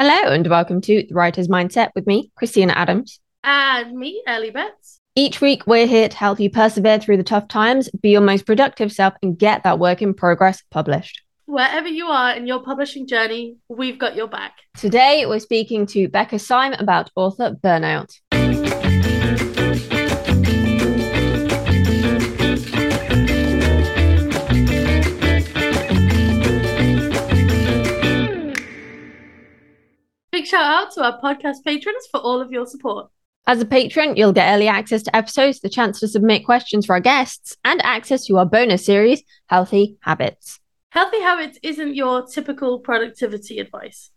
Hello, 0.00 0.32
and 0.32 0.46
welcome 0.46 0.80
to 0.82 1.04
The 1.08 1.12
Writer's 1.12 1.48
Mindset 1.48 1.90
with 1.96 2.06
me, 2.06 2.30
Christina 2.36 2.72
Adams. 2.74 3.18
And 3.42 3.98
me, 3.98 4.22
Ellie 4.28 4.52
Betts. 4.52 5.00
Each 5.16 5.40
week, 5.40 5.66
we're 5.66 5.88
here 5.88 6.08
to 6.08 6.16
help 6.16 6.38
you 6.38 6.50
persevere 6.50 7.00
through 7.00 7.16
the 7.16 7.24
tough 7.24 7.48
times, 7.48 7.90
be 8.00 8.10
your 8.10 8.20
most 8.20 8.46
productive 8.46 8.92
self, 8.92 9.14
and 9.24 9.36
get 9.36 9.64
that 9.64 9.80
work 9.80 10.00
in 10.00 10.14
progress 10.14 10.62
published. 10.70 11.20
Wherever 11.46 11.88
you 11.88 12.06
are 12.06 12.32
in 12.36 12.46
your 12.46 12.62
publishing 12.62 13.08
journey, 13.08 13.56
we've 13.68 13.98
got 13.98 14.14
your 14.14 14.28
back. 14.28 14.58
Today, 14.76 15.26
we're 15.26 15.40
speaking 15.40 15.84
to 15.86 16.06
Becca 16.06 16.38
Syme 16.38 16.74
about 16.74 17.10
author 17.16 17.56
burnout. 17.60 18.14
Big 30.38 30.46
shout 30.46 30.62
out 30.62 30.92
to 30.92 31.02
our 31.02 31.20
podcast 31.20 31.64
patrons 31.64 32.06
for 32.12 32.20
all 32.20 32.40
of 32.40 32.52
your 32.52 32.64
support. 32.64 33.10
As 33.48 33.60
a 33.60 33.64
patron, 33.64 34.14
you'll 34.14 34.32
get 34.32 34.54
early 34.54 34.68
access 34.68 35.02
to 35.02 35.16
episodes, 35.16 35.58
the 35.58 35.68
chance 35.68 35.98
to 35.98 36.06
submit 36.06 36.44
questions 36.44 36.86
for 36.86 36.92
our 36.92 37.00
guests, 37.00 37.56
and 37.64 37.84
access 37.84 38.24
to 38.26 38.38
our 38.38 38.46
bonus 38.46 38.86
series, 38.86 39.24
Healthy 39.48 39.96
Habits. 40.02 40.60
Healthy 40.90 41.22
Habits 41.22 41.58
isn't 41.64 41.96
your 41.96 42.24
typical 42.24 42.78
productivity 42.78 43.58
advice. 43.58 44.12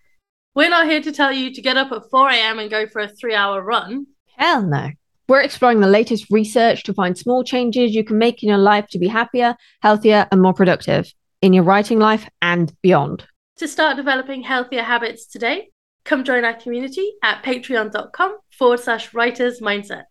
We're 0.54 0.70
not 0.70 0.86
here 0.86 1.02
to 1.02 1.12
tell 1.12 1.32
you 1.32 1.52
to 1.56 1.60
get 1.60 1.76
up 1.76 1.92
at 1.92 2.08
4 2.12 2.30
a.m. 2.30 2.60
and 2.60 2.70
go 2.70 2.86
for 2.86 3.02
a 3.02 3.08
three 3.08 3.34
hour 3.34 3.60
run. 3.64 4.06
Hell 4.38 4.62
no. 4.62 4.92
We're 5.28 5.42
exploring 5.42 5.80
the 5.80 5.88
latest 5.88 6.28
research 6.30 6.84
to 6.84 6.94
find 6.94 7.18
small 7.18 7.44
changes 7.44 7.96
you 7.96 8.04
can 8.04 8.20
make 8.20 8.44
in 8.44 8.50
your 8.50 8.60
life 8.60 8.86
to 8.92 9.00
be 9.00 9.08
happier, 9.08 9.56
healthier, 9.82 10.28
and 10.32 10.40
more 10.40 10.54
productive 10.54 11.12
in 11.42 11.52
your 11.52 11.64
writing 11.64 11.98
life 11.98 12.30
and 12.44 12.72
beyond. 12.84 13.26
To 13.58 13.68
start 13.68 13.98
developing 13.98 14.44
healthier 14.44 14.84
habits 14.84 15.26
today, 15.26 15.70
come 16.04 16.24
join 16.24 16.46
our 16.46 16.54
community 16.54 17.14
at 17.24 17.44
patreon.com 17.44 18.38
forward 18.58 18.80
slash 18.80 19.14
writers 19.14 19.60
mindset. 19.60 20.04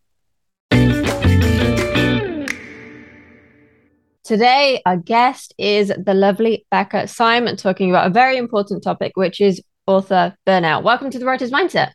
Today, 4.22 4.80
our 4.86 4.97
guest 4.97 5.55
is 5.58 5.88
the 5.88 6.14
lovely 6.14 6.64
Becca 6.70 7.08
Syme 7.08 7.56
talking 7.56 7.91
about 7.91 8.06
a 8.06 8.10
very 8.10 8.36
important 8.36 8.84
topic, 8.84 9.12
which 9.16 9.41
is 9.41 9.60
author 9.86 10.36
burnout. 10.47 10.84
Welcome 10.84 11.10
to 11.10 11.19
the 11.19 11.24
Writer's 11.24 11.50
Mindset. 11.50 11.92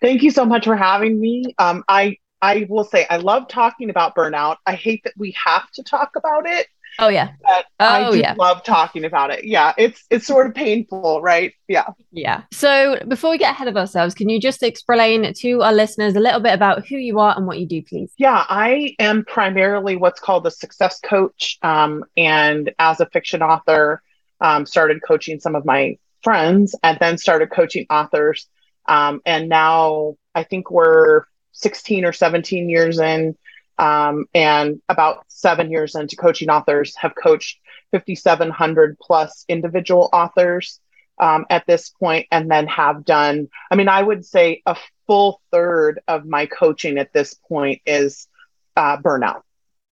Thank 0.00 0.22
you 0.22 0.30
so 0.30 0.44
much 0.44 0.66
for 0.66 0.76
having 0.76 1.18
me. 1.18 1.54
Um, 1.58 1.82
I 1.88 2.18
I 2.42 2.66
will 2.68 2.84
say 2.84 3.06
I 3.10 3.16
love 3.16 3.48
talking 3.48 3.90
about 3.90 4.14
burnout. 4.14 4.58
I 4.66 4.74
hate 4.74 5.02
that 5.02 5.14
we 5.16 5.34
have 5.44 5.68
to 5.72 5.82
talk 5.82 6.10
about 6.16 6.46
it. 6.46 6.68
Oh 6.98 7.08
yeah. 7.08 7.30
But 7.42 7.66
Oh, 7.78 7.86
I 7.86 8.10
do 8.10 8.18
yeah. 8.18 8.34
love 8.38 8.62
talking 8.64 9.04
about 9.04 9.30
it. 9.30 9.44
Yeah, 9.44 9.74
it's 9.76 10.04
it's 10.10 10.26
sort 10.26 10.46
of 10.46 10.54
painful, 10.54 11.20
right? 11.20 11.52
Yeah. 11.68 11.88
Yeah. 12.10 12.42
So 12.52 12.98
before 13.06 13.30
we 13.30 13.38
get 13.38 13.52
ahead 13.52 13.68
of 13.68 13.76
ourselves, 13.76 14.14
can 14.14 14.28
you 14.30 14.40
just 14.40 14.62
explain 14.62 15.32
to 15.34 15.62
our 15.62 15.72
listeners 15.74 16.16
a 16.16 16.20
little 16.20 16.40
bit 16.40 16.54
about 16.54 16.86
who 16.86 16.96
you 16.96 17.18
are 17.18 17.36
and 17.36 17.46
what 17.46 17.58
you 17.58 17.66
do, 17.66 17.82
please? 17.82 18.12
Yeah, 18.16 18.44
I 18.48 18.94
am 18.98 19.24
primarily 19.26 19.96
what's 19.96 20.20
called 20.20 20.46
a 20.46 20.50
success 20.50 20.98
coach. 21.00 21.58
Um, 21.62 22.04
and 22.16 22.72
as 22.78 23.00
a 23.00 23.06
fiction 23.06 23.42
author, 23.42 24.02
um, 24.40 24.64
started 24.64 25.02
coaching 25.06 25.38
some 25.38 25.54
of 25.54 25.64
my 25.66 25.98
friends 26.22 26.74
and 26.82 26.98
then 26.98 27.18
started 27.18 27.50
coaching 27.50 27.86
authors. 27.90 28.48
Um, 28.88 29.20
and 29.26 29.48
now 29.48 30.16
I 30.34 30.44
think 30.44 30.70
we're 30.70 31.24
16 31.52 32.04
or 32.04 32.12
17 32.12 32.68
years 32.68 32.98
in. 32.98 33.36
Um, 33.78 34.26
and 34.34 34.80
about 34.88 35.24
seven 35.28 35.70
years 35.70 35.94
into 35.94 36.16
coaching 36.16 36.48
authors, 36.48 36.96
have 36.96 37.14
coached 37.14 37.60
5,700 37.92 38.98
plus 39.00 39.44
individual 39.48 40.08
authors 40.12 40.80
um, 41.20 41.46
at 41.50 41.66
this 41.66 41.90
point, 41.90 42.26
and 42.30 42.50
then 42.50 42.66
have 42.66 43.04
done, 43.04 43.48
I 43.70 43.76
mean, 43.76 43.88
I 43.88 44.02
would 44.02 44.24
say 44.24 44.62
a 44.66 44.76
full 45.06 45.40
third 45.50 46.00
of 46.08 46.26
my 46.26 46.46
coaching 46.46 46.98
at 46.98 47.12
this 47.12 47.34
point 47.34 47.80
is 47.86 48.28
uh, 48.76 48.98
burnout, 48.98 49.42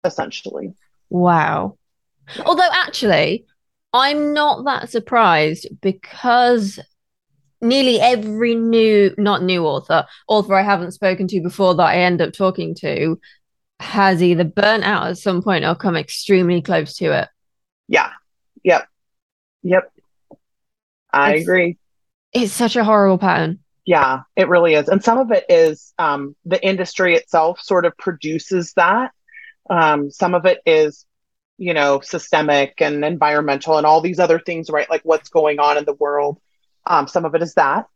essentially. 0.04 0.74
Wow. 1.08 1.78
Although 2.44 2.68
actually, 2.70 3.46
I'm 3.92 4.34
not 4.34 4.64
that 4.64 4.90
surprised 4.90 5.68
because 5.80 6.78
nearly 7.60 8.00
every 8.00 8.54
new, 8.54 9.14
not 9.16 9.42
new 9.42 9.64
author, 9.64 10.06
author 10.28 10.54
I 10.54 10.62
haven't 10.62 10.92
spoken 10.92 11.28
to 11.28 11.40
before 11.40 11.74
that 11.76 11.86
I 11.86 11.96
end 11.98 12.20
up 12.20 12.32
talking 12.32 12.74
to 12.76 13.18
has 13.80 14.22
either 14.22 14.44
burnt 14.44 14.84
out 14.84 15.06
at 15.08 15.18
some 15.18 15.42
point 15.42 15.64
or 15.64 15.74
come 15.74 15.96
extremely 15.96 16.62
close 16.62 16.94
to 16.96 17.12
it. 17.12 17.28
Yeah. 17.88 18.10
Yep. 18.64 18.88
Yep. 19.62 19.92
I 21.12 21.28
It's- 21.30 21.42
agree. 21.42 21.78
It's 22.32 22.52
such 22.52 22.76
a 22.76 22.84
horrible 22.84 23.18
pattern. 23.18 23.60
Yeah, 23.86 24.22
it 24.34 24.48
really 24.48 24.74
is. 24.74 24.88
And 24.88 25.02
some 25.02 25.18
of 25.18 25.30
it 25.30 25.44
is 25.48 25.94
um, 25.96 26.34
the 26.44 26.62
industry 26.62 27.14
itself 27.14 27.60
sort 27.60 27.86
of 27.86 27.96
produces 27.96 28.72
that. 28.74 29.12
Um, 29.70 30.10
some 30.10 30.34
of 30.34 30.44
it 30.44 30.60
is, 30.66 31.06
you 31.56 31.72
know, 31.72 32.00
systemic 32.00 32.74
and 32.82 33.04
environmental 33.04 33.78
and 33.78 33.86
all 33.86 34.00
these 34.00 34.18
other 34.18 34.40
things, 34.40 34.68
right? 34.70 34.90
Like 34.90 35.02
what's 35.04 35.28
going 35.28 35.60
on 35.60 35.78
in 35.78 35.84
the 35.84 35.94
world. 35.94 36.38
Um, 36.84 37.06
some 37.06 37.24
of 37.24 37.34
it 37.36 37.42
is 37.42 37.54
that. 37.54 37.86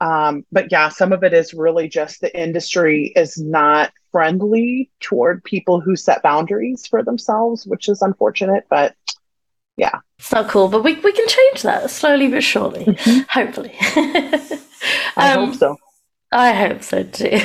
Um, 0.00 0.44
but 0.52 0.70
yeah, 0.70 0.88
some 0.90 1.12
of 1.12 1.24
it 1.24 1.32
is 1.32 1.52
really 1.54 1.88
just 1.88 2.20
the 2.20 2.40
industry 2.40 3.12
is 3.16 3.36
not 3.38 3.92
friendly 4.12 4.90
toward 5.00 5.42
people 5.44 5.80
who 5.80 5.96
set 5.96 6.22
boundaries 6.22 6.86
for 6.86 7.02
themselves, 7.02 7.66
which 7.66 7.88
is 7.88 8.00
unfortunate. 8.00 8.64
But 8.70 8.94
yeah. 9.76 9.98
Not 10.32 10.48
cool, 10.48 10.68
but 10.68 10.82
we, 10.84 10.94
we 11.00 11.12
can 11.12 11.28
change 11.28 11.62
that 11.62 11.90
slowly 11.90 12.28
but 12.28 12.42
surely, 12.42 12.96
hopefully. 13.30 13.74
I 13.80 14.60
Um, 15.16 15.46
hope 15.46 15.54
so. 15.56 15.76
I 16.30 16.52
hope 16.52 16.82
so 16.82 17.04
too. 17.04 17.40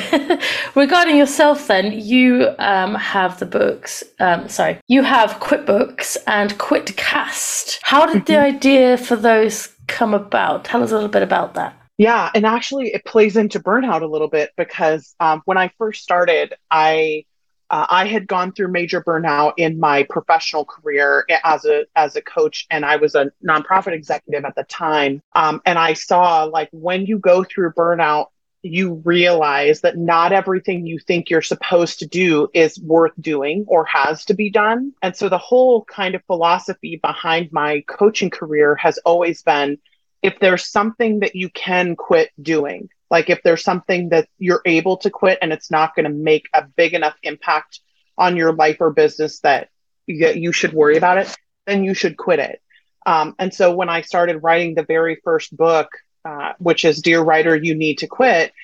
Regarding 0.74 1.16
yourself, 1.16 1.68
then, 1.68 1.92
you 1.92 2.50
um, 2.58 2.94
have 2.96 3.38
the 3.38 3.46
books. 3.46 4.04
Um, 4.20 4.48
sorry, 4.48 4.78
you 4.88 5.02
have 5.02 5.40
Quit 5.40 5.64
Books 5.64 6.18
and 6.26 6.52
Quitcast. 6.58 7.78
How 7.82 8.04
did 8.04 8.26
the 8.26 8.38
idea 8.38 8.98
for 8.98 9.16
those 9.16 9.68
come 9.86 10.12
about? 10.12 10.64
Tell 10.66 10.82
us 10.82 10.90
a 10.90 10.94
little 10.94 11.08
bit 11.08 11.22
about 11.22 11.54
that. 11.54 11.74
Yeah, 11.96 12.30
and 12.34 12.44
actually, 12.44 12.92
it 12.92 13.04
plays 13.04 13.36
into 13.36 13.60
burnout 13.60 14.02
a 14.02 14.06
little 14.06 14.28
bit 14.28 14.50
because 14.56 15.14
um, 15.20 15.42
when 15.44 15.56
I 15.56 15.70
first 15.78 16.02
started, 16.02 16.54
I 16.70 17.24
uh, 17.70 17.86
I 17.88 18.06
had 18.06 18.26
gone 18.26 18.52
through 18.52 18.68
major 18.68 19.02
burnout 19.02 19.54
in 19.56 19.78
my 19.78 20.04
professional 20.10 20.64
career 20.64 21.24
as 21.44 21.64
a 21.64 21.86
as 21.94 22.16
a 22.16 22.22
coach, 22.22 22.66
and 22.70 22.84
I 22.84 22.96
was 22.96 23.14
a 23.14 23.30
nonprofit 23.46 23.92
executive 23.92 24.44
at 24.44 24.56
the 24.56 24.64
time. 24.64 25.22
Um, 25.34 25.60
and 25.64 25.78
I 25.78 25.94
saw 25.94 26.44
like 26.44 26.68
when 26.72 27.06
you 27.06 27.18
go 27.18 27.44
through 27.44 27.72
burnout, 27.72 28.26
you 28.62 29.02
realize 29.04 29.82
that 29.82 29.96
not 29.96 30.32
everything 30.32 30.86
you 30.86 30.98
think 30.98 31.30
you're 31.30 31.42
supposed 31.42 32.00
to 32.00 32.06
do 32.06 32.48
is 32.54 32.78
worth 32.80 33.12
doing 33.20 33.64
or 33.68 33.84
has 33.84 34.24
to 34.26 34.34
be 34.34 34.50
done. 34.50 34.92
And 35.02 35.16
so 35.16 35.28
the 35.28 35.38
whole 35.38 35.84
kind 35.84 36.14
of 36.14 36.24
philosophy 36.24 36.96
behind 37.02 37.52
my 37.52 37.82
coaching 37.86 38.30
career 38.30 38.74
has 38.76 38.98
always 38.98 39.42
been 39.42 39.78
if 40.24 40.40
there's 40.40 40.64
something 40.64 41.20
that 41.20 41.36
you 41.36 41.50
can 41.50 41.96
quit 41.96 42.30
doing, 42.40 42.88
like 43.10 43.28
if 43.28 43.42
there's 43.42 43.62
something 43.62 44.08
that 44.08 44.26
you're 44.38 44.62
able 44.64 44.96
to 44.96 45.10
quit 45.10 45.38
and 45.42 45.52
it's 45.52 45.70
not 45.70 45.94
going 45.94 46.04
to 46.04 46.10
make 46.10 46.48
a 46.54 46.64
big 46.64 46.94
enough 46.94 47.14
impact 47.22 47.80
on 48.16 48.34
your 48.34 48.50
life 48.54 48.78
or 48.80 48.90
business 48.90 49.40
that 49.40 49.68
you, 50.06 50.26
you 50.28 50.50
should 50.50 50.72
worry 50.72 50.96
about 50.96 51.18
it, 51.18 51.36
then 51.66 51.84
you 51.84 51.92
should 51.92 52.16
quit 52.16 52.38
it. 52.38 52.62
Um, 53.04 53.34
and 53.38 53.52
so 53.52 53.74
when 53.74 53.90
I 53.90 54.00
started 54.00 54.42
writing 54.42 54.74
the 54.74 54.82
very 54.82 55.20
first 55.22 55.54
book, 55.54 55.88
uh, 56.24 56.54
which 56.58 56.86
is 56.86 57.02
Dear 57.02 57.20
Writer, 57.20 57.54
You 57.54 57.74
Need 57.74 57.98
to 57.98 58.06
Quit, 58.06 58.54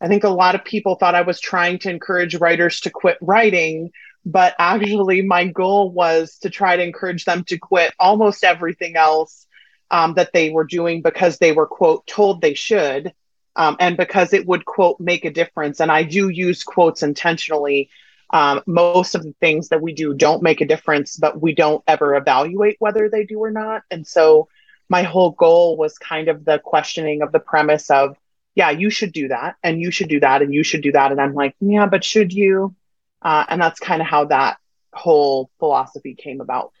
I 0.00 0.08
think 0.08 0.24
a 0.24 0.30
lot 0.30 0.54
of 0.54 0.64
people 0.64 0.94
thought 0.94 1.14
I 1.14 1.20
was 1.20 1.38
trying 1.38 1.80
to 1.80 1.90
encourage 1.90 2.34
writers 2.36 2.80
to 2.80 2.90
quit 2.90 3.18
writing. 3.20 3.90
But 4.24 4.54
actually, 4.58 5.20
my 5.20 5.48
goal 5.48 5.90
was 5.90 6.38
to 6.38 6.48
try 6.48 6.76
to 6.76 6.82
encourage 6.82 7.26
them 7.26 7.44
to 7.44 7.58
quit 7.58 7.92
almost 7.98 8.42
everything 8.42 8.96
else 8.96 9.46
um, 9.90 10.14
that 10.14 10.32
they 10.32 10.50
were 10.50 10.64
doing 10.64 11.02
because 11.02 11.38
they 11.38 11.52
were, 11.52 11.66
quote, 11.66 12.06
told 12.06 12.40
they 12.40 12.54
should, 12.54 13.12
um, 13.56 13.76
and 13.80 13.96
because 13.96 14.32
it 14.32 14.46
would, 14.46 14.64
quote, 14.64 15.00
make 15.00 15.24
a 15.24 15.30
difference. 15.30 15.80
And 15.80 15.90
I 15.90 16.02
do 16.02 16.28
use 16.28 16.62
quotes 16.62 17.02
intentionally. 17.02 17.90
Um, 18.32 18.62
most 18.66 19.16
of 19.16 19.24
the 19.24 19.34
things 19.40 19.70
that 19.70 19.82
we 19.82 19.92
do 19.92 20.14
don't 20.14 20.42
make 20.42 20.60
a 20.60 20.66
difference, 20.66 21.16
but 21.16 21.40
we 21.40 21.52
don't 21.52 21.82
ever 21.88 22.14
evaluate 22.14 22.76
whether 22.78 23.08
they 23.08 23.24
do 23.24 23.40
or 23.40 23.50
not. 23.50 23.82
And 23.90 24.06
so 24.06 24.48
my 24.88 25.02
whole 25.02 25.32
goal 25.32 25.76
was 25.76 25.98
kind 25.98 26.28
of 26.28 26.44
the 26.44 26.58
questioning 26.58 27.22
of 27.22 27.32
the 27.32 27.40
premise 27.40 27.90
of, 27.90 28.16
yeah, 28.54 28.70
you 28.70 28.90
should 28.90 29.12
do 29.12 29.28
that, 29.28 29.56
and 29.62 29.80
you 29.80 29.90
should 29.90 30.08
do 30.08 30.20
that, 30.20 30.42
and 30.42 30.52
you 30.54 30.62
should 30.62 30.82
do 30.82 30.92
that. 30.92 31.10
And 31.10 31.20
I'm 31.20 31.34
like, 31.34 31.54
yeah, 31.60 31.86
but 31.86 32.04
should 32.04 32.32
you? 32.32 32.74
Uh, 33.22 33.44
and 33.48 33.60
that's 33.60 33.80
kind 33.80 34.00
of 34.00 34.08
how 34.08 34.26
that 34.26 34.58
whole 34.92 35.50
philosophy 35.58 36.14
came 36.14 36.40
about. 36.40 36.72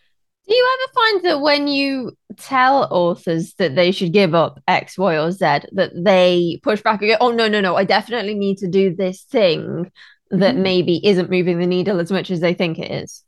Do 0.50 0.56
you 0.56 0.68
ever 0.80 0.92
find 0.92 1.24
that 1.26 1.40
when 1.42 1.68
you 1.68 2.18
tell 2.36 2.88
authors 2.90 3.54
that 3.54 3.76
they 3.76 3.92
should 3.92 4.12
give 4.12 4.34
up 4.34 4.60
X, 4.66 4.98
Y, 4.98 5.16
or 5.16 5.30
Z, 5.30 5.38
that 5.72 5.92
they 5.94 6.58
push 6.64 6.82
back 6.82 7.00
and 7.00 7.10
go, 7.12 7.16
oh, 7.20 7.30
no, 7.30 7.46
no, 7.46 7.60
no, 7.60 7.76
I 7.76 7.84
definitely 7.84 8.34
need 8.34 8.58
to 8.58 8.66
do 8.68 8.92
this 8.92 9.22
thing 9.22 9.92
that 10.32 10.56
Mhm. 10.56 10.62
maybe 10.62 11.06
isn't 11.06 11.30
moving 11.30 11.60
the 11.60 11.68
needle 11.68 12.00
as 12.00 12.10
much 12.10 12.32
as 12.32 12.40
they 12.40 12.54
think 12.54 12.80
it 12.80 12.90
is? 12.90 13.24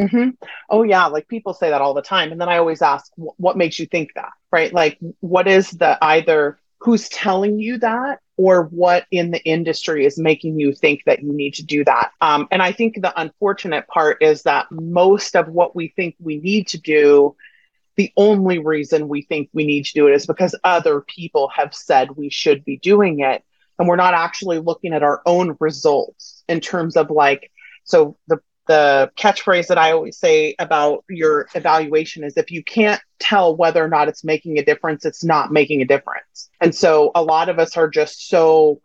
hmm 0.00 0.30
Oh 0.70 0.82
yeah, 0.82 1.06
like 1.06 1.28
people 1.28 1.52
say 1.52 1.68
that 1.68 1.82
all 1.82 1.92
the 1.92 2.00
time, 2.00 2.32
and 2.32 2.40
then 2.40 2.48
I 2.48 2.56
always 2.56 2.80
ask, 2.80 3.12
what 3.16 3.58
makes 3.58 3.78
you 3.78 3.84
think 3.84 4.14
that, 4.14 4.32
right? 4.50 4.72
Like, 4.72 4.98
what 5.20 5.46
is 5.46 5.70
the 5.72 6.02
either 6.02 6.58
who's 6.80 7.10
telling 7.10 7.58
you 7.60 7.76
that 7.78 8.20
or 8.36 8.64
what 8.64 9.06
in 9.10 9.30
the 9.30 9.42
industry 9.44 10.06
is 10.06 10.18
making 10.18 10.58
you 10.58 10.72
think 10.72 11.02
that 11.04 11.22
you 11.22 11.32
need 11.32 11.54
to 11.54 11.64
do 11.64 11.84
that. 11.84 12.12
Um, 12.20 12.48
and 12.50 12.62
I 12.62 12.72
think 12.72 13.00
the 13.00 13.20
unfortunate 13.20 13.86
part 13.88 14.22
is 14.22 14.42
that 14.42 14.66
most 14.70 15.36
of 15.36 15.48
what 15.48 15.76
we 15.76 15.88
think 15.88 16.16
we 16.18 16.38
need 16.38 16.68
to 16.68 16.78
do, 16.78 17.36
the 17.96 18.10
only 18.16 18.58
reason 18.58 19.08
we 19.08 19.22
think 19.22 19.50
we 19.52 19.64
need 19.64 19.84
to 19.84 19.92
do 19.92 20.08
it 20.08 20.14
is 20.14 20.26
because 20.26 20.58
other 20.64 21.02
people 21.02 21.48
have 21.54 21.74
said 21.74 22.12
we 22.12 22.30
should 22.30 22.64
be 22.64 22.78
doing 22.78 23.20
it. 23.20 23.44
And 23.78 23.88
we're 23.88 23.96
not 23.96 24.14
actually 24.14 24.58
looking 24.60 24.92
at 24.92 25.02
our 25.02 25.22
own 25.26 25.56
results 25.60 26.44
in 26.48 26.60
terms 26.60 26.96
of 26.96 27.10
like, 27.10 27.50
so 27.84 28.16
the 28.28 28.38
the 28.66 29.10
catchphrase 29.16 29.66
that 29.68 29.78
I 29.78 29.92
always 29.92 30.18
say 30.18 30.54
about 30.58 31.04
your 31.08 31.48
evaluation 31.54 32.24
is 32.24 32.36
if 32.36 32.50
you 32.50 32.62
can't 32.62 33.00
tell 33.18 33.56
whether 33.56 33.82
or 33.82 33.88
not 33.88 34.08
it's 34.08 34.24
making 34.24 34.58
a 34.58 34.64
difference, 34.64 35.04
it's 35.04 35.24
not 35.24 35.52
making 35.52 35.82
a 35.82 35.84
difference. 35.84 36.50
And 36.60 36.74
so 36.74 37.10
a 37.14 37.22
lot 37.22 37.48
of 37.48 37.58
us 37.58 37.76
are 37.76 37.88
just 37.88 38.28
so 38.28 38.80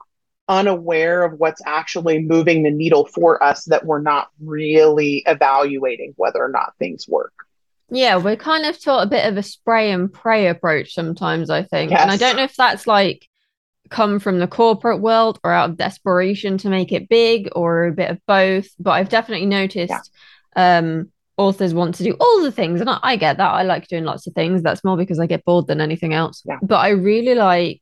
unaware 0.50 1.24
of 1.24 1.34
what's 1.40 1.62
actually 1.66 2.20
moving 2.20 2.64
the 2.64 2.72
needle 2.72 3.06
for 3.06 3.44
us 3.44 3.66
that 3.66 3.86
we're 3.86 4.02
not 4.02 4.30
really 4.42 5.24
evaluating 5.28 6.14
whether 6.16 6.44
or 6.44 6.50
not 6.50 6.74
things 6.80 7.08
work. 7.08 7.34
Yeah, 7.90 8.18
we're 8.18 8.36
kind 8.36 8.66
of 8.66 8.82
taught 8.82 9.06
a 9.06 9.10
bit 9.10 9.26
of 9.26 9.38
a 9.38 9.44
spray 9.44 9.92
and 9.92 10.12
pray 10.12 10.48
approach 10.48 10.94
sometimes, 10.94 11.50
I 11.50 11.64
think. 11.64 11.92
Yes. 11.92 12.02
And 12.02 12.12
I 12.12 12.18
don't 12.18 12.36
know 12.36 12.44
if 12.44 12.56
that's 12.56 12.88
like 12.88 13.28
come 13.90 14.20
from 14.20 14.40
the 14.40 14.48
corporate 14.48 15.02
world 15.02 15.40
or 15.44 15.52
out 15.52 15.70
of 15.70 15.78
desperation 15.78 16.58
to 16.60 16.70
make 16.70 16.92
it 16.92 17.10
big 17.10 17.50
or 17.54 17.88
a 17.88 17.92
bit 17.92 18.10
of 18.10 18.20
both. 18.26 18.68
But 18.80 18.92
I've 18.92 19.10
definitely 19.10 19.46
noticed 19.46 20.12
yeah. 20.56 20.80
um, 20.80 21.12
authors 21.38 21.74
want 21.74 21.96
to 21.96 22.04
do 22.04 22.16
all 22.20 22.42
the 22.44 22.52
things. 22.52 22.82
And 22.82 22.90
I, 22.90 23.00
I, 23.04 23.16
get 23.16 23.38
that. 23.38 23.50
I 23.50 23.64
like 23.64 23.88
doing 23.88 24.04
lots 24.04 24.28
of 24.28 24.34
things. 24.34 24.62
That's 24.62 24.84
more 24.84 24.98
because 24.98 25.20
I 25.20 25.28
get 25.28 25.46
bored 25.46 25.68
than 25.68 25.82
anything 25.82 26.14
else. 26.14 26.42
Yeah. 26.46 26.58
But 26.62 26.78
I 26.78 26.90
really 26.90 27.36
like 27.36 27.82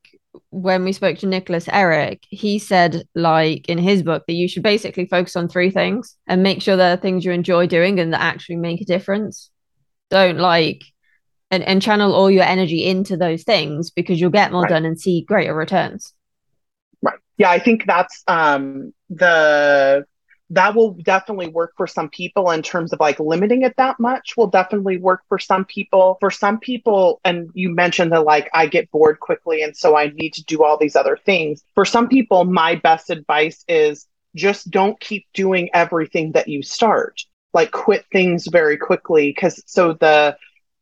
when 0.49 0.83
we 0.83 0.91
spoke 0.91 1.17
to 1.19 1.27
Nicholas 1.27 1.67
Erik, 1.69 2.23
he 2.29 2.59
said, 2.59 3.03
like 3.15 3.67
in 3.69 3.77
his 3.77 4.03
book, 4.03 4.23
that 4.27 4.33
you 4.33 4.47
should 4.47 4.63
basically 4.63 5.05
focus 5.05 5.35
on 5.35 5.47
three 5.47 5.71
things 5.71 6.15
and 6.27 6.43
make 6.43 6.61
sure 6.61 6.75
they're 6.75 6.97
things 6.97 7.25
you 7.25 7.31
enjoy 7.31 7.67
doing 7.67 7.99
and 7.99 8.13
that 8.13 8.21
actually 8.21 8.57
make 8.57 8.81
a 8.81 8.85
difference. 8.85 9.49
Don't 10.09 10.37
like 10.37 10.83
and, 11.51 11.63
and 11.63 11.81
channel 11.81 12.13
all 12.13 12.29
your 12.29 12.43
energy 12.43 12.85
into 12.85 13.17
those 13.17 13.43
things 13.43 13.91
because 13.91 14.19
you'll 14.19 14.29
get 14.29 14.51
more 14.51 14.63
right. 14.63 14.69
done 14.69 14.85
and 14.85 14.99
see 14.99 15.21
greater 15.21 15.53
returns. 15.53 16.13
Right. 17.01 17.19
Yeah, 17.37 17.51
I 17.51 17.59
think 17.59 17.85
that's 17.85 18.23
um 18.27 18.93
the 19.09 20.05
that 20.51 20.75
will 20.75 20.91
definitely 20.91 21.47
work 21.47 21.73
for 21.75 21.87
some 21.87 22.09
people 22.09 22.51
in 22.51 22.61
terms 22.61 22.93
of 22.93 22.99
like 22.99 23.19
limiting 23.19 23.63
it 23.63 23.75
that 23.77 23.99
much 23.99 24.37
will 24.37 24.47
definitely 24.47 24.97
work 24.97 25.21
for 25.27 25.39
some 25.39 25.65
people 25.65 26.17
for 26.19 26.29
some 26.29 26.59
people 26.59 27.19
and 27.25 27.49
you 27.53 27.69
mentioned 27.69 28.11
that 28.11 28.23
like 28.23 28.47
i 28.53 28.67
get 28.67 28.89
bored 28.91 29.19
quickly 29.19 29.63
and 29.63 29.75
so 29.75 29.97
i 29.97 30.07
need 30.15 30.33
to 30.33 30.43
do 30.43 30.63
all 30.63 30.77
these 30.77 30.95
other 30.95 31.17
things 31.25 31.63
for 31.73 31.83
some 31.83 32.07
people 32.07 32.43
my 32.45 32.75
best 32.75 33.09
advice 33.09 33.65
is 33.67 34.07
just 34.35 34.69
don't 34.69 34.99
keep 34.99 35.25
doing 35.33 35.67
everything 35.73 36.31
that 36.33 36.47
you 36.47 36.61
start 36.61 37.21
like 37.53 37.71
quit 37.71 38.05
things 38.11 38.47
very 38.47 38.77
quickly 38.77 39.29
because 39.31 39.63
so 39.65 39.93
the 39.93 40.37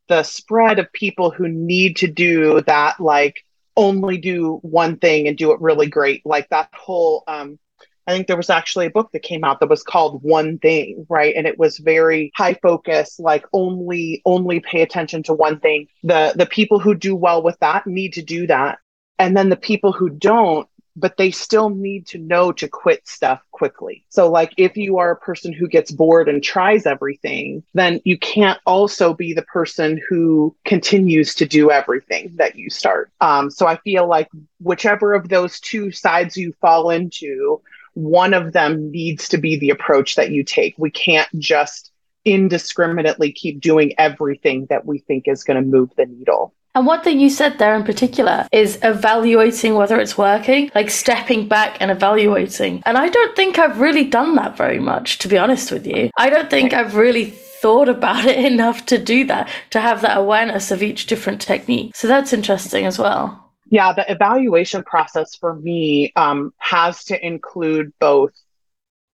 the 0.07 0.23
spread 0.23 0.79
of 0.79 0.91
people 0.94 1.31
who 1.31 1.47
need 1.47 1.97
to 1.97 2.07
do 2.07 2.61
that 2.61 3.00
like 3.00 3.45
only 3.75 4.17
do 4.17 4.59
one 4.61 4.97
thing 4.97 5.27
and 5.27 5.38
do 5.38 5.51
it 5.51 5.61
really 5.61 5.88
great 5.88 6.21
like 6.25 6.47
that 6.50 6.69
whole 6.73 7.23
um 7.27 7.57
I 8.05 8.11
think 8.11 8.27
there 8.27 8.38
was 8.38 8.50
actually 8.50 8.88
a 8.88 8.91
book 8.91 9.11
that 9.13 9.21
came 9.21 9.44
out 9.44 9.59
that 9.59 9.69
was 9.69 9.83
called 9.83 10.21
One 10.23 10.59
Thing, 10.59 11.05
right? 11.09 11.33
And 11.35 11.47
it 11.47 11.57
was 11.57 11.77
very 11.77 12.31
high 12.35 12.55
focus, 12.55 13.17
like 13.19 13.45
only 13.53 14.21
only 14.25 14.59
pay 14.59 14.81
attention 14.81 15.23
to 15.23 15.33
one 15.33 15.59
thing. 15.59 15.88
The 16.03 16.33
the 16.35 16.45
people 16.45 16.79
who 16.79 16.95
do 16.95 17.15
well 17.15 17.41
with 17.41 17.57
that 17.59 17.88
need 17.88 18.13
to 18.13 18.21
do 18.21 18.47
that. 18.47 18.79
And 19.19 19.38
then 19.38 19.50
the 19.50 19.55
people 19.55 19.94
who 19.94 20.09
don't 20.09 20.67
but 20.95 21.18
they 21.18 21.31
still 21.31 21.69
need 21.69 22.07
to 22.07 22.18
know 22.18 22.51
to 22.51 22.68
quit 22.68 23.07
stuff 23.07 23.42
quickly. 23.51 24.06
So, 24.10 24.30
like, 24.30 24.54
if 24.57 24.78
you 24.78 24.98
are 24.98 25.12
a 25.12 25.18
person 25.18 25.54
who 25.54 25.68
gets 25.68 25.92
bored 25.92 26.30
and 26.30 26.44
tries 26.44 26.86
everything, 26.86 27.63
then 27.74 28.00
you 28.04 28.18
can't 28.18 28.60
also 28.66 29.13
be 29.13 29.34
the 29.34 29.42
person 29.44 30.00
who 30.07 30.56
continues 30.66 31.36
to 31.36 31.45
do 31.45 31.72
everything 31.72 32.34
that 32.36 32.56
you 32.56 32.69
start. 32.69 33.12
Um, 33.22 33.50
so, 33.50 33.66
I 33.68 33.78
feel 33.78 34.07
like 34.07 34.30
whichever 34.60 35.13
of 35.13 35.30
those 35.30 35.60
two 35.60 35.92
sides 35.92 36.38
you 36.38 36.54
fall 36.62 36.90
into, 36.90 37.62
one 37.94 38.34
of 38.34 38.54
them 38.54 38.92
needs 38.92 39.30
to 39.30 39.38
be 39.38 39.57
the 39.57 39.69
approach 39.69 40.16
that 40.16 40.31
you 40.31 40.44
take. 40.44 40.75
We 40.78 40.92
can't 40.92 41.30
just 41.39 41.92
indiscriminately 42.25 43.31
keep 43.31 43.60
doing 43.60 43.94
everything 43.98 44.68
that 44.69 44.86
we 44.86 45.00
think 45.00 45.28
is 45.28 45.44
going 45.44 45.62
to 45.62 45.69
move 45.69 45.92
the 45.96 46.06
needle. 46.06 46.54
And 46.75 46.88
one 46.88 47.02
thing 47.02 47.20
you 47.20 47.30
said 47.30 47.60
there 47.60 47.75
in 47.75 47.84
particular 47.84 48.48
is 48.52 48.80
evaluating 48.81 49.75
whether 49.75 50.00
it's 50.00 50.18
working, 50.18 50.72
like 50.74 50.90
stepping 50.90 51.48
back 51.48 51.78
and 51.80 51.92
evaluating. 51.92 52.81
And 52.88 52.98
I 52.98 53.10
don't 53.10 53.36
think 53.36 53.60
I've 53.60 53.80
really 53.80 54.06
done 54.06 54.36
that 54.36 54.58
very 54.58 54.80
much, 54.80 55.20
to 55.20 55.28
be 55.28 55.38
honest 55.38 55.72
with 55.72 55.86
you. 55.86 56.10
I 56.18 56.31
don't 56.31 56.50
think 56.50 56.74
I've 56.74 56.96
really 56.96 57.25
thought 57.25 57.90
about 57.90 58.25
it 58.25 58.44
enough 58.52 58.88
to 58.88 58.98
do 58.98 59.25
that, 59.25 59.50
to 59.70 59.80
have 59.80 60.02
that 60.02 60.18
awareness 60.18 60.72
of 60.72 60.81
each 60.81 61.06
different 61.06 61.42
technique. 61.42 61.96
So 61.96 62.08
that's 62.08 62.34
interesting 62.34 62.88
as 62.88 62.98
well. 62.98 63.40
Yeah, 63.70 63.94
the 63.94 64.12
evaluation 64.12 64.84
process 64.84 65.36
for 65.36 65.56
me 65.56 66.12
um, 66.16 66.54
has 66.58 67.04
to 67.06 67.25
include 67.25 67.94
both 68.00 68.34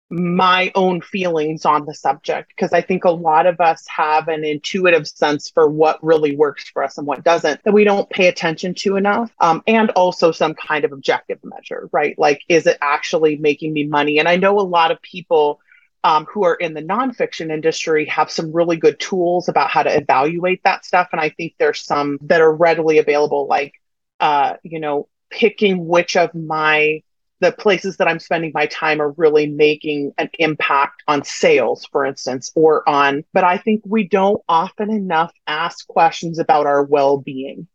my 0.08 0.70
own 0.76 1.00
feelings 1.00 1.64
on 1.64 1.84
the 1.84 1.94
subject 1.94 2.52
because 2.54 2.72
I 2.72 2.80
think 2.80 3.04
a 3.04 3.10
lot 3.10 3.46
of 3.46 3.60
us 3.60 3.84
have 3.88 4.28
an 4.28 4.44
intuitive 4.44 5.08
sense 5.08 5.50
for 5.50 5.68
what 5.68 6.02
really 6.02 6.36
works 6.36 6.68
for 6.68 6.84
us 6.84 6.96
and 6.96 7.06
what 7.06 7.24
doesn't 7.24 7.64
that 7.64 7.72
we 7.72 7.82
don't 7.82 8.08
pay 8.08 8.28
attention 8.28 8.74
to 8.74 8.96
enough. 8.96 9.32
Um, 9.40 9.62
and 9.66 9.90
also 9.90 10.30
some 10.30 10.54
kind 10.54 10.84
of 10.84 10.92
objective 10.92 11.40
measure, 11.42 11.88
right? 11.92 12.16
Like, 12.18 12.42
is 12.48 12.66
it 12.66 12.78
actually 12.80 13.36
making 13.36 13.72
me 13.72 13.84
money? 13.84 14.20
And 14.20 14.28
I 14.28 14.36
know 14.36 14.60
a 14.60 14.62
lot 14.62 14.90
of 14.90 15.02
people. 15.02 15.60
Um, 16.04 16.24
who 16.26 16.44
are 16.44 16.54
in 16.54 16.72
the 16.72 16.82
nonfiction 16.82 17.50
industry 17.50 18.04
have 18.04 18.30
some 18.30 18.52
really 18.52 18.76
good 18.76 19.00
tools 19.00 19.48
about 19.48 19.70
how 19.70 19.82
to 19.82 19.92
evaluate 19.92 20.62
that 20.62 20.84
stuff. 20.84 21.08
And 21.10 21.20
I 21.20 21.30
think 21.30 21.54
there's 21.58 21.82
some 21.82 22.18
that 22.20 22.40
are 22.40 22.54
readily 22.54 22.98
available, 22.98 23.48
like, 23.48 23.72
uh, 24.20 24.54
you 24.62 24.78
know, 24.78 25.08
picking 25.30 25.88
which 25.88 26.16
of 26.16 26.32
my 26.32 27.02
the 27.40 27.52
places 27.52 27.98
that 27.98 28.08
I'm 28.08 28.18
spending 28.18 28.52
my 28.54 28.66
time 28.66 29.00
are 29.00 29.10
really 29.12 29.46
making 29.46 30.12
an 30.16 30.30
impact 30.38 31.02
on 31.06 31.24
sales, 31.24 31.86
for 31.86 32.06
instance, 32.06 32.50
or 32.54 32.88
on, 32.88 33.24
but 33.32 33.44
I 33.44 33.58
think 33.58 33.82
we 33.84 34.08
don't 34.08 34.42
often 34.48 34.90
enough 34.90 35.32
ask 35.46 35.86
questions 35.86 36.38
about 36.38 36.66
our 36.66 36.82
well 36.82 37.18
being. 37.18 37.68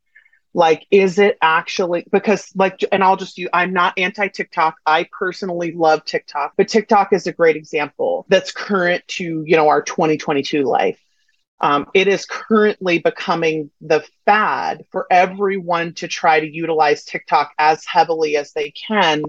Like, 0.53 0.85
is 0.91 1.17
it 1.17 1.37
actually 1.41 2.05
because, 2.11 2.51
like, 2.55 2.83
and 2.91 3.03
I'll 3.03 3.15
just 3.15 3.37
use, 3.37 3.49
I'm 3.53 3.71
not 3.71 3.97
anti 3.97 4.27
TikTok. 4.27 4.75
I 4.85 5.07
personally 5.17 5.71
love 5.71 6.03
TikTok, 6.03 6.53
but 6.57 6.67
TikTok 6.67 7.13
is 7.13 7.25
a 7.27 7.31
great 7.31 7.55
example 7.55 8.25
that's 8.27 8.51
current 8.51 9.07
to, 9.09 9.43
you 9.45 9.55
know, 9.55 9.69
our 9.69 9.81
2022 9.81 10.63
life. 10.63 10.99
Um, 11.61 11.85
it 11.93 12.07
is 12.07 12.25
currently 12.25 12.97
becoming 12.97 13.69
the 13.79 14.03
fad 14.25 14.83
for 14.91 15.05
everyone 15.11 15.93
to 15.95 16.07
try 16.07 16.39
to 16.39 16.51
utilize 16.51 17.05
TikTok 17.05 17.51
as 17.59 17.85
heavily 17.85 18.35
as 18.35 18.51
they 18.51 18.71
can 18.71 19.23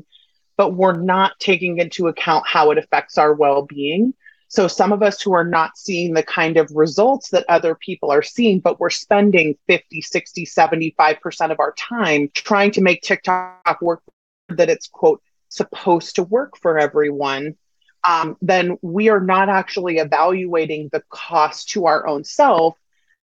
but 0.57 0.75
we're 0.75 0.97
not 0.97 1.39
taking 1.39 1.79
into 1.79 2.09
account 2.09 2.47
how 2.47 2.71
it 2.71 2.79
affects 2.79 3.19
our 3.19 3.33
well 3.35 3.63
being. 3.63 4.15
So, 4.49 4.69
some 4.69 4.93
of 4.93 5.03
us 5.03 5.21
who 5.23 5.33
are 5.33 5.47
not 5.47 5.79
seeing 5.79 6.13
the 6.13 6.23
kind 6.23 6.59
of 6.59 6.71
results 6.75 7.31
that 7.31 7.47
other 7.49 7.75
people 7.75 8.11
are 8.11 8.23
seeing, 8.23 8.61
but 8.61 8.79
we're 8.79 8.91
spending 8.91 9.57
50, 9.67 10.03
60, 10.03 10.45
75% 10.45 11.51
of 11.51 11.59
our 11.59 11.73
time 11.73 12.29
trying 12.35 12.71
to 12.73 12.83
make 12.83 13.01
TikTok 13.03 13.81
work 13.81 14.03
that 14.51 14.69
it's, 14.69 14.89
quote, 14.89 15.23
supposed 15.49 16.17
to 16.17 16.23
work 16.23 16.59
for 16.59 16.79
everyone, 16.79 17.57
um, 18.05 18.37
then 18.43 18.79
we 18.83 19.09
are 19.09 19.21
not 19.21 19.49
actually 19.49 19.99
evaluating 19.99 20.89
the 20.93 21.03
cost 21.09 21.71
to 21.71 21.87
our 21.87 22.07
own 22.07 22.25
self. 22.25 22.77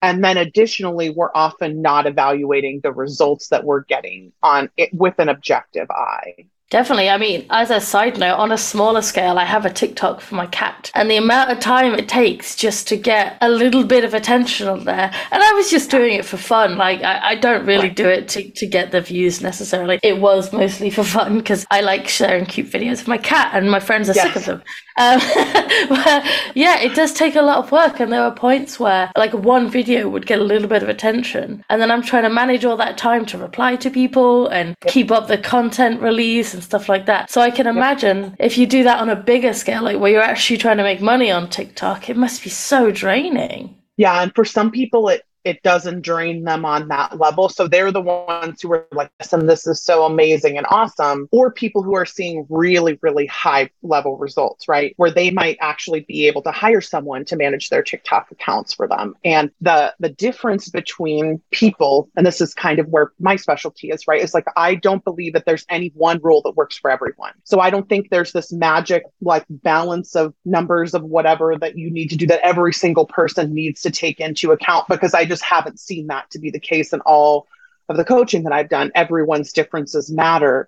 And 0.01 0.23
then 0.23 0.37
additionally, 0.37 1.09
we're 1.11 1.31
often 1.35 1.81
not 1.81 2.07
evaluating 2.07 2.79
the 2.81 2.91
results 2.91 3.49
that 3.49 3.63
we're 3.63 3.83
getting 3.83 4.31
on 4.41 4.69
it 4.77 4.93
with 4.93 5.19
an 5.19 5.29
objective 5.29 5.91
eye. 5.91 6.47
Definitely. 6.71 7.09
I 7.09 7.17
mean, 7.17 7.45
as 7.49 7.69
a 7.69 7.81
side 7.81 8.17
note, 8.17 8.35
on 8.35 8.53
a 8.53 8.57
smaller 8.57 9.01
scale, 9.01 9.37
I 9.37 9.43
have 9.43 9.65
a 9.65 9.69
TikTok 9.69 10.21
for 10.21 10.35
my 10.35 10.47
cat, 10.47 10.89
and 10.95 11.11
the 11.11 11.17
amount 11.17 11.51
of 11.51 11.59
time 11.59 11.93
it 11.93 12.07
takes 12.07 12.55
just 12.55 12.87
to 12.87 12.95
get 12.95 13.37
a 13.41 13.49
little 13.49 13.83
bit 13.83 14.05
of 14.05 14.13
attention 14.13 14.69
on 14.69 14.85
there. 14.85 15.11
And 15.31 15.43
I 15.43 15.51
was 15.51 15.69
just 15.69 15.91
doing 15.91 16.13
it 16.13 16.23
for 16.23 16.37
fun. 16.37 16.77
Like, 16.77 17.03
I, 17.03 17.31
I 17.31 17.35
don't 17.35 17.65
really 17.65 17.89
do 17.89 18.07
it 18.07 18.29
to, 18.29 18.49
to 18.51 18.65
get 18.65 18.91
the 18.91 19.01
views 19.01 19.41
necessarily. 19.41 19.99
It 20.01 20.21
was 20.21 20.53
mostly 20.53 20.89
for 20.89 21.03
fun 21.03 21.39
because 21.39 21.65
I 21.69 21.81
like 21.81 22.07
sharing 22.07 22.45
cute 22.45 22.71
videos 22.71 23.01
of 23.01 23.09
my 23.09 23.17
cat, 23.17 23.51
and 23.53 23.69
my 23.69 23.81
friends 23.81 24.09
are 24.09 24.13
yes. 24.13 24.27
sick 24.27 24.37
of 24.37 24.45
them. 24.45 24.63
Um, 24.97 25.19
yeah, 26.55 26.79
it 26.79 26.95
does 26.95 27.11
take 27.11 27.35
a 27.35 27.41
lot 27.41 27.57
of 27.57 27.71
work, 27.73 27.99
and 27.99 28.13
there 28.13 28.23
are 28.23 28.33
points 28.33 28.79
where 28.79 29.11
like 29.17 29.33
one 29.33 29.69
video 29.69 30.07
would 30.07 30.25
get 30.25 30.39
a 30.39 30.43
little 30.43 30.69
bit 30.69 30.83
of 30.83 30.89
attention, 30.89 31.65
and 31.69 31.81
then 31.81 31.91
I'm 31.91 32.01
trying 32.01 32.23
to 32.23 32.29
manage 32.29 32.63
all 32.63 32.77
that 32.77 32.97
time 32.97 33.25
to 33.25 33.37
reply 33.37 33.75
to 33.75 33.89
people 33.89 34.47
and 34.47 34.73
keep 34.87 35.11
up 35.11 35.27
the 35.27 35.37
content 35.37 36.01
release 36.01 36.60
and 36.61 36.65
stuff 36.65 36.87
like 36.87 37.07
that. 37.07 37.31
So 37.31 37.41
I 37.41 37.49
can 37.49 37.65
imagine 37.65 38.35
if 38.39 38.57
you 38.57 38.67
do 38.67 38.83
that 38.83 38.99
on 38.99 39.09
a 39.09 39.15
bigger 39.15 39.53
scale, 39.53 39.81
like 39.83 39.99
where 39.99 40.11
you're 40.11 40.21
actually 40.21 40.57
trying 40.57 40.77
to 40.77 40.83
make 40.83 41.01
money 41.01 41.31
on 41.31 41.49
TikTok, 41.49 42.07
it 42.07 42.15
must 42.15 42.43
be 42.43 42.51
so 42.51 42.91
draining. 42.91 43.75
Yeah, 43.97 44.21
and 44.21 44.33
for 44.35 44.45
some 44.45 44.69
people, 44.69 45.09
it 45.09 45.23
it 45.43 45.63
doesn't 45.63 46.01
drain 46.01 46.43
them 46.43 46.65
on 46.65 46.87
that 46.89 47.19
level. 47.19 47.49
So 47.49 47.67
they're 47.67 47.91
the 47.91 48.01
ones 48.01 48.61
who 48.61 48.73
are 48.73 48.87
like, 48.91 49.11
listen, 49.19 49.47
this 49.47 49.65
is 49.65 49.81
so 49.81 50.05
amazing 50.05 50.57
and 50.57 50.67
awesome. 50.69 51.27
Or 51.31 51.51
people 51.51 51.81
who 51.81 51.95
are 51.95 52.05
seeing 52.05 52.45
really, 52.49 52.99
really 53.01 53.25
high 53.25 53.69
level 53.81 54.17
results, 54.17 54.67
right? 54.67 54.93
Where 54.97 55.11
they 55.11 55.31
might 55.31 55.57
actually 55.59 56.01
be 56.01 56.27
able 56.27 56.43
to 56.43 56.51
hire 56.51 56.81
someone 56.81 57.25
to 57.25 57.35
manage 57.35 57.69
their 57.69 57.81
TikTok 57.81 58.31
accounts 58.31 58.73
for 58.73 58.87
them. 58.87 59.15
And 59.23 59.51
the 59.61 59.93
the 59.99 60.09
difference 60.09 60.69
between 60.69 61.41
people, 61.51 62.09
and 62.15 62.25
this 62.25 62.41
is 62.41 62.53
kind 62.53 62.79
of 62.79 62.87
where 62.87 63.11
my 63.19 63.35
specialty 63.35 63.89
is, 63.89 64.07
right? 64.07 64.21
Is 64.21 64.33
like 64.33 64.45
I 64.55 64.75
don't 64.75 65.03
believe 65.03 65.33
that 65.33 65.45
there's 65.45 65.65
any 65.69 65.91
one 65.95 66.19
rule 66.21 66.41
that 66.43 66.55
works 66.55 66.77
for 66.77 66.91
everyone. 66.91 67.33
So 67.43 67.59
I 67.59 67.69
don't 67.69 67.89
think 67.89 68.09
there's 68.09 68.31
this 68.31 68.51
magic 68.51 69.03
like 69.21 69.45
balance 69.49 70.15
of 70.15 70.33
numbers 70.45 70.93
of 70.93 71.03
whatever 71.03 71.57
that 71.57 71.77
you 71.77 71.89
need 71.89 72.09
to 72.09 72.15
do 72.15 72.27
that 72.27 72.45
every 72.45 72.73
single 72.73 73.05
person 73.05 73.53
needs 73.53 73.81
to 73.81 73.91
take 73.91 74.19
into 74.19 74.51
account 74.51 74.87
because 74.87 75.13
I 75.13 75.25
just 75.31 75.43
haven't 75.43 75.79
seen 75.79 76.07
that 76.07 76.29
to 76.31 76.39
be 76.39 76.51
the 76.51 76.59
case 76.59 76.91
in 76.91 76.99
all 77.01 77.47
of 77.87 77.95
the 77.95 78.03
coaching 78.03 78.43
that 78.43 78.51
I've 78.51 78.67
done. 78.67 78.91
Everyone's 78.93 79.53
differences 79.53 80.11
matter. 80.11 80.67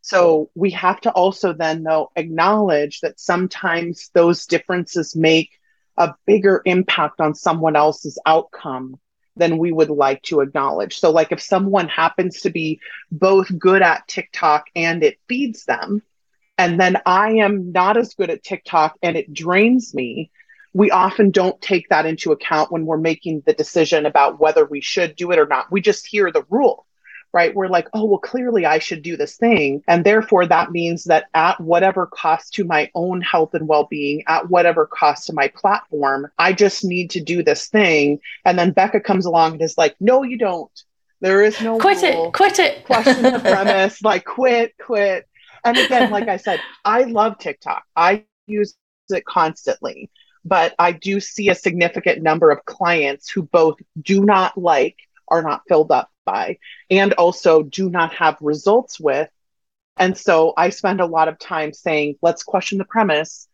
So 0.00 0.48
we 0.54 0.70
have 0.70 0.98
to 1.02 1.10
also 1.10 1.52
then, 1.52 1.82
though, 1.82 2.10
acknowledge 2.16 3.00
that 3.00 3.20
sometimes 3.20 4.08
those 4.14 4.46
differences 4.46 5.14
make 5.14 5.50
a 5.98 6.14
bigger 6.24 6.62
impact 6.64 7.20
on 7.20 7.34
someone 7.34 7.76
else's 7.76 8.18
outcome 8.24 8.98
than 9.36 9.58
we 9.58 9.72
would 9.72 9.90
like 9.90 10.22
to 10.22 10.40
acknowledge. 10.40 10.98
So, 11.00 11.10
like 11.10 11.30
if 11.30 11.42
someone 11.42 11.88
happens 11.88 12.40
to 12.42 12.50
be 12.50 12.80
both 13.12 13.46
good 13.58 13.82
at 13.82 14.08
TikTok 14.08 14.68
and 14.74 15.04
it 15.04 15.18
feeds 15.28 15.66
them, 15.66 16.00
and 16.56 16.80
then 16.80 16.96
I 17.04 17.32
am 17.32 17.72
not 17.72 17.98
as 17.98 18.14
good 18.14 18.30
at 18.30 18.42
TikTok 18.42 18.96
and 19.02 19.14
it 19.14 19.34
drains 19.34 19.94
me, 19.94 20.30
we 20.72 20.90
often 20.90 21.30
don't 21.30 21.60
take 21.60 21.88
that 21.88 22.06
into 22.06 22.32
account 22.32 22.70
when 22.70 22.86
we're 22.86 22.98
making 22.98 23.42
the 23.46 23.52
decision 23.52 24.06
about 24.06 24.40
whether 24.40 24.64
we 24.64 24.80
should 24.80 25.16
do 25.16 25.30
it 25.30 25.38
or 25.38 25.46
not. 25.46 25.70
We 25.72 25.80
just 25.80 26.06
hear 26.06 26.30
the 26.30 26.44
rule, 26.48 26.86
right? 27.32 27.54
We're 27.54 27.68
like, 27.68 27.88
oh, 27.94 28.04
well, 28.04 28.18
clearly 28.18 28.66
I 28.66 28.78
should 28.78 29.02
do 29.02 29.16
this 29.16 29.36
thing. 29.36 29.82
And 29.88 30.04
therefore, 30.04 30.46
that 30.46 30.70
means 30.70 31.04
that 31.04 31.26
at 31.34 31.60
whatever 31.60 32.06
cost 32.06 32.54
to 32.54 32.64
my 32.64 32.90
own 32.94 33.20
health 33.20 33.54
and 33.54 33.66
well 33.66 33.86
being, 33.90 34.22
at 34.26 34.50
whatever 34.50 34.86
cost 34.86 35.26
to 35.26 35.32
my 35.32 35.48
platform, 35.48 36.30
I 36.38 36.52
just 36.52 36.84
need 36.84 37.10
to 37.10 37.20
do 37.20 37.42
this 37.42 37.68
thing. 37.68 38.20
And 38.44 38.58
then 38.58 38.72
Becca 38.72 39.00
comes 39.00 39.26
along 39.26 39.52
and 39.52 39.62
is 39.62 39.78
like, 39.78 39.96
no, 40.00 40.22
you 40.22 40.38
don't. 40.38 40.70
There 41.20 41.42
is 41.42 41.60
no 41.60 41.78
quit 41.78 42.02
rule. 42.02 42.28
it, 42.28 42.32
quit 42.32 42.58
it. 42.60 42.84
Question 42.84 43.22
the 43.22 43.38
premise, 43.40 44.00
like 44.02 44.24
quit, 44.24 44.74
quit. 44.80 45.26
And 45.64 45.76
again, 45.76 46.12
like 46.12 46.28
I 46.28 46.36
said, 46.36 46.60
I 46.84 47.02
love 47.02 47.38
TikTok. 47.38 47.82
I 47.96 48.24
use 48.46 48.76
it 49.10 49.24
constantly 49.24 50.10
but 50.44 50.74
I 50.78 50.92
do 50.92 51.20
see 51.20 51.48
a 51.48 51.54
significant 51.54 52.22
number 52.22 52.50
of 52.50 52.64
clients 52.64 53.30
who 53.30 53.42
both 53.42 53.76
do 54.00 54.24
not 54.24 54.56
like, 54.56 54.96
are 55.28 55.42
not 55.42 55.62
filled 55.68 55.90
up 55.90 56.10
by, 56.24 56.58
and 56.90 57.12
also 57.14 57.62
do 57.62 57.90
not 57.90 58.14
have 58.14 58.36
results 58.40 58.98
with. 58.98 59.28
And 59.96 60.16
so 60.16 60.54
I 60.56 60.70
spend 60.70 61.00
a 61.00 61.06
lot 61.06 61.28
of 61.28 61.38
time 61.38 61.72
saying, 61.72 62.16
let's 62.22 62.42
question 62.42 62.78
the 62.78 62.84
premise 62.84 63.48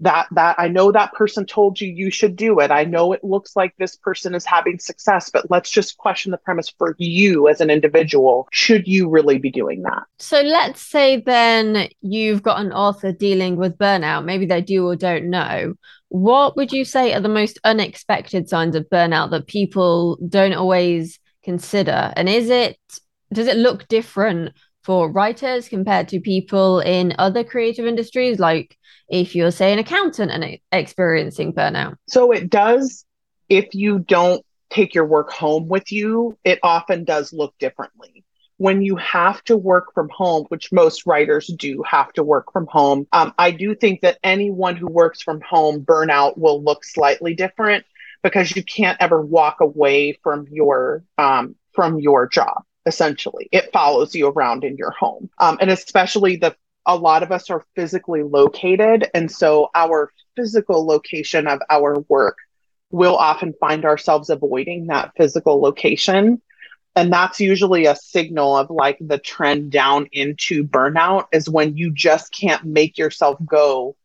that 0.00 0.26
that 0.32 0.56
I 0.58 0.68
know 0.68 0.90
that 0.92 1.12
person 1.12 1.46
told 1.46 1.80
you 1.80 1.88
you 1.88 2.10
should 2.10 2.34
do 2.34 2.58
it. 2.60 2.70
I 2.70 2.84
know 2.84 3.12
it 3.12 3.22
looks 3.22 3.54
like 3.54 3.74
this 3.76 3.96
person 3.96 4.34
is 4.34 4.46
having 4.46 4.78
success, 4.78 5.30
but 5.30 5.50
let's 5.50 5.70
just 5.70 5.98
question 5.98 6.32
the 6.32 6.38
premise 6.38 6.70
for 6.70 6.94
you 6.98 7.48
as 7.48 7.60
an 7.60 7.70
individual. 7.70 8.48
Should 8.50 8.88
you 8.88 9.08
really 9.08 9.38
be 9.38 9.50
doing 9.50 9.82
that? 9.82 10.04
So 10.18 10.40
let's 10.40 10.80
say 10.80 11.20
then 11.20 11.88
you've 12.00 12.42
got 12.42 12.60
an 12.60 12.72
author 12.72 13.12
dealing 13.12 13.56
with 13.56 13.78
burnout, 13.78 14.24
maybe 14.24 14.46
they 14.46 14.62
do 14.62 14.86
or 14.86 14.96
don't 14.96 15.28
know. 15.28 15.74
What 16.10 16.56
would 16.56 16.72
you 16.72 16.84
say 16.84 17.14
are 17.14 17.20
the 17.20 17.28
most 17.28 17.58
unexpected 17.64 18.48
signs 18.48 18.76
of 18.76 18.88
burnout 18.90 19.30
that 19.30 19.46
people 19.46 20.18
don't 20.28 20.54
always 20.54 21.18
consider? 21.42 22.12
And 22.16 22.28
is 22.28 22.50
it 22.50 22.78
does 23.32 23.46
it 23.46 23.56
look 23.56 23.86
different 23.88 24.52
for 24.82 25.10
writers 25.10 25.68
compared 25.68 26.08
to 26.08 26.20
people 26.20 26.80
in 26.80 27.14
other 27.18 27.44
creative 27.44 27.86
industries? 27.86 28.38
Like 28.38 28.76
if 29.08 29.34
you're 29.34 29.52
say 29.52 29.72
an 29.72 29.78
accountant 29.78 30.30
and 30.32 30.58
experiencing 30.72 31.54
burnout? 31.54 31.94
So 32.08 32.32
it 32.32 32.50
does 32.50 33.04
if 33.48 33.74
you 33.74 34.00
don't 34.00 34.44
take 34.70 34.94
your 34.94 35.04
work 35.04 35.30
home 35.30 35.68
with 35.68 35.90
you 35.90 36.38
it 36.44 36.58
often 36.62 37.04
does 37.04 37.32
look 37.32 37.52
differently 37.58 38.24
when 38.60 38.82
you 38.82 38.96
have 38.96 39.42
to 39.44 39.56
work 39.56 39.94
from 39.94 40.08
home 40.10 40.44
which 40.48 40.72
most 40.72 41.06
writers 41.06 41.46
do 41.46 41.82
have 41.82 42.12
to 42.12 42.22
work 42.22 42.52
from 42.52 42.66
home 42.66 43.06
um, 43.12 43.32
i 43.38 43.50
do 43.50 43.74
think 43.74 44.00
that 44.00 44.18
anyone 44.22 44.76
who 44.76 44.86
works 44.86 45.22
from 45.22 45.40
home 45.40 45.80
burnout 45.84 46.36
will 46.36 46.62
look 46.62 46.84
slightly 46.84 47.34
different 47.34 47.84
because 48.22 48.54
you 48.54 48.62
can't 48.62 48.98
ever 49.00 49.20
walk 49.20 49.60
away 49.60 50.12
from 50.22 50.46
your 50.50 51.02
um, 51.18 51.54
from 51.72 51.98
your 51.98 52.26
job 52.28 52.62
essentially. 52.86 53.48
It 53.52 53.72
follows 53.72 54.14
you 54.14 54.28
around 54.28 54.64
in 54.64 54.76
your 54.76 54.90
home. 54.90 55.30
Um, 55.38 55.58
and 55.60 55.70
especially 55.70 56.36
the 56.36 56.56
a 56.86 56.96
lot 56.96 57.22
of 57.22 57.30
us 57.30 57.50
are 57.50 57.64
physically 57.76 58.22
located. 58.22 59.08
And 59.14 59.30
so 59.30 59.68
our 59.74 60.10
physical 60.34 60.86
location 60.86 61.46
of 61.46 61.60
our 61.68 62.00
work 62.08 62.38
will 62.90 63.16
often 63.16 63.54
find 63.60 63.84
ourselves 63.84 64.30
avoiding 64.30 64.86
that 64.86 65.12
physical 65.16 65.60
location. 65.60 66.40
And 66.96 67.12
that's 67.12 67.40
usually 67.40 67.86
a 67.86 67.96
signal 67.96 68.56
of 68.56 68.70
like 68.70 68.98
the 69.00 69.18
trend 69.18 69.70
down 69.70 70.08
into 70.12 70.64
burnout 70.64 71.26
is 71.32 71.48
when 71.48 71.76
you 71.76 71.92
just 71.92 72.32
can't 72.32 72.64
make 72.64 72.98
yourself 72.98 73.38
go 73.44 73.96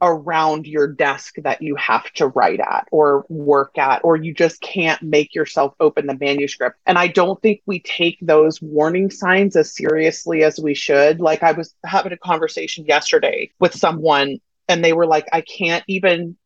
around 0.00 0.66
your 0.66 0.86
desk 0.86 1.34
that 1.42 1.60
you 1.62 1.74
have 1.76 2.10
to 2.12 2.28
write 2.28 2.60
at 2.60 2.86
or 2.92 3.24
work 3.28 3.76
at, 3.78 4.00
or 4.04 4.16
you 4.16 4.32
just 4.32 4.60
can't 4.60 5.02
make 5.02 5.34
yourself 5.34 5.74
open 5.80 6.06
the 6.06 6.16
manuscript. 6.16 6.78
And 6.86 6.98
I 6.98 7.08
don't 7.08 7.40
think 7.42 7.62
we 7.66 7.80
take 7.80 8.18
those 8.20 8.62
warning 8.62 9.10
signs 9.10 9.56
as 9.56 9.74
seriously 9.74 10.44
as 10.44 10.60
we 10.60 10.74
should. 10.74 11.20
Like 11.20 11.42
I 11.42 11.52
was 11.52 11.74
having 11.84 12.12
a 12.12 12.18
conversation 12.18 12.84
yesterday 12.84 13.50
with 13.58 13.74
someone 13.74 14.38
and 14.68 14.84
they 14.84 14.92
were 14.92 15.06
like, 15.06 15.26
I 15.32 15.40
can't 15.40 15.84
even, 15.88 16.36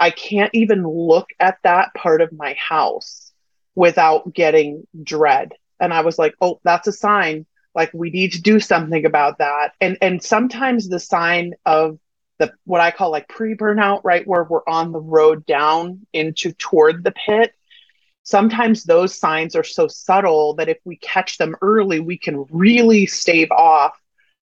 I 0.00 0.10
can't 0.10 0.50
even 0.54 0.82
look 0.86 1.28
at 1.38 1.58
that 1.62 1.94
part 1.94 2.22
of 2.22 2.32
my 2.32 2.54
house 2.54 3.25
without 3.76 4.32
getting 4.34 4.88
dread. 5.04 5.52
And 5.78 5.94
I 5.94 6.00
was 6.00 6.18
like, 6.18 6.34
oh, 6.40 6.58
that's 6.64 6.88
a 6.88 6.92
sign. 6.92 7.46
Like 7.74 7.92
we 7.94 8.10
need 8.10 8.32
to 8.32 8.42
do 8.42 8.58
something 8.58 9.04
about 9.04 9.38
that. 9.38 9.74
And 9.80 9.98
and 10.00 10.20
sometimes 10.20 10.88
the 10.88 10.98
sign 10.98 11.52
of 11.64 11.98
the 12.38 12.52
what 12.64 12.80
I 12.80 12.90
call 12.90 13.10
like 13.12 13.28
pre-burnout, 13.28 14.00
right, 14.02 14.26
where 14.26 14.44
we're 14.44 14.66
on 14.66 14.92
the 14.92 15.00
road 15.00 15.46
down 15.46 16.06
into 16.12 16.52
toward 16.52 17.04
the 17.04 17.12
pit. 17.12 17.52
Sometimes 18.22 18.82
those 18.82 19.14
signs 19.16 19.54
are 19.54 19.62
so 19.62 19.86
subtle 19.86 20.54
that 20.54 20.68
if 20.68 20.78
we 20.84 20.96
catch 20.96 21.38
them 21.38 21.54
early, 21.62 22.00
we 22.00 22.18
can 22.18 22.46
really 22.50 23.06
stave 23.06 23.52
off 23.52 24.00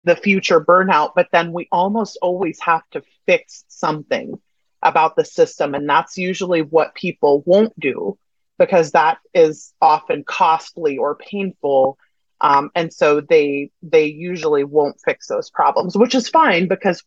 the 0.04 0.16
future 0.16 0.60
burnout. 0.60 1.12
But 1.14 1.28
then 1.32 1.52
we 1.52 1.68
almost 1.72 2.18
always 2.20 2.60
have 2.60 2.82
to 2.90 3.02
fix 3.26 3.64
something 3.68 4.38
about 4.82 5.14
the 5.14 5.25
system. 5.25 5.75
And 5.75 5.88
that's 5.88 6.18
usually 6.18 6.62
what 6.62 6.94
people 6.94 7.42
won't 7.46 7.78
do 7.78 8.18
because 8.61 8.93
that 8.93 9.17
is 9.33 9.73
often 9.81 10.23
costly 10.23 10.99
or 10.99 11.17
painful. 11.17 11.99
Um, 12.43 12.71
and 12.75 12.93
so 12.93 13.23
they 13.23 13.71
they 13.83 14.05
usually 14.05 14.64
won't 14.64 15.00
fix 15.02 15.26
those 15.26 15.50
problems, 15.50 15.97
which 15.97 16.14
is 16.14 16.29
fine 16.29 16.69
because 16.69 17.02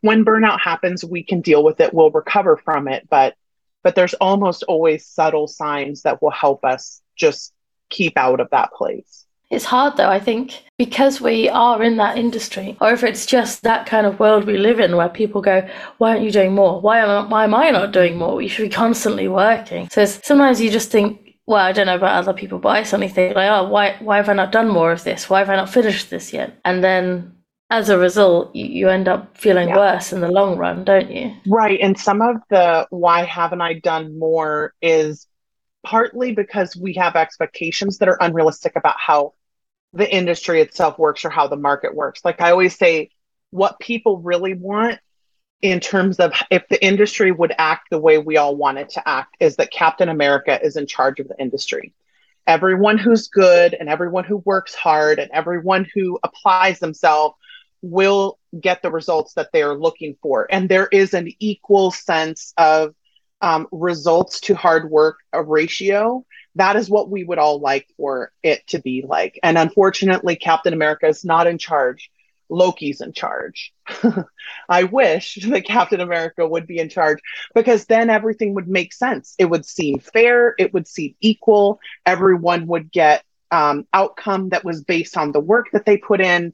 when 0.00 0.24
burnout 0.24 0.60
happens, 0.60 1.04
we 1.04 1.22
can 1.22 1.40
deal 1.40 1.62
with 1.64 1.80
it, 1.80 1.94
we'll 1.94 2.10
recover 2.10 2.56
from 2.56 2.88
it, 2.88 3.08
but 3.08 3.34
but 3.84 3.94
there's 3.94 4.14
almost 4.14 4.64
always 4.64 5.06
subtle 5.06 5.46
signs 5.46 6.02
that 6.02 6.20
will 6.20 6.32
help 6.32 6.64
us 6.64 7.00
just 7.16 7.54
keep 7.90 8.18
out 8.18 8.40
of 8.40 8.50
that 8.50 8.72
place. 8.72 9.24
It's 9.50 9.64
hard 9.64 9.96
though, 9.96 10.10
I 10.10 10.20
think, 10.20 10.62
because 10.76 11.20
we 11.20 11.48
are 11.48 11.82
in 11.82 11.96
that 11.96 12.18
industry, 12.18 12.76
or 12.80 12.92
if 12.92 13.02
it's 13.02 13.24
just 13.24 13.62
that 13.62 13.86
kind 13.86 14.06
of 14.06 14.20
world 14.20 14.44
we 14.44 14.58
live 14.58 14.78
in 14.78 14.96
where 14.96 15.08
people 15.08 15.40
go, 15.40 15.66
Why 15.96 16.10
aren't 16.10 16.22
you 16.22 16.30
doing 16.30 16.54
more? 16.54 16.80
Why 16.80 16.98
am, 16.98 17.08
I, 17.08 17.28
why 17.28 17.44
am 17.44 17.54
I 17.54 17.70
not 17.70 17.92
doing 17.92 18.16
more? 18.16 18.42
You 18.42 18.48
should 18.48 18.68
be 18.68 18.74
constantly 18.74 19.26
working. 19.26 19.88
So 19.90 20.04
sometimes 20.04 20.60
you 20.60 20.70
just 20.70 20.90
think, 20.90 21.36
Well, 21.46 21.64
I 21.64 21.72
don't 21.72 21.86
know 21.86 21.96
about 21.96 22.16
other 22.16 22.34
people, 22.34 22.58
but 22.58 22.70
I 22.70 22.82
suddenly 22.82 23.08
think, 23.08 23.36
like, 23.36 23.50
Oh, 23.50 23.68
why, 23.68 23.96
why 24.00 24.18
have 24.18 24.28
I 24.28 24.34
not 24.34 24.52
done 24.52 24.68
more 24.68 24.92
of 24.92 25.04
this? 25.04 25.30
Why 25.30 25.38
have 25.38 25.48
I 25.48 25.56
not 25.56 25.70
finished 25.70 26.10
this 26.10 26.32
yet? 26.32 26.58
And 26.64 26.84
then 26.84 27.34
as 27.70 27.88
a 27.88 27.98
result, 27.98 28.54
you, 28.54 28.66
you 28.66 28.88
end 28.88 29.08
up 29.08 29.36
feeling 29.36 29.68
yeah. 29.68 29.76
worse 29.76 30.12
in 30.12 30.20
the 30.20 30.30
long 30.30 30.58
run, 30.58 30.84
don't 30.84 31.10
you? 31.10 31.34
Right. 31.46 31.80
And 31.80 31.98
some 31.98 32.20
of 32.20 32.36
the 32.50 32.86
why 32.90 33.24
haven't 33.24 33.60
I 33.60 33.74
done 33.78 34.18
more 34.18 34.74
is 34.80 35.26
partly 35.84 36.32
because 36.32 36.76
we 36.76 36.94
have 36.94 37.16
expectations 37.16 37.98
that 37.98 38.08
are 38.08 38.18
unrealistic 38.20 38.72
about 38.76 38.96
how 38.98 39.34
the 39.92 40.12
industry 40.14 40.60
itself 40.60 40.98
works 40.98 41.24
or 41.24 41.30
how 41.30 41.46
the 41.46 41.56
market 41.56 41.94
works. 41.94 42.20
Like 42.24 42.40
I 42.40 42.50
always 42.50 42.76
say, 42.76 43.10
what 43.50 43.78
people 43.78 44.18
really 44.18 44.54
want 44.54 44.98
in 45.62 45.80
terms 45.80 46.18
of 46.20 46.32
if 46.50 46.68
the 46.68 46.84
industry 46.84 47.32
would 47.32 47.52
act 47.58 47.88
the 47.90 47.98
way 47.98 48.18
we 48.18 48.36
all 48.36 48.56
want 48.56 48.78
it 48.78 48.90
to 48.90 49.08
act 49.08 49.36
is 49.40 49.56
that 49.56 49.72
Captain 49.72 50.08
America 50.08 50.60
is 50.62 50.76
in 50.76 50.86
charge 50.86 51.18
of 51.18 51.28
the 51.28 51.40
industry. 51.40 51.92
Everyone 52.46 52.96
who's 52.96 53.28
good 53.28 53.74
and 53.74 53.88
everyone 53.88 54.24
who 54.24 54.38
works 54.38 54.74
hard 54.74 55.18
and 55.18 55.30
everyone 55.32 55.86
who 55.94 56.18
applies 56.22 56.78
themselves 56.78 57.34
will 57.82 58.38
get 58.58 58.82
the 58.82 58.90
results 58.90 59.34
that 59.34 59.50
they 59.52 59.62
are 59.62 59.74
looking 59.74 60.16
for. 60.22 60.46
And 60.50 60.68
there 60.68 60.88
is 60.90 61.14
an 61.14 61.32
equal 61.38 61.90
sense 61.90 62.52
of 62.56 62.94
um, 63.40 63.68
results 63.70 64.40
to 64.42 64.54
hard 64.54 64.90
work 64.90 65.18
a 65.32 65.42
ratio 65.42 66.24
that 66.58 66.76
is 66.76 66.90
what 66.90 67.10
we 67.10 67.24
would 67.24 67.38
all 67.38 67.60
like 67.60 67.88
for 67.96 68.32
it 68.42 68.66
to 68.68 68.80
be 68.80 69.04
like. 69.06 69.38
And 69.42 69.56
unfortunately, 69.56 70.36
Captain 70.36 70.72
America 70.72 71.06
is 71.06 71.24
not 71.24 71.46
in 71.46 71.58
charge. 71.58 72.10
Loki's 72.50 73.00
in 73.00 73.12
charge. 73.12 73.72
I 74.68 74.84
wish 74.84 75.38
that 75.48 75.64
Captain 75.64 76.00
America 76.00 76.46
would 76.46 76.66
be 76.66 76.78
in 76.78 76.88
charge 76.88 77.20
because 77.54 77.86
then 77.86 78.10
everything 78.10 78.54
would 78.54 78.68
make 78.68 78.92
sense. 78.92 79.34
It 79.38 79.46
would 79.46 79.64
seem 79.64 79.98
fair, 79.98 80.54
it 80.58 80.72
would 80.74 80.88
seem 80.88 81.14
equal, 81.20 81.80
everyone 82.06 82.66
would 82.66 82.90
get 82.90 83.24
um, 83.50 83.86
outcome 83.92 84.50
that 84.50 84.64
was 84.64 84.82
based 84.82 85.16
on 85.16 85.32
the 85.32 85.40
work 85.40 85.68
that 85.72 85.86
they 85.86 85.96
put 85.96 86.20
in. 86.20 86.52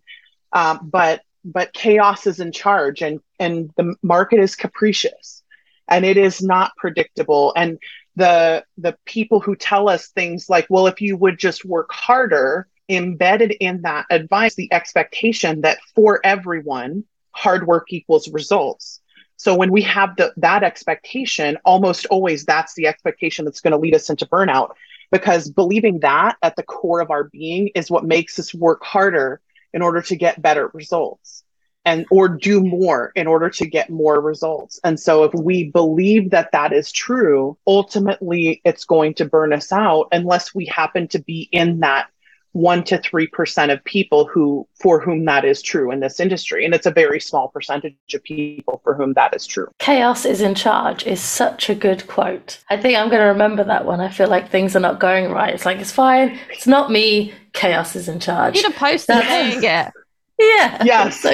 Um, 0.53 0.81
but 0.85 1.23
but 1.45 1.73
chaos 1.73 2.27
is 2.27 2.41
in 2.41 2.53
charge 2.53 3.03
and 3.03 3.21
and 3.39 3.71
the 3.77 3.95
market 4.03 4.41
is 4.41 4.57
capricious 4.57 5.43
and 5.89 6.05
it 6.05 6.17
is 6.17 6.41
not 6.41 6.77
predictable 6.77 7.53
and 7.57 7.79
the 8.17 8.65
the 8.79 8.97
people 9.05 9.41
who 9.41 9.57
tell 9.57 9.89
us 9.89 10.09
things 10.09 10.49
like 10.49 10.67
well 10.71 10.87
if 10.87 11.01
you 11.01 11.17
would 11.17 11.39
just 11.39 11.65
work 11.65 11.91
harder 11.93 12.69
embedded 12.89 13.53
in 13.61 13.83
that 13.83 14.07
advice 14.11 14.55
the 14.55 14.73
expectation 14.73 15.63
that 15.63 15.79
for 15.95 16.21
everyone 16.25 17.05
hard 17.35 17.67
work 17.67 17.93
equals 17.93 18.29
results. 18.31 19.01
So 19.37 19.57
when 19.57 19.73
we 19.73 19.83
have 19.83 20.17
the, 20.17 20.33
that 20.37 20.63
expectation 20.63 21.59
almost 21.65 22.07
always 22.07 22.45
that's 22.45 22.75
the 22.75 22.87
expectation 22.87 23.45
that's 23.45 23.61
going 23.61 23.73
to 23.73 23.79
lead 23.79 23.95
us 23.95 24.09
into 24.09 24.27
burnout 24.27 24.71
because 25.11 25.51
believing 25.51 26.01
that 26.01 26.37
at 26.43 26.57
the 26.57 26.63
core 26.63 27.01
of 27.01 27.11
our 27.11 27.25
being 27.25 27.71
is 27.75 27.91
what 27.91 28.05
makes 28.05 28.39
us 28.39 28.55
work 28.55 28.83
harder 28.85 29.41
in 29.73 29.83
order 29.83 30.01
to 30.03 30.17
get 30.17 30.41
better 30.41 30.71
results 30.73 31.44
and 31.85 32.07
or 32.11 32.29
do 32.29 32.63
more 32.63 33.13
in 33.15 33.27
order 33.27 33.51
to 33.51 33.67
get 33.67 33.91
more 33.91 34.21
results. 34.21 34.81
And 34.85 34.99
so 34.99 35.25
if 35.25 35.33
we 35.35 35.71
believe 35.71 36.31
that 36.31 36.53
that 36.53 36.73
is 36.73 36.91
true 36.93 37.57
ultimately 37.67 38.61
it's 38.65 38.85
going 38.85 39.15
to 39.15 39.25
burn 39.25 39.53
us 39.53 39.73
out 39.73 40.09
unless 40.13 40.55
we 40.55 40.67
happen 40.67 41.09
to 41.09 41.19
be 41.19 41.49
in 41.53 41.81
that 41.81 42.09
1 42.53 42.85
to 42.85 42.99
3% 42.99 43.73
of 43.73 43.83
people 43.83 44.27
who 44.27 44.67
for 44.81 45.01
whom 45.01 45.25
that 45.25 45.45
is 45.45 45.61
true 45.61 45.91
in 45.91 45.99
this 45.99 46.21
industry. 46.21 46.65
And 46.65 46.73
it's 46.73 46.87
a 46.87 46.91
very 46.93 47.19
small 47.19 47.49
percentage 47.49 47.97
of 48.15 48.23
people 48.23 48.81
for 48.85 48.95
whom 48.95 49.15
that 49.15 49.35
is 49.35 49.45
true. 49.45 49.67
Chaos 49.81 50.25
is 50.25 50.41
in 50.41 50.55
charge 50.55 51.05
is 51.05 51.21
such 51.21 51.69
a 51.69 51.75
good 51.75 52.07
quote. 52.07 52.61
I 52.71 52.77
think 52.81 52.97
i'm 52.97 53.09
going 53.09 53.21
to 53.21 53.27
remember 53.27 53.65
that 53.65 53.85
one. 53.87 54.01
I 54.01 54.09
feel 54.09 54.29
like 54.29 54.51
things 54.51 54.77
are 54.77 54.81
not 54.81 55.01
going 55.01 55.33
right. 55.33 55.53
It's 55.53 55.67
like 55.67 55.79
it's 55.79 55.91
fine. 55.91 56.39
It's 56.51 56.69
not 56.69 56.93
me. 56.93 57.35
Chaos 57.55 57.97
is 57.97 58.09
in 58.09 58.21
charge. 58.21 58.57
You 58.57 58.63
need 58.63 58.77
a 58.77 58.79
post 58.79 59.07
saying 59.07 59.65
it 59.65 59.93
yeah. 60.39 60.83
Yes. 60.85 61.25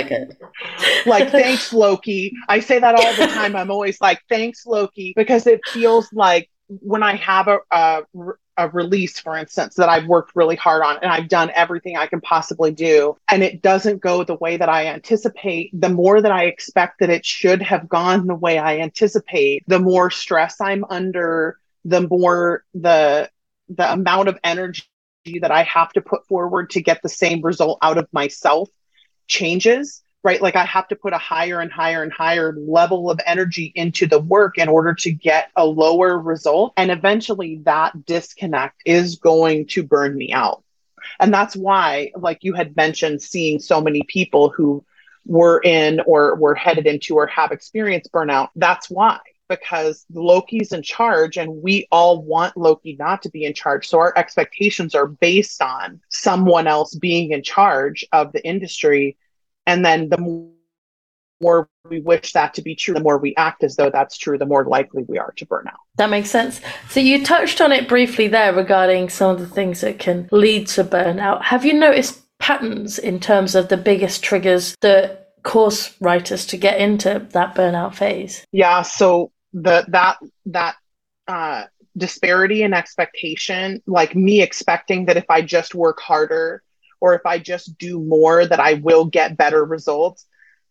Like, 1.06 1.30
thanks, 1.30 1.72
Loki. 1.72 2.32
I 2.48 2.60
say 2.60 2.78
that 2.78 2.94
all 2.94 3.14
the 3.14 3.32
time. 3.32 3.56
I'm 3.56 3.70
always 3.70 4.00
like, 4.00 4.20
thanks, 4.28 4.66
Loki, 4.66 5.12
because 5.16 5.46
it 5.46 5.60
feels 5.68 6.12
like 6.12 6.50
when 6.68 7.02
I 7.02 7.16
have 7.16 7.48
a, 7.48 7.58
a, 7.70 8.02
a 8.56 8.68
release, 8.68 9.18
for 9.18 9.36
instance, 9.36 9.74
that 9.76 9.88
I've 9.88 10.06
worked 10.06 10.32
really 10.34 10.56
hard 10.56 10.82
on 10.82 10.98
and 11.02 11.10
I've 11.10 11.28
done 11.28 11.50
everything 11.54 11.96
I 11.96 12.06
can 12.06 12.20
possibly 12.20 12.72
do, 12.72 13.16
and 13.28 13.42
it 13.42 13.62
doesn't 13.62 14.00
go 14.00 14.22
the 14.22 14.34
way 14.36 14.56
that 14.56 14.68
I 14.68 14.86
anticipate, 14.86 15.70
the 15.72 15.88
more 15.88 16.20
that 16.20 16.32
I 16.32 16.44
expect 16.44 17.00
that 17.00 17.10
it 17.10 17.24
should 17.24 17.62
have 17.62 17.88
gone 17.88 18.26
the 18.26 18.34
way 18.34 18.58
I 18.58 18.78
anticipate, 18.78 19.64
the 19.66 19.80
more 19.80 20.10
stress 20.10 20.60
I'm 20.60 20.84
under, 20.84 21.58
the 21.84 22.06
more 22.06 22.64
the 22.74 23.30
the 23.70 23.92
amount 23.92 24.28
of 24.28 24.38
energy 24.44 24.82
that 25.40 25.50
I 25.50 25.62
have 25.62 25.92
to 25.92 26.00
put 26.00 26.26
forward 26.26 26.70
to 26.70 26.82
get 26.82 27.02
the 27.02 27.08
same 27.08 27.40
result 27.40 27.78
out 27.82 27.98
of 27.98 28.08
myself 28.12 28.68
changes 29.30 30.02
right? 30.22 30.40
Like 30.40 30.56
i 30.56 30.64
have 30.64 30.88
to 30.88 30.96
put 30.96 31.12
a 31.12 31.18
higher 31.18 31.60
and 31.60 31.72
higher 31.72 32.02
and 32.02 32.12
higher 32.12 32.54
level 32.54 33.10
of 33.10 33.20
energy 33.24 33.72
into 33.74 34.06
the 34.06 34.18
work 34.18 34.58
in 34.58 34.68
order 34.68 34.94
to 34.94 35.12
get 35.12 35.50
a 35.56 35.64
lower 35.64 36.18
result. 36.18 36.74
And 36.76 36.90
eventually 36.90 37.62
that 37.64 38.04
disconnect 38.04 38.82
is 38.84 39.16
going 39.16 39.66
to 39.68 39.82
burn 39.82 40.16
me 40.16 40.32
out. 40.32 40.62
And 41.18 41.32
that's 41.32 41.56
why 41.56 42.12
like 42.16 42.38
you 42.42 42.54
had 42.54 42.76
mentioned 42.76 43.22
seeing 43.22 43.58
so 43.60 43.80
many 43.80 44.02
people 44.02 44.50
who 44.50 44.84
were 45.26 45.60
in 45.62 46.00
or 46.00 46.34
were 46.36 46.54
headed 46.54 46.86
into 46.86 47.16
or 47.16 47.26
have 47.26 47.52
experienced 47.52 48.10
burnout 48.10 48.48
that's 48.56 48.88
why 48.88 49.18
because 49.50 50.06
Loki's 50.14 50.72
in 50.72 50.82
charge 50.82 51.36
and 51.36 51.62
we 51.62 51.86
all 51.90 52.22
want 52.22 52.56
Loki 52.56 52.96
not 52.98 53.20
to 53.22 53.28
be 53.28 53.44
in 53.44 53.52
charge. 53.52 53.86
So 53.86 53.98
our 53.98 54.16
expectations 54.16 54.94
are 54.94 55.08
based 55.08 55.60
on 55.60 56.00
someone 56.08 56.66
else 56.66 56.94
being 56.94 57.32
in 57.32 57.42
charge 57.42 58.06
of 58.12 58.32
the 58.32 58.46
industry. 58.46 59.18
And 59.66 59.84
then 59.84 60.08
the 60.08 60.18
more 61.42 61.68
we 61.88 62.00
wish 62.00 62.32
that 62.32 62.54
to 62.54 62.62
be 62.62 62.76
true, 62.76 62.94
the 62.94 63.00
more 63.00 63.18
we 63.18 63.34
act 63.36 63.64
as 63.64 63.74
though 63.74 63.90
that's 63.90 64.16
true, 64.16 64.38
the 64.38 64.46
more 64.46 64.64
likely 64.64 65.04
we 65.08 65.18
are 65.18 65.32
to 65.32 65.46
burn 65.46 65.66
out. 65.66 65.80
That 65.96 66.10
makes 66.10 66.30
sense. 66.30 66.60
So 66.88 67.00
you 67.00 67.24
touched 67.24 67.60
on 67.60 67.72
it 67.72 67.88
briefly 67.88 68.28
there 68.28 68.54
regarding 68.54 69.08
some 69.08 69.32
of 69.32 69.40
the 69.40 69.46
things 69.46 69.80
that 69.80 69.98
can 69.98 70.28
lead 70.30 70.68
to 70.68 70.84
burnout. 70.84 71.42
Have 71.42 71.64
you 71.64 71.74
noticed 71.74 72.22
patterns 72.38 72.98
in 72.98 73.18
terms 73.18 73.54
of 73.54 73.68
the 73.68 73.76
biggest 73.76 74.22
triggers 74.22 74.76
that 74.80 75.32
cause 75.42 75.96
writers 76.00 76.46
to 76.46 76.56
get 76.56 76.78
into 76.78 77.26
that 77.32 77.54
burnout 77.54 77.94
phase? 77.94 78.44
Yeah, 78.52 78.82
so 78.82 79.32
the 79.52 79.84
that 79.88 80.18
that 80.46 80.76
uh, 81.26 81.64
disparity 81.96 82.62
in 82.62 82.74
expectation, 82.74 83.82
like 83.86 84.14
me 84.14 84.42
expecting 84.42 85.06
that 85.06 85.16
if 85.16 85.26
I 85.28 85.42
just 85.42 85.74
work 85.74 86.00
harder 86.00 86.62
or 87.00 87.14
if 87.14 87.24
I 87.24 87.38
just 87.38 87.78
do 87.78 88.00
more, 88.00 88.44
that 88.44 88.60
I 88.60 88.74
will 88.74 89.06
get 89.06 89.36
better 89.36 89.64
results. 89.64 90.26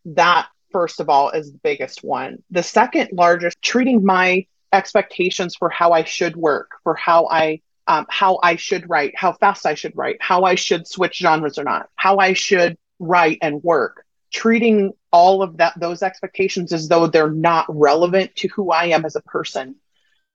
That 0.06 0.48
first 0.72 1.00
of 1.00 1.10
all 1.10 1.32
is 1.32 1.52
the 1.52 1.60
biggest 1.60 2.04
one. 2.04 2.44
The 2.52 2.64
second 2.64 3.10
largest, 3.14 3.62
treating 3.62 4.06
my 4.06 4.46
expectations 4.72 5.56
for 5.56 5.70
how 5.70 5.92
I 5.92 6.04
should 6.04 6.36
work, 6.36 6.72
for 6.84 6.96
how 6.96 7.28
I 7.28 7.62
um, 7.88 8.06
how 8.08 8.40
I 8.44 8.56
should 8.56 8.88
write, 8.88 9.14
how 9.18 9.34
fast 9.34 9.66
I 9.66 9.74
should 9.74 9.98
write, 9.98 10.18
how 10.22 10.44
I 10.44 10.54
should 10.54 10.88
switch 10.88 11.18
genres 11.18 11.58
or 11.58 11.64
not, 11.64 11.90
how 11.96 12.18
I 12.18 12.34
should 12.34 12.78
write 13.00 13.40
and 13.42 13.64
work 13.64 14.06
treating 14.32 14.94
all 15.12 15.42
of 15.42 15.58
that 15.58 15.74
those 15.80 16.04
expectations 16.04 16.72
as 16.72 16.88
though 16.88 17.08
they're 17.08 17.32
not 17.32 17.66
relevant 17.70 18.36
to 18.38 18.48
who 18.50 18.72
I 18.72 18.86
am 18.86 19.06
as 19.06 19.16
a 19.16 19.22
person. 19.22 19.76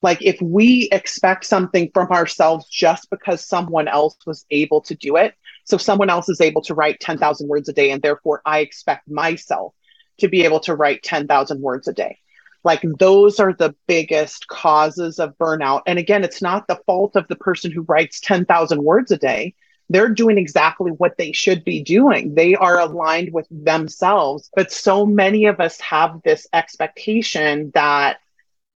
Like 0.02 0.20
if 0.20 0.40
we 0.42 0.88
expect 0.92 1.46
something 1.46 1.90
from 1.94 2.10
ourselves 2.10 2.68
just 2.68 3.08
because 3.10 3.46
someone 3.46 3.88
else 3.88 4.16
was 4.26 4.44
able 4.50 4.82
to 4.82 4.94
do 4.94 5.16
it, 5.16 5.34
so 5.64 5.78
someone 5.78 6.10
else 6.10 6.28
is 6.28 6.40
able 6.40 6.62
to 6.62 6.74
write 6.74 7.00
10,000 7.00 7.48
words 7.48 7.68
a 7.68 7.72
day 7.72 7.90
and 7.90 8.02
therefore 8.02 8.42
I 8.44 8.58
expect 8.60 9.08
myself 9.08 9.74
to 10.18 10.28
be 10.28 10.44
able 10.44 10.60
to 10.60 10.74
write 10.74 11.02
10,000 11.02 11.60
words 11.60 11.88
a 11.88 11.92
day. 11.92 12.18
Like 12.64 12.82
those 12.98 13.40
are 13.40 13.52
the 13.52 13.74
biggest 13.86 14.48
causes 14.48 15.18
of 15.18 15.36
burnout. 15.38 15.82
And 15.86 15.98
again, 15.98 16.24
it's 16.24 16.42
not 16.42 16.66
the 16.66 16.80
fault 16.86 17.16
of 17.16 17.28
the 17.28 17.36
person 17.36 17.70
who 17.70 17.82
writes 17.82 18.20
10,000 18.20 18.82
words 18.82 19.10
a 19.10 19.18
day 19.18 19.54
they're 19.88 20.08
doing 20.08 20.38
exactly 20.38 20.92
what 20.92 21.16
they 21.18 21.32
should 21.32 21.64
be 21.64 21.82
doing. 21.82 22.34
They 22.34 22.54
are 22.54 22.78
aligned 22.78 23.32
with 23.32 23.46
themselves. 23.50 24.50
But 24.54 24.72
so 24.72 25.04
many 25.04 25.46
of 25.46 25.60
us 25.60 25.80
have 25.80 26.22
this 26.24 26.46
expectation 26.52 27.70
that, 27.74 28.18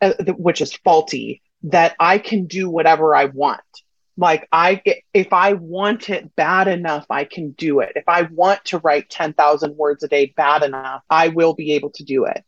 uh, 0.01 0.15
which 0.37 0.61
is 0.61 0.75
faulty, 0.75 1.43
that 1.65 1.95
I 1.99 2.19
can 2.19 2.47
do 2.47 2.69
whatever 2.69 3.15
I 3.15 3.27
want. 3.27 3.61
Like 4.19 4.49
I 4.51 4.83
if 5.13 5.33
I 5.33 5.53
want 5.53 6.09
it 6.09 6.35
bad 6.37 6.69
enough, 6.69 7.07
I 7.11 7.25
can 7.25 7.51
do 7.51 7.81
it. 7.81 7.93
If 7.97 8.09
I 8.09 8.23
want 8.23 8.65
to 8.67 8.79
write 8.79 9.11
10,000 9.11 9.77
words 9.77 10.03
a 10.03 10.09
day 10.09 10.33
bad 10.37 10.63
enough, 10.63 11.03
I 11.11 11.29
will 11.29 11.55
be 11.55 11.73
able 11.73 11.91
to 11.91 12.05
do 12.05 12.25
it. 12.25 12.43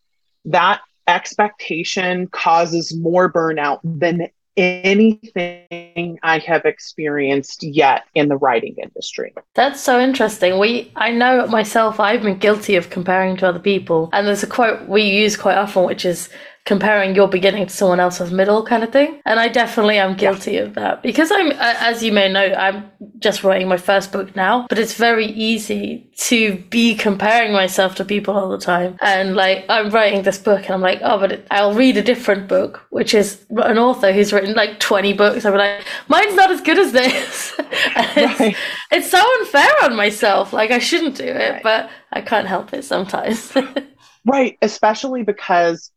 That 0.46 0.80
expectation 1.06 2.26
causes 2.28 2.96
more 2.96 3.30
burnout 3.30 3.80
than 3.84 4.28
anything 4.58 6.18
I 6.22 6.38
have 6.38 6.64
experienced 6.64 7.62
yet 7.62 8.04
in 8.14 8.28
the 8.28 8.36
writing 8.36 8.76
industry. 8.82 9.32
That's 9.54 9.80
so 9.80 10.00
interesting. 10.00 10.58
We 10.58 10.92
I 10.96 11.10
know 11.10 11.46
myself 11.46 12.00
I've 12.00 12.22
been 12.22 12.38
guilty 12.38 12.76
of 12.76 12.90
comparing 12.90 13.36
to 13.38 13.48
other 13.48 13.58
people 13.58 14.10
and 14.12 14.26
there's 14.26 14.42
a 14.42 14.46
quote 14.46 14.88
we 14.88 15.02
use 15.02 15.36
quite 15.36 15.56
often 15.56 15.84
which 15.84 16.04
is 16.04 16.28
comparing 16.68 17.14
your 17.14 17.26
beginning 17.26 17.66
to 17.66 17.72
someone 17.72 17.98
else's 17.98 18.30
middle 18.30 18.62
kind 18.62 18.84
of 18.84 18.92
thing. 18.92 19.22
And 19.24 19.40
I 19.40 19.48
definitely 19.48 19.96
am 19.96 20.14
guilty 20.14 20.52
yeah. 20.52 20.64
of 20.64 20.74
that 20.74 21.02
because 21.02 21.32
I'm, 21.32 21.50
as 21.52 22.02
you 22.02 22.12
may 22.12 22.30
know, 22.30 22.44
I'm 22.44 22.84
just 23.20 23.42
writing 23.42 23.68
my 23.68 23.78
first 23.78 24.12
book 24.12 24.36
now, 24.36 24.66
but 24.68 24.78
it's 24.78 24.92
very 24.92 25.28
easy 25.28 26.10
to 26.18 26.58
be 26.68 26.94
comparing 26.94 27.54
myself 27.54 27.94
to 27.94 28.04
people 28.04 28.36
all 28.36 28.50
the 28.50 28.58
time. 28.58 28.98
And 29.00 29.34
like, 29.34 29.64
I'm 29.70 29.88
writing 29.88 30.24
this 30.24 30.36
book 30.36 30.64
and 30.66 30.72
I'm 30.72 30.82
like, 30.82 31.00
oh, 31.02 31.18
but 31.18 31.32
it, 31.32 31.46
I'll 31.50 31.72
read 31.72 31.96
a 31.96 32.02
different 32.02 32.48
book, 32.48 32.84
which 32.90 33.14
is 33.14 33.46
an 33.48 33.78
author 33.78 34.12
who's 34.12 34.30
written 34.30 34.54
like 34.54 34.78
20 34.78 35.14
books. 35.14 35.46
I'm 35.46 35.54
like, 35.54 35.86
mine's 36.08 36.34
not 36.34 36.50
as 36.50 36.60
good 36.60 36.78
as 36.78 36.92
this. 36.92 37.54
it's, 37.58 38.40
right. 38.40 38.56
it's 38.92 39.10
so 39.10 39.24
unfair 39.40 39.72
on 39.84 39.96
myself. 39.96 40.52
Like, 40.52 40.70
I 40.70 40.80
shouldn't 40.80 41.16
do 41.16 41.24
it, 41.24 41.50
right. 41.50 41.62
but 41.62 41.88
I 42.12 42.20
can't 42.20 42.46
help 42.46 42.74
it 42.74 42.84
sometimes. 42.84 43.54
right. 44.26 44.58
Especially 44.60 45.22
because 45.22 45.92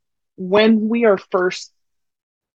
when 0.50 0.90
we 0.90 1.06
are 1.06 1.18
first 1.18 1.72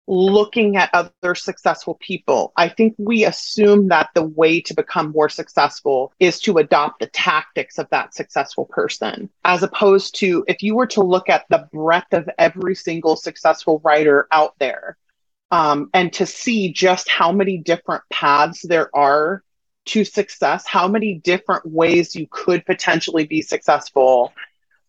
looking 0.08 0.76
at 0.76 0.90
other 0.92 1.34
successful 1.34 1.96
people, 2.00 2.52
I 2.56 2.68
think 2.68 2.94
we 2.98 3.24
assume 3.24 3.88
that 3.88 4.10
the 4.14 4.24
way 4.24 4.60
to 4.62 4.74
become 4.74 5.12
more 5.12 5.28
successful 5.28 6.12
is 6.18 6.40
to 6.40 6.58
adopt 6.58 7.00
the 7.00 7.06
tactics 7.06 7.78
of 7.78 7.88
that 7.90 8.14
successful 8.14 8.66
person, 8.66 9.30
as 9.44 9.62
opposed 9.62 10.16
to 10.16 10.44
if 10.48 10.62
you 10.62 10.74
were 10.74 10.88
to 10.88 11.02
look 11.02 11.28
at 11.28 11.46
the 11.50 11.68
breadth 11.72 12.12
of 12.12 12.28
every 12.36 12.74
single 12.74 13.16
successful 13.16 13.80
writer 13.84 14.26
out 14.30 14.54
there. 14.58 14.96
um, 15.52 15.90
and 15.92 16.12
to 16.14 16.24
see 16.26 16.72
just 16.72 17.08
how 17.10 17.30
many 17.30 17.58
different 17.58 18.02
paths 18.10 18.62
there 18.62 18.88
are 18.96 19.44
to 19.84 20.02
success, 20.04 20.66
how 20.66 20.88
many 20.88 21.14
different 21.14 21.66
ways 21.66 22.16
you 22.16 22.26
could 22.30 22.64
potentially 22.64 23.26
be 23.26 23.42
successful, 23.42 24.32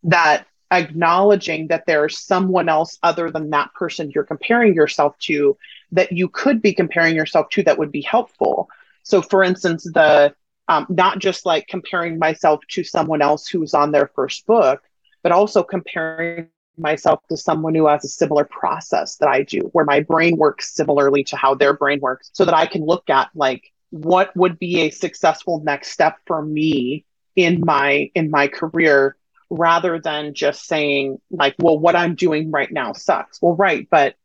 that 0.04 0.48
acknowledging 0.74 1.68
that 1.68 1.86
there's 1.86 2.18
someone 2.18 2.68
else 2.68 2.98
other 3.04 3.30
than 3.30 3.52
that 3.52 3.74
person 3.74 4.12
you're 4.12 4.24
comparing 4.24 4.74
yourself 4.74 5.18
to 5.20 5.58
that 5.92 6.12
you 6.12 6.28
could 6.28 6.62
be 6.62 6.74
comparing 6.74 7.16
yourself 7.16 7.48
to 7.50 7.64
that 7.64 7.78
would 7.78 7.92
be 7.92 8.02
helpful. 8.02 8.70
So, 9.04 9.22
for 9.22 9.44
instance, 9.44 9.84
the 9.84 10.34
um, 10.68 10.86
not 10.90 11.20
just 11.20 11.46
like 11.46 11.68
comparing 11.68 12.18
myself 12.18 12.62
to 12.70 12.84
someone 12.84 13.22
else 13.22 13.48
who's 13.48 13.74
on 13.74 13.92
their 13.92 14.10
first 14.16 14.46
book, 14.46 14.82
but 15.22 15.32
also 15.32 15.62
comparing 15.62 16.48
myself 16.78 17.20
to 17.30 17.38
someone 17.38 17.76
who 17.76 17.88
has 17.88 18.04
a 18.04 18.08
similar 18.08 18.46
process 18.46 19.18
that 19.18 19.30
I 19.30 19.44
do, 19.44 19.70
where 19.74 19.86
my 19.86 20.00
brain 20.00 20.38
works 20.38 20.74
similarly 20.74 21.24
to 21.26 21.36
how 21.36 21.54
their 21.54 21.74
brain 21.74 22.00
works, 22.00 22.30
so 22.34 22.46
that 22.46 22.56
I 22.56 22.66
can 22.66 22.86
look 22.86 23.10
at 23.10 23.30
like 23.36 23.72
what 23.92 24.36
would 24.36 24.58
be 24.58 24.82
a 24.82 24.90
successful 24.90 25.62
next 25.64 25.92
step 25.92 26.18
for 26.26 26.42
me 26.42 27.06
in 27.36 27.62
my 27.64 28.10
in 28.16 28.32
my 28.32 28.48
career 28.48 29.16
rather 29.54 30.00
than 30.00 30.34
just 30.34 30.66
saying 30.66 31.22
like 31.30 31.56
well 31.60 31.78
what 31.78 31.96
i'm 31.96 32.16
doing 32.16 32.50
right 32.50 32.72
now 32.72 32.92
sucks. 32.92 33.42
Well 33.42 33.56
right 33.56 33.88
but 33.90 34.16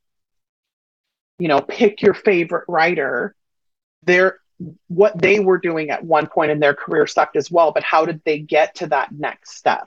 you 1.38 1.48
know 1.48 1.60
pick 1.60 2.02
your 2.02 2.14
favorite 2.14 2.64
writer. 2.68 3.34
Their 4.04 4.38
what 4.88 5.20
they 5.20 5.38
were 5.38 5.58
doing 5.58 5.90
at 5.90 6.04
one 6.04 6.26
point 6.26 6.50
in 6.50 6.60
their 6.60 6.74
career 6.74 7.06
sucked 7.06 7.36
as 7.36 7.50
well 7.50 7.72
but 7.72 7.84
how 7.84 8.06
did 8.06 8.22
they 8.24 8.38
get 8.38 8.74
to 8.76 8.86
that 8.88 9.12
next 9.12 9.56
step 9.56 9.86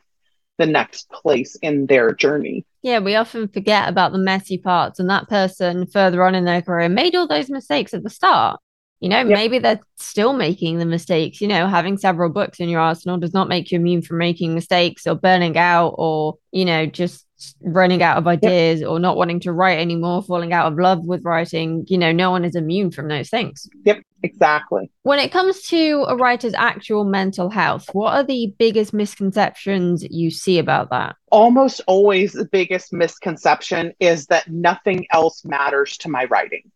the 0.57 0.65
next 0.67 1.09
place 1.09 1.55
in 1.55 1.87
their 1.87 2.13
journey? 2.13 2.63
Yeah 2.83 2.99
we 2.99 3.15
often 3.15 3.47
forget 3.47 3.89
about 3.89 4.11
the 4.11 4.19
messy 4.19 4.59
parts 4.59 4.99
and 4.99 5.09
that 5.09 5.27
person 5.27 5.87
further 5.87 6.23
on 6.23 6.35
in 6.35 6.45
their 6.45 6.61
career 6.61 6.87
made 6.87 7.15
all 7.15 7.27
those 7.27 7.49
mistakes 7.49 7.93
at 7.95 8.03
the 8.03 8.09
start 8.11 8.59
you 9.01 9.09
know, 9.09 9.17
yep. 9.17 9.27
maybe 9.27 9.57
they're 9.57 9.79
still 9.97 10.31
making 10.31 10.77
the 10.77 10.85
mistakes. 10.85 11.41
You 11.41 11.47
know, 11.47 11.67
having 11.67 11.97
several 11.97 12.29
books 12.29 12.59
in 12.59 12.69
your 12.69 12.79
arsenal 12.79 13.17
does 13.17 13.33
not 13.33 13.49
make 13.49 13.71
you 13.71 13.79
immune 13.79 14.03
from 14.03 14.19
making 14.19 14.53
mistakes 14.53 15.07
or 15.07 15.15
burning 15.15 15.57
out 15.57 15.95
or, 15.97 16.37
you 16.51 16.65
know, 16.65 16.85
just 16.85 17.25
running 17.63 18.03
out 18.03 18.17
of 18.17 18.27
ideas 18.27 18.81
yep. 18.81 18.89
or 18.89 18.99
not 18.99 19.17
wanting 19.17 19.39
to 19.39 19.51
write 19.51 19.79
anymore, 19.79 20.21
falling 20.21 20.53
out 20.53 20.71
of 20.71 20.77
love 20.77 21.03
with 21.03 21.25
writing. 21.25 21.83
You 21.87 21.97
know, 21.97 22.11
no 22.11 22.29
one 22.29 22.45
is 22.45 22.55
immune 22.55 22.91
from 22.91 23.07
those 23.07 23.31
things. 23.31 23.67
Yep, 23.85 24.03
exactly. 24.21 24.91
When 25.01 25.17
it 25.17 25.31
comes 25.31 25.63
to 25.69 26.05
a 26.07 26.15
writer's 26.15 26.53
actual 26.53 27.03
mental 27.03 27.49
health, 27.49 27.89
what 27.93 28.13
are 28.13 28.23
the 28.23 28.53
biggest 28.59 28.93
misconceptions 28.93 30.05
you 30.11 30.29
see 30.29 30.59
about 30.59 30.91
that? 30.91 31.15
Almost 31.31 31.81
always 31.87 32.33
the 32.33 32.45
biggest 32.45 32.93
misconception 32.93 33.93
is 33.99 34.27
that 34.27 34.47
nothing 34.47 35.07
else 35.09 35.43
matters 35.43 35.97
to 35.97 36.09
my 36.09 36.25
writing. 36.25 36.71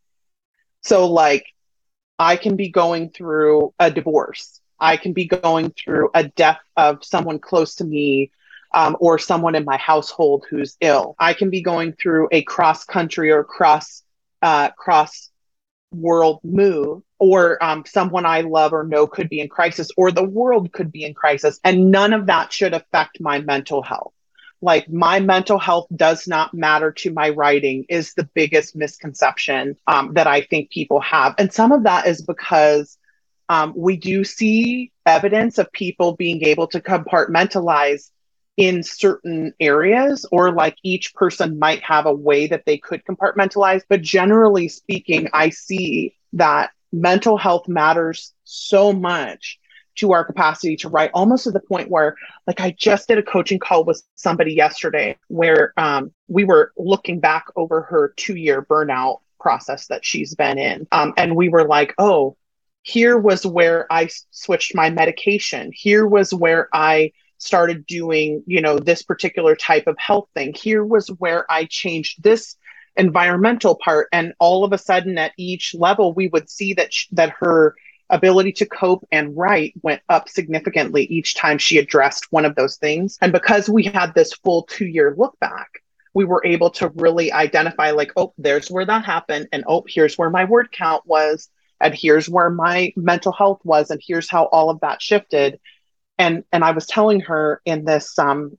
So, 0.81 1.07
like, 1.07 1.45
I 2.17 2.37
can 2.37 2.55
be 2.55 2.69
going 2.69 3.09
through 3.09 3.73
a 3.79 3.91
divorce. 3.91 4.61
I 4.79 4.97
can 4.97 5.13
be 5.13 5.25
going 5.25 5.71
through 5.71 6.09
a 6.13 6.25
death 6.27 6.59
of 6.75 7.03
someone 7.03 7.39
close 7.39 7.75
to 7.75 7.83
me 7.83 8.31
um, 8.73 8.97
or 8.99 9.17
someone 9.17 9.55
in 9.55 9.65
my 9.65 9.77
household 9.77 10.45
who's 10.49 10.77
ill. 10.81 11.15
I 11.19 11.33
can 11.33 11.49
be 11.49 11.61
going 11.61 11.93
through 11.93 12.29
a 12.31 12.41
cross 12.43 12.83
country 12.83 13.31
or 13.31 13.43
cross 13.43 14.03
uh, 14.41 14.69
cross 14.71 15.31
world 15.91 16.41
move, 16.43 17.01
or 17.19 17.63
um, 17.63 17.83
someone 17.87 18.25
I 18.25 18.41
love 18.41 18.73
or 18.73 18.83
know 18.83 19.07
could 19.07 19.29
be 19.29 19.39
in 19.39 19.47
crisis, 19.47 19.89
or 19.95 20.11
the 20.11 20.23
world 20.23 20.73
could 20.73 20.91
be 20.91 21.05
in 21.05 21.13
crisis, 21.13 21.59
and 21.63 21.89
none 21.89 22.11
of 22.13 22.25
that 22.27 22.51
should 22.51 22.73
affect 22.73 23.21
my 23.21 23.39
mental 23.39 23.81
health 23.81 24.13
like 24.61 24.89
my 24.89 25.19
mental 25.19 25.59
health 25.59 25.87
does 25.95 26.27
not 26.27 26.53
matter 26.53 26.91
to 26.91 27.13
my 27.13 27.29
writing 27.29 27.85
is 27.89 28.13
the 28.13 28.27
biggest 28.33 28.75
misconception 28.75 29.75
um, 29.87 30.13
that 30.13 30.27
I 30.27 30.41
think 30.41 30.69
people 30.69 31.01
have. 31.01 31.35
And 31.37 31.53
some 31.53 31.71
of 31.71 31.83
that 31.83 32.07
is 32.07 32.21
because 32.21 32.97
um, 33.49 33.73
we 33.75 33.97
do 33.97 34.23
see 34.23 34.91
evidence 35.05 35.57
of 35.57 35.71
people 35.71 36.15
being 36.15 36.43
able 36.43 36.67
to 36.67 36.79
compartmentalize 36.79 38.09
in 38.57 38.83
certain 38.83 39.53
areas, 39.59 40.25
or 40.31 40.51
like 40.51 40.77
each 40.81 41.13
person 41.13 41.59
might 41.59 41.83
have 41.83 42.05
a 42.05 42.13
way 42.13 42.47
that 42.47 42.63
they 42.65 42.77
could 42.77 43.03
compartmentalize. 43.03 43.81
But 43.87 44.01
generally 44.01 44.69
speaking, 44.69 45.27
I 45.33 45.49
see 45.49 46.15
that 46.33 46.71
mental 46.91 47.37
health 47.37 47.67
matters 47.67 48.33
so 48.45 48.93
much 48.93 49.59
to 49.95 50.11
our 50.11 50.23
capacity 50.23 50.75
to 50.77 50.89
write 50.89 51.11
almost 51.13 51.45
to 51.45 51.51
the 51.51 51.59
point 51.59 51.89
where 51.89 52.15
like 52.47 52.59
i 52.61 52.71
just 52.77 53.07
did 53.07 53.17
a 53.17 53.23
coaching 53.23 53.59
call 53.59 53.83
with 53.83 54.01
somebody 54.15 54.53
yesterday 54.53 55.17
where 55.27 55.73
um, 55.77 56.11
we 56.27 56.43
were 56.43 56.71
looking 56.77 57.19
back 57.19 57.45
over 57.55 57.81
her 57.81 58.13
two 58.17 58.35
year 58.35 58.61
burnout 58.61 59.19
process 59.39 59.87
that 59.87 60.03
she's 60.03 60.33
been 60.33 60.57
in. 60.57 60.87
Um, 60.91 61.13
and 61.17 61.35
we 61.35 61.49
were 61.49 61.67
like 61.67 61.93
oh 61.97 62.35
here 62.81 63.17
was 63.17 63.45
where 63.45 63.91
i 63.91 64.09
switched 64.31 64.75
my 64.75 64.89
medication. 64.89 65.71
Here 65.73 66.05
was 66.05 66.33
where 66.33 66.69
i 66.73 67.11
started 67.37 67.85
doing 67.85 68.43
you 68.47 68.61
know 68.61 68.79
this 68.79 69.03
particular 69.03 69.55
type 69.55 69.87
of 69.87 69.97
health 69.97 70.29
thing. 70.33 70.53
Here 70.53 70.83
was 70.83 71.07
where 71.19 71.49
i 71.51 71.65
changed 71.65 72.23
this 72.23 72.55
environmental 72.95 73.75
part. 73.75 74.07
And 74.13 74.33
all 74.39 74.63
of 74.63 74.71
a 74.71 74.77
sudden 74.77 75.17
at 75.17 75.33
each 75.37 75.75
level 75.77 76.13
we 76.13 76.27
would 76.29 76.49
see 76.49 76.73
that 76.75 76.93
sh- 76.93 77.07
that 77.11 77.31
her 77.39 77.75
ability 78.09 78.51
to 78.51 78.65
cope 78.65 79.05
and 79.11 79.35
write 79.35 79.73
went 79.81 80.01
up 80.09 80.29
significantly 80.29 81.05
each 81.05 81.35
time 81.35 81.57
she 81.57 81.77
addressed 81.77 82.31
one 82.31 82.45
of 82.45 82.55
those 82.55 82.77
things. 82.77 83.17
And 83.21 83.31
because 83.31 83.69
we 83.69 83.83
had 83.83 84.13
this 84.13 84.33
full 84.33 84.63
two 84.63 84.85
year 84.85 85.15
look 85.17 85.39
back, 85.39 85.81
we 86.13 86.25
were 86.25 86.45
able 86.45 86.69
to 86.71 86.89
really 86.95 87.31
identify, 87.31 87.91
like, 87.91 88.11
oh, 88.15 88.33
there's 88.37 88.69
where 88.69 88.85
that 88.85 89.05
happened. 89.05 89.47
And 89.51 89.63
oh, 89.67 89.83
here's 89.87 90.17
where 90.17 90.29
my 90.29 90.45
word 90.45 90.71
count 90.71 91.05
was. 91.05 91.49
And 91.81 91.93
here's 91.93 92.29
where 92.29 92.49
my 92.49 92.93
mental 92.95 93.33
health 93.33 93.59
was. 93.63 93.91
And 93.91 94.01
here's 94.05 94.29
how 94.29 94.45
all 94.45 94.69
of 94.69 94.79
that 94.79 95.01
shifted. 95.01 95.59
And, 96.17 96.45
and 96.53 96.63
I 96.63 96.71
was 96.71 96.85
telling 96.85 97.19
her 97.21 97.61
in 97.65 97.83
this 97.83 98.17
um, 98.17 98.57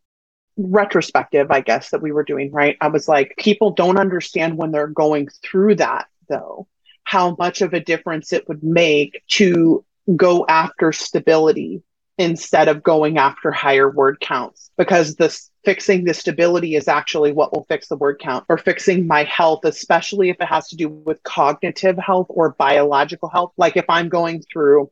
retrospective, 0.59 1.51
I 1.51 1.63
guess, 1.63 1.91
that 1.91 2.03
we 2.03 2.13
were 2.13 2.25
doing, 2.25 2.53
right? 2.53 2.77
I 2.83 2.89
was 2.89 3.09
like, 3.09 3.35
people 3.39 3.71
don't 3.71 3.99
understand 3.99 4.59
when 4.59 4.71
they're 4.71 4.87
going 4.87 5.29
through 5.43 5.77
that, 5.77 6.09
though 6.29 6.67
how 7.07 7.37
much 7.39 7.63
of 7.63 7.73
a 7.73 7.81
difference 7.81 8.33
it 8.33 8.47
would 8.49 8.63
make 8.65 9.23
to 9.29 9.85
go 10.17 10.45
after 10.49 10.91
stability 10.93 11.83
instead 12.19 12.67
of 12.67 12.83
going 12.83 13.17
after 13.17 13.53
higher 13.53 13.89
word 13.89 14.19
counts. 14.21 14.71
Because 14.77 15.15
this 15.15 15.51
fixing 15.65 16.05
the 16.05 16.15
stability 16.15 16.75
is 16.75 16.89
actually 16.89 17.33
what 17.33 17.53
will 17.53 17.65
fix 17.69 17.87
the 17.89 17.97
word 17.97 18.19
count 18.21 18.45
or 18.49 18.59
fixing 18.59 19.07
my 19.07 19.25
health 19.25 19.65
especially 19.65 20.31
if 20.31 20.37
it 20.41 20.47
has 20.47 20.69
to 20.69 20.77
do 20.77 20.89
with 20.89 21.21
cognitive 21.25 21.99
health 21.99 22.29
or 22.29 22.51
biological 22.51 23.29
health. 23.29 23.53
Like 23.57 23.77
if 23.77 23.85
i'm 23.89 24.09
going 24.09 24.43
through 24.43 24.91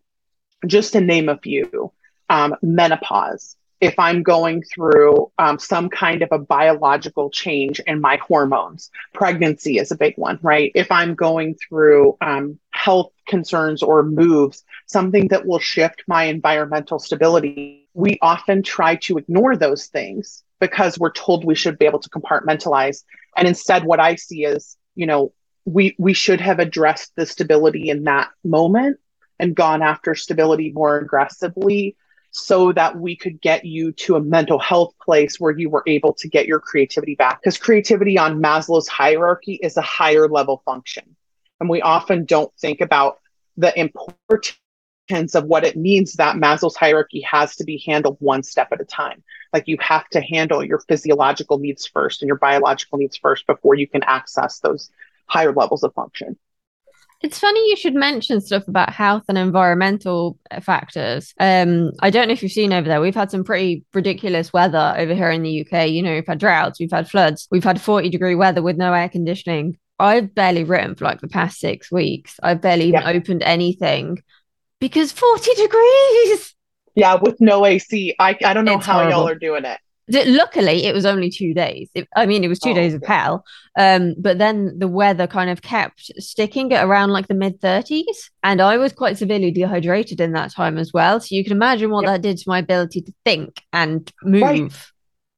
just 0.66 0.94
to 0.94 1.00
name 1.00 1.28
a 1.28 1.38
few 1.38 1.92
um, 2.28 2.56
menopause 2.60 3.56
if 3.84 3.98
I'm 3.98 4.22
going 4.22 4.62
through 4.62 5.30
um, 5.38 5.58
some 5.58 5.90
kind 5.90 6.22
of 6.22 6.30
a 6.32 6.38
biological 6.38 7.28
change 7.28 7.80
in 7.80 8.00
my 8.00 8.16
hormones. 8.16 8.90
Pregnancy 9.12 9.76
is 9.76 9.92
a 9.92 9.96
big 9.96 10.16
one, 10.16 10.38
right? 10.40 10.72
If 10.74 10.90
I'm 10.90 11.14
going 11.14 11.56
through 11.56 12.16
um, 12.22 12.58
health 12.70 13.12
concerns 13.28 13.82
or 13.82 14.02
moves, 14.02 14.64
something 14.86 15.28
that 15.28 15.44
will 15.46 15.58
shift 15.58 16.02
my 16.08 16.24
environmental 16.24 16.98
stability, 16.98 17.86
we 17.92 18.18
often 18.22 18.62
try 18.62 18.96
to 18.96 19.18
ignore 19.18 19.54
those 19.54 19.88
things 19.88 20.42
because 20.60 20.98
we're 20.98 21.12
told 21.12 21.44
we 21.44 21.54
should 21.54 21.78
be 21.78 21.84
able 21.84 22.00
to 22.00 22.08
compartmentalize. 22.08 23.04
And 23.36 23.46
instead, 23.46 23.84
what 23.84 24.00
I 24.00 24.14
see 24.14 24.46
is, 24.46 24.78
you 24.94 25.04
know, 25.04 25.34
we 25.66 25.94
we 25.98 26.14
should 26.14 26.40
have 26.40 26.58
addressed 26.58 27.12
the 27.16 27.26
stability 27.26 27.90
in 27.90 28.04
that 28.04 28.30
moment 28.44 28.98
and 29.38 29.54
gone 29.54 29.82
after 29.82 30.14
stability 30.14 30.72
more 30.72 30.96
aggressively 30.96 31.96
so 32.36 32.72
that 32.72 32.98
we 32.98 33.14
could 33.14 33.40
get 33.40 33.64
you 33.64 33.92
to 33.92 34.16
a 34.16 34.20
mental 34.20 34.58
health 34.58 34.92
place 35.00 35.38
where 35.38 35.56
you 35.56 35.70
were 35.70 35.84
able 35.86 36.12
to 36.12 36.28
get 36.28 36.46
your 36.46 36.58
creativity 36.58 37.14
back. 37.14 37.40
Because 37.40 37.56
creativity 37.56 38.18
on 38.18 38.42
Maslow's 38.42 38.88
hierarchy 38.88 39.54
is 39.62 39.76
a 39.76 39.82
higher 39.82 40.28
level 40.28 40.60
function. 40.64 41.14
And 41.60 41.68
we 41.68 41.80
often 41.80 42.24
don't 42.24 42.52
think 42.58 42.80
about 42.80 43.20
the 43.56 43.78
importance 43.78 44.58
of 45.34 45.44
what 45.44 45.64
it 45.64 45.76
means 45.76 46.14
that 46.14 46.34
Maslow's 46.34 46.74
hierarchy 46.74 47.20
has 47.20 47.54
to 47.56 47.64
be 47.64 47.80
handled 47.86 48.16
one 48.18 48.42
step 48.42 48.72
at 48.72 48.80
a 48.80 48.84
time. 48.84 49.22
Like 49.52 49.68
you 49.68 49.76
have 49.80 50.08
to 50.08 50.20
handle 50.20 50.64
your 50.64 50.80
physiological 50.80 51.58
needs 51.58 51.86
first 51.86 52.20
and 52.20 52.26
your 52.26 52.38
biological 52.38 52.98
needs 52.98 53.16
first 53.16 53.46
before 53.46 53.76
you 53.76 53.86
can 53.86 54.02
access 54.02 54.58
those 54.58 54.90
higher 55.26 55.52
levels 55.52 55.84
of 55.84 55.94
function. 55.94 56.36
It's 57.24 57.38
funny 57.38 57.70
you 57.70 57.76
should 57.76 57.94
mention 57.94 58.42
stuff 58.42 58.68
about 58.68 58.92
health 58.92 59.22
and 59.30 59.38
environmental 59.38 60.38
factors. 60.60 61.32
Um, 61.40 61.92
I 62.00 62.10
don't 62.10 62.28
know 62.28 62.34
if 62.34 62.42
you've 62.42 62.52
seen 62.52 62.70
over 62.70 62.86
there, 62.86 63.00
we've 63.00 63.14
had 63.14 63.30
some 63.30 63.44
pretty 63.44 63.82
ridiculous 63.94 64.52
weather 64.52 64.94
over 64.98 65.14
here 65.14 65.30
in 65.30 65.42
the 65.42 65.62
UK. 65.62 65.88
You 65.88 66.02
know, 66.02 66.12
we've 66.12 66.26
had 66.26 66.38
droughts, 66.38 66.78
we've 66.78 66.92
had 66.92 67.08
floods, 67.08 67.48
we've 67.50 67.64
had 67.64 67.80
40 67.80 68.10
degree 68.10 68.34
weather 68.34 68.60
with 68.60 68.76
no 68.76 68.92
air 68.92 69.08
conditioning. 69.08 69.78
I've 69.98 70.34
barely 70.34 70.64
written 70.64 70.96
for 70.96 71.06
like 71.06 71.22
the 71.22 71.28
past 71.28 71.60
six 71.60 71.90
weeks. 71.90 72.38
I've 72.42 72.60
barely 72.60 72.88
even 72.88 73.00
yeah. 73.00 73.08
opened 73.08 73.42
anything 73.42 74.22
because 74.78 75.10
40 75.10 75.54
degrees. 75.54 76.54
Yeah, 76.94 77.14
with 77.14 77.40
no 77.40 77.64
AC. 77.64 78.16
I, 78.18 78.36
I 78.44 78.52
don't 78.52 78.66
know 78.66 78.76
it's 78.76 78.84
how 78.84 78.98
horrible. 78.98 79.12
y'all 79.12 79.28
are 79.28 79.34
doing 79.34 79.64
it. 79.64 79.78
Luckily, 80.08 80.84
it 80.84 80.94
was 80.94 81.06
only 81.06 81.30
two 81.30 81.54
days. 81.54 81.88
It, 81.94 82.06
I 82.14 82.26
mean, 82.26 82.44
it 82.44 82.48
was 82.48 82.58
two 82.58 82.70
oh, 82.70 82.74
days 82.74 82.92
of 82.92 83.02
hell. 83.04 83.44
Um, 83.78 84.14
but 84.18 84.38
then 84.38 84.78
the 84.78 84.88
weather 84.88 85.26
kind 85.26 85.48
of 85.48 85.62
kept 85.62 86.12
sticking 86.18 86.72
at 86.72 86.84
around 86.84 87.10
like 87.10 87.26
the 87.26 87.34
mid 87.34 87.60
30s. 87.60 88.30
And 88.42 88.60
I 88.60 88.76
was 88.76 88.92
quite 88.92 89.16
severely 89.16 89.50
dehydrated 89.50 90.20
in 90.20 90.32
that 90.32 90.52
time 90.52 90.76
as 90.76 90.92
well. 90.92 91.20
So 91.20 91.34
you 91.34 91.42
can 91.42 91.52
imagine 91.52 91.90
what 91.90 92.04
yep. 92.04 92.14
that 92.14 92.22
did 92.22 92.36
to 92.38 92.44
my 92.48 92.58
ability 92.58 93.00
to 93.02 93.12
think 93.24 93.62
and 93.72 94.10
move. 94.22 94.42
Right. 94.42 94.72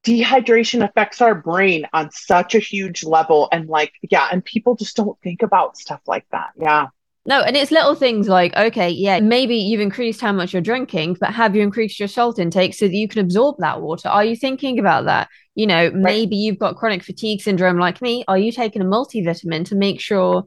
Dehydration 0.05 0.85
affects 0.85 1.21
our 1.21 1.35
brain 1.35 1.87
on 1.93 2.11
such 2.11 2.55
a 2.55 2.61
huge 2.61 3.05
level. 3.05 3.49
And 3.53 3.69
like, 3.69 3.93
yeah, 4.09 4.29
and 4.31 4.45
people 4.45 4.75
just 4.75 4.97
don't 4.97 5.19
think 5.21 5.43
about 5.43 5.77
stuff 5.77 6.01
like 6.07 6.27
that. 6.33 6.51
Yeah. 6.57 6.87
No, 7.27 7.41
and 7.43 7.57
it's 7.57 7.73
little 7.73 7.97
things 7.97 8.29
like, 8.29 8.57
okay, 8.57 8.89
yeah, 8.89 9.19
maybe 9.19 9.57
you've 9.57 9.81
increased 9.81 10.21
how 10.21 10.33
much 10.33 10.53
you're 10.53 10.63
drinking, 10.63 11.17
but 11.21 11.35
have 11.35 11.57
you 11.57 11.63
increased 11.63 11.99
your 11.99 12.09
salt 12.09 12.39
intake 12.39 12.73
so 12.73 12.87
that 12.87 12.95
you 12.95 13.09
can 13.09 13.21
absorb 13.21 13.57
that 13.59 13.83
water? 13.83 14.09
Are 14.09 14.25
you 14.25 14.37
thinking 14.37 14.79
about 14.79 15.07
that? 15.07 15.29
You 15.57 15.67
know, 15.67 15.87
right. 15.87 15.95
maybe 15.95 16.37
you've 16.37 16.59
got 16.59 16.77
chronic 16.77 17.03
fatigue 17.03 17.41
syndrome 17.41 17.79
like 17.79 18.01
me. 18.01 18.25
Are 18.29 18.39
you 18.39 18.53
taking 18.53 18.81
a 18.81 18.85
multivitamin 18.85 19.65
to 19.67 19.75
make 19.75 20.01
sure 20.01 20.45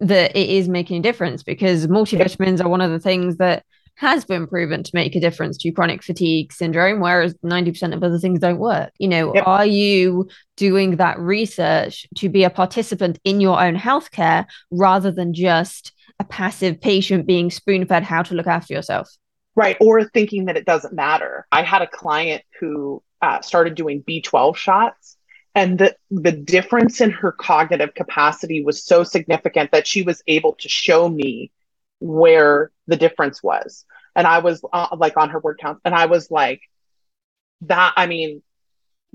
that 0.00 0.36
it 0.36 0.50
is 0.50 0.68
making 0.68 0.98
a 0.98 1.02
difference? 1.02 1.44
Because 1.44 1.86
multivitamins 1.86 2.64
are 2.64 2.68
one 2.68 2.80
of 2.80 2.90
the 2.90 3.00
things 3.00 3.36
that 3.36 3.64
has 3.94 4.24
been 4.24 4.46
proven 4.46 4.82
to 4.82 4.90
make 4.94 5.14
a 5.14 5.20
difference 5.20 5.56
to 5.58 5.70
chronic 5.70 6.02
fatigue 6.02 6.52
syndrome, 6.52 7.00
whereas 7.00 7.34
90% 7.36 7.94
of 7.94 8.02
other 8.02 8.18
things 8.18 8.40
don't 8.40 8.58
work. 8.58 8.92
You 8.98 9.08
know, 9.08 9.34
yep. 9.34 9.46
are 9.46 9.64
you 9.64 10.28
doing 10.56 10.96
that 10.96 11.18
research 11.18 12.06
to 12.16 12.28
be 12.28 12.44
a 12.44 12.50
participant 12.50 13.18
in 13.24 13.40
your 13.40 13.60
own 13.60 13.76
healthcare 13.76 14.44
rather 14.70 15.10
than 15.10 15.32
just 15.32 15.92
a 16.18 16.24
passive 16.24 16.80
patient 16.80 17.26
being 17.26 17.50
spoon 17.50 17.86
fed 17.86 18.02
how 18.02 18.22
to 18.22 18.34
look 18.34 18.46
after 18.46 18.74
yourself. 18.74 19.08
Right. 19.54 19.76
Or 19.80 20.04
thinking 20.04 20.46
that 20.46 20.56
it 20.56 20.66
doesn't 20.66 20.94
matter. 20.94 21.46
I 21.50 21.62
had 21.62 21.82
a 21.82 21.86
client 21.86 22.42
who 22.60 23.02
uh, 23.22 23.40
started 23.40 23.74
doing 23.74 24.02
B12 24.02 24.56
shots, 24.56 25.16
and 25.54 25.78
the, 25.78 25.96
the 26.10 26.32
difference 26.32 27.00
in 27.00 27.10
her 27.10 27.32
cognitive 27.32 27.94
capacity 27.94 28.62
was 28.62 28.84
so 28.84 29.02
significant 29.02 29.70
that 29.72 29.86
she 29.86 30.02
was 30.02 30.22
able 30.26 30.52
to 30.56 30.68
show 30.68 31.08
me 31.08 31.50
where 32.00 32.70
the 32.86 32.96
difference 32.96 33.42
was. 33.42 33.86
And 34.14 34.26
I 34.26 34.40
was 34.40 34.62
uh, 34.70 34.94
like 34.98 35.16
on 35.16 35.30
her 35.30 35.40
word 35.40 35.58
count, 35.58 35.80
and 35.84 35.94
I 35.94 36.06
was 36.06 36.30
like, 36.30 36.60
that, 37.62 37.94
I 37.96 38.06
mean, 38.06 38.42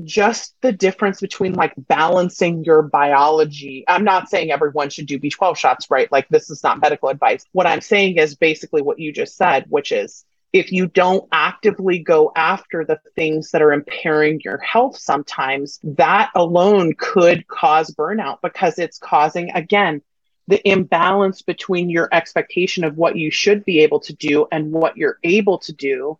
just 0.03 0.55
the 0.61 0.71
difference 0.71 1.19
between 1.19 1.53
like 1.53 1.73
balancing 1.77 2.63
your 2.63 2.81
biology. 2.81 3.83
I'm 3.87 4.03
not 4.03 4.29
saying 4.29 4.51
everyone 4.51 4.89
should 4.89 5.05
do 5.05 5.19
B12 5.19 5.57
shots, 5.57 5.87
right? 5.89 6.11
Like, 6.11 6.27
this 6.29 6.49
is 6.49 6.63
not 6.63 6.81
medical 6.81 7.09
advice. 7.09 7.45
What 7.51 7.67
I'm 7.67 7.81
saying 7.81 8.17
is 8.17 8.35
basically 8.35 8.81
what 8.81 8.99
you 8.99 9.11
just 9.11 9.35
said, 9.35 9.65
which 9.69 9.91
is 9.91 10.25
if 10.53 10.71
you 10.71 10.87
don't 10.87 11.27
actively 11.31 11.99
go 11.99 12.31
after 12.35 12.83
the 12.83 12.99
things 13.15 13.51
that 13.51 13.61
are 13.61 13.71
impairing 13.71 14.41
your 14.43 14.57
health 14.57 14.97
sometimes, 14.97 15.79
that 15.83 16.29
alone 16.35 16.93
could 16.97 17.47
cause 17.47 17.93
burnout 17.95 18.39
because 18.41 18.77
it's 18.77 18.97
causing, 18.97 19.51
again, 19.51 20.01
the 20.47 20.67
imbalance 20.67 21.41
between 21.41 21.89
your 21.89 22.09
expectation 22.11 22.83
of 22.83 22.97
what 22.97 23.15
you 23.15 23.31
should 23.31 23.63
be 23.63 23.79
able 23.81 24.01
to 24.01 24.13
do 24.13 24.47
and 24.51 24.71
what 24.71 24.97
you're 24.97 25.19
able 25.23 25.59
to 25.59 25.71
do 25.71 26.17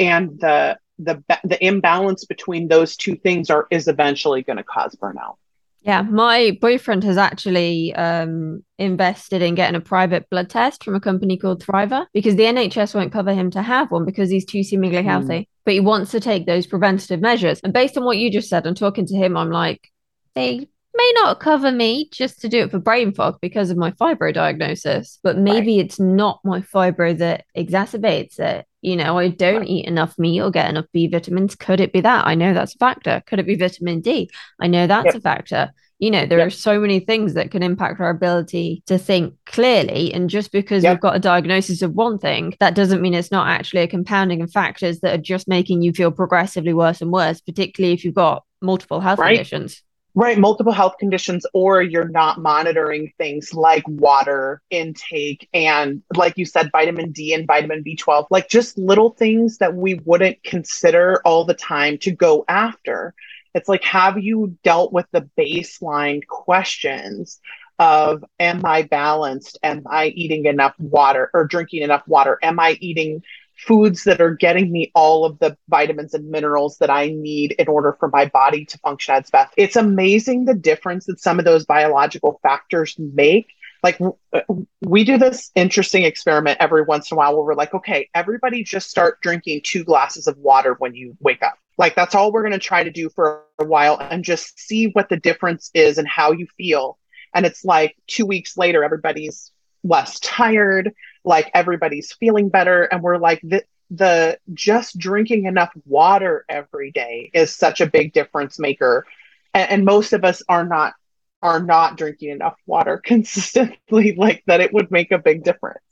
and 0.00 0.40
the 0.40 0.78
the 0.98 1.22
the 1.44 1.64
imbalance 1.64 2.24
between 2.24 2.68
those 2.68 2.96
two 2.96 3.16
things 3.16 3.50
are 3.50 3.66
is 3.70 3.88
eventually 3.88 4.42
going 4.42 4.56
to 4.56 4.64
cause 4.64 4.94
burnout. 4.96 5.36
Yeah, 5.80 6.02
my 6.02 6.58
boyfriend 6.60 7.04
has 7.04 7.16
actually 7.16 7.94
um, 7.94 8.64
invested 8.78 9.42
in 9.42 9.54
getting 9.54 9.76
a 9.76 9.80
private 9.80 10.28
blood 10.28 10.50
test 10.50 10.82
from 10.82 10.96
a 10.96 11.00
company 11.00 11.36
called 11.36 11.64
Thriva 11.64 12.06
because 12.12 12.34
the 12.34 12.42
NHS 12.42 12.94
won't 12.94 13.12
cover 13.12 13.32
him 13.32 13.50
to 13.52 13.62
have 13.62 13.90
one 13.90 14.04
because 14.04 14.28
he's 14.28 14.44
too 14.44 14.64
seemingly 14.64 15.02
hmm. 15.02 15.08
healthy. 15.08 15.38
Mm. 15.40 15.46
But 15.64 15.74
he 15.74 15.80
wants 15.80 16.10
to 16.10 16.20
take 16.20 16.46
those 16.46 16.66
preventative 16.66 17.20
measures. 17.20 17.60
And 17.62 17.72
based 17.72 17.96
on 17.96 18.04
what 18.04 18.18
you 18.18 18.30
just 18.30 18.48
said, 18.48 18.66
and 18.66 18.76
talking 18.76 19.06
to 19.06 19.16
him, 19.16 19.36
I'm 19.36 19.50
like, 19.50 19.88
they 20.34 20.68
may 20.98 21.12
not 21.14 21.40
cover 21.40 21.72
me 21.72 22.08
just 22.12 22.40
to 22.40 22.48
do 22.48 22.64
it 22.64 22.70
for 22.70 22.78
brain 22.78 23.12
fog 23.12 23.38
because 23.40 23.70
of 23.70 23.78
my 23.78 23.92
fibro 23.92 24.34
diagnosis, 24.34 25.18
but 25.22 25.38
maybe 25.38 25.76
right. 25.76 25.86
it's 25.86 26.00
not 26.00 26.40
my 26.44 26.60
fibro 26.60 27.16
that 27.16 27.44
exacerbates 27.56 28.38
it. 28.38 28.66
You 28.82 28.96
know, 28.96 29.18
I 29.18 29.28
don't 29.28 29.60
right. 29.60 29.68
eat 29.68 29.86
enough 29.86 30.18
meat 30.18 30.40
or 30.40 30.50
get 30.50 30.68
enough 30.68 30.86
B 30.92 31.06
vitamins. 31.06 31.54
Could 31.54 31.80
it 31.80 31.92
be 31.92 32.00
that? 32.00 32.26
I 32.26 32.34
know 32.34 32.52
that's 32.52 32.74
a 32.74 32.78
factor. 32.78 33.22
Could 33.26 33.38
it 33.38 33.46
be 33.46 33.56
vitamin 33.56 34.00
D? 34.00 34.28
I 34.60 34.66
know 34.66 34.86
that's 34.86 35.06
yep. 35.06 35.14
a 35.14 35.20
factor. 35.20 35.72
You 36.00 36.12
know, 36.12 36.26
there 36.26 36.38
yep. 36.38 36.48
are 36.48 36.50
so 36.50 36.78
many 36.78 37.00
things 37.00 37.34
that 37.34 37.50
can 37.50 37.62
impact 37.62 38.00
our 38.00 38.10
ability 38.10 38.84
to 38.86 38.98
think 38.98 39.34
clearly. 39.46 40.12
And 40.14 40.30
just 40.30 40.52
because 40.52 40.84
yep. 40.84 40.94
we've 40.94 41.00
got 41.00 41.16
a 41.16 41.20
diagnosis 41.20 41.82
of 41.82 41.94
one 41.94 42.18
thing, 42.18 42.54
that 42.60 42.76
doesn't 42.76 43.02
mean 43.02 43.14
it's 43.14 43.32
not 43.32 43.48
actually 43.48 43.82
a 43.82 43.88
compounding 43.88 44.42
of 44.42 44.52
factors 44.52 45.00
that 45.00 45.14
are 45.14 45.22
just 45.22 45.48
making 45.48 45.82
you 45.82 45.92
feel 45.92 46.12
progressively 46.12 46.72
worse 46.72 47.00
and 47.00 47.10
worse, 47.10 47.40
particularly 47.40 47.94
if 47.94 48.04
you've 48.04 48.14
got 48.14 48.44
multiple 48.60 49.00
health 49.00 49.18
right. 49.18 49.36
conditions. 49.36 49.82
Right, 50.20 50.36
multiple 50.36 50.72
health 50.72 50.98
conditions, 50.98 51.46
or 51.54 51.80
you're 51.80 52.08
not 52.08 52.40
monitoring 52.40 53.12
things 53.18 53.54
like 53.54 53.84
water 53.86 54.60
intake 54.68 55.48
and, 55.54 56.02
like 56.12 56.36
you 56.36 56.44
said, 56.44 56.72
vitamin 56.72 57.12
D 57.12 57.34
and 57.34 57.46
vitamin 57.46 57.84
B12, 57.84 58.26
like 58.28 58.48
just 58.48 58.76
little 58.76 59.10
things 59.10 59.58
that 59.58 59.76
we 59.76 60.00
wouldn't 60.04 60.42
consider 60.42 61.22
all 61.24 61.44
the 61.44 61.54
time 61.54 61.98
to 61.98 62.10
go 62.10 62.44
after. 62.48 63.14
It's 63.54 63.68
like, 63.68 63.84
have 63.84 64.18
you 64.18 64.58
dealt 64.64 64.92
with 64.92 65.06
the 65.12 65.30
baseline 65.38 66.26
questions 66.26 67.38
of, 67.78 68.24
am 68.40 68.66
I 68.66 68.82
balanced? 68.82 69.60
Am 69.62 69.84
I 69.88 70.06
eating 70.06 70.46
enough 70.46 70.74
water 70.80 71.30
or 71.32 71.46
drinking 71.46 71.82
enough 71.82 72.02
water? 72.08 72.40
Am 72.42 72.58
I 72.58 72.72
eating 72.80 73.22
foods 73.58 74.04
that 74.04 74.20
are 74.20 74.34
getting 74.34 74.70
me 74.70 74.90
all 74.94 75.24
of 75.24 75.38
the 75.40 75.56
vitamins 75.68 76.14
and 76.14 76.30
minerals 76.30 76.78
that 76.78 76.90
I 76.90 77.08
need 77.08 77.52
in 77.58 77.68
order 77.68 77.96
for 77.98 78.08
my 78.08 78.26
body 78.26 78.64
to 78.64 78.78
function 78.78 79.14
at 79.14 79.22
its 79.22 79.30
best. 79.30 79.52
It's 79.56 79.76
amazing 79.76 80.44
the 80.44 80.54
difference 80.54 81.06
that 81.06 81.20
some 81.20 81.38
of 81.38 81.44
those 81.44 81.66
biological 81.66 82.38
factors 82.42 82.96
make. 82.98 83.48
Like 83.82 84.00
uh, 84.32 84.40
we 84.80 85.04
do 85.04 85.18
this 85.18 85.50
interesting 85.54 86.04
experiment 86.04 86.58
every 86.60 86.82
once 86.82 87.10
in 87.10 87.16
a 87.16 87.18
while 87.18 87.36
where 87.36 87.44
we're 87.44 87.54
like, 87.54 87.74
okay, 87.74 88.08
everybody 88.14 88.62
just 88.62 88.90
start 88.90 89.20
drinking 89.20 89.62
two 89.64 89.84
glasses 89.84 90.26
of 90.26 90.36
water 90.38 90.76
when 90.78 90.94
you 90.94 91.16
wake 91.20 91.42
up. 91.42 91.58
Like 91.76 91.94
that's 91.94 92.14
all 92.14 92.32
we're 92.32 92.42
going 92.42 92.52
to 92.52 92.58
try 92.58 92.82
to 92.82 92.90
do 92.90 93.08
for 93.08 93.44
a 93.58 93.64
while 93.64 93.98
and 94.00 94.24
just 94.24 94.58
see 94.58 94.86
what 94.86 95.08
the 95.08 95.16
difference 95.16 95.70
is 95.74 95.98
and 95.98 96.08
how 96.08 96.32
you 96.32 96.46
feel. 96.56 96.98
And 97.34 97.44
it's 97.46 97.64
like 97.64 97.96
two 98.06 98.26
weeks 98.26 98.56
later, 98.56 98.82
everybody's 98.82 99.52
less 99.84 100.18
tired 100.20 100.92
like 101.24 101.50
everybody's 101.54 102.12
feeling 102.12 102.48
better 102.48 102.84
and 102.84 103.02
we're 103.02 103.18
like 103.18 103.40
the, 103.42 103.62
the 103.90 104.38
just 104.52 104.98
drinking 104.98 105.46
enough 105.46 105.72
water 105.86 106.44
every 106.48 106.90
day 106.90 107.30
is 107.32 107.54
such 107.54 107.80
a 107.80 107.86
big 107.86 108.12
difference 108.12 108.58
maker 108.58 109.06
and, 109.54 109.70
and 109.70 109.84
most 109.84 110.12
of 110.12 110.24
us 110.24 110.42
are 110.48 110.64
not 110.64 110.94
are 111.42 111.60
not 111.60 111.96
drinking 111.96 112.30
enough 112.30 112.56
water 112.66 112.98
consistently 113.04 114.14
like 114.16 114.42
that 114.46 114.60
it 114.60 114.72
would 114.72 114.90
make 114.90 115.10
a 115.10 115.18
big 115.18 115.44
difference 115.44 115.82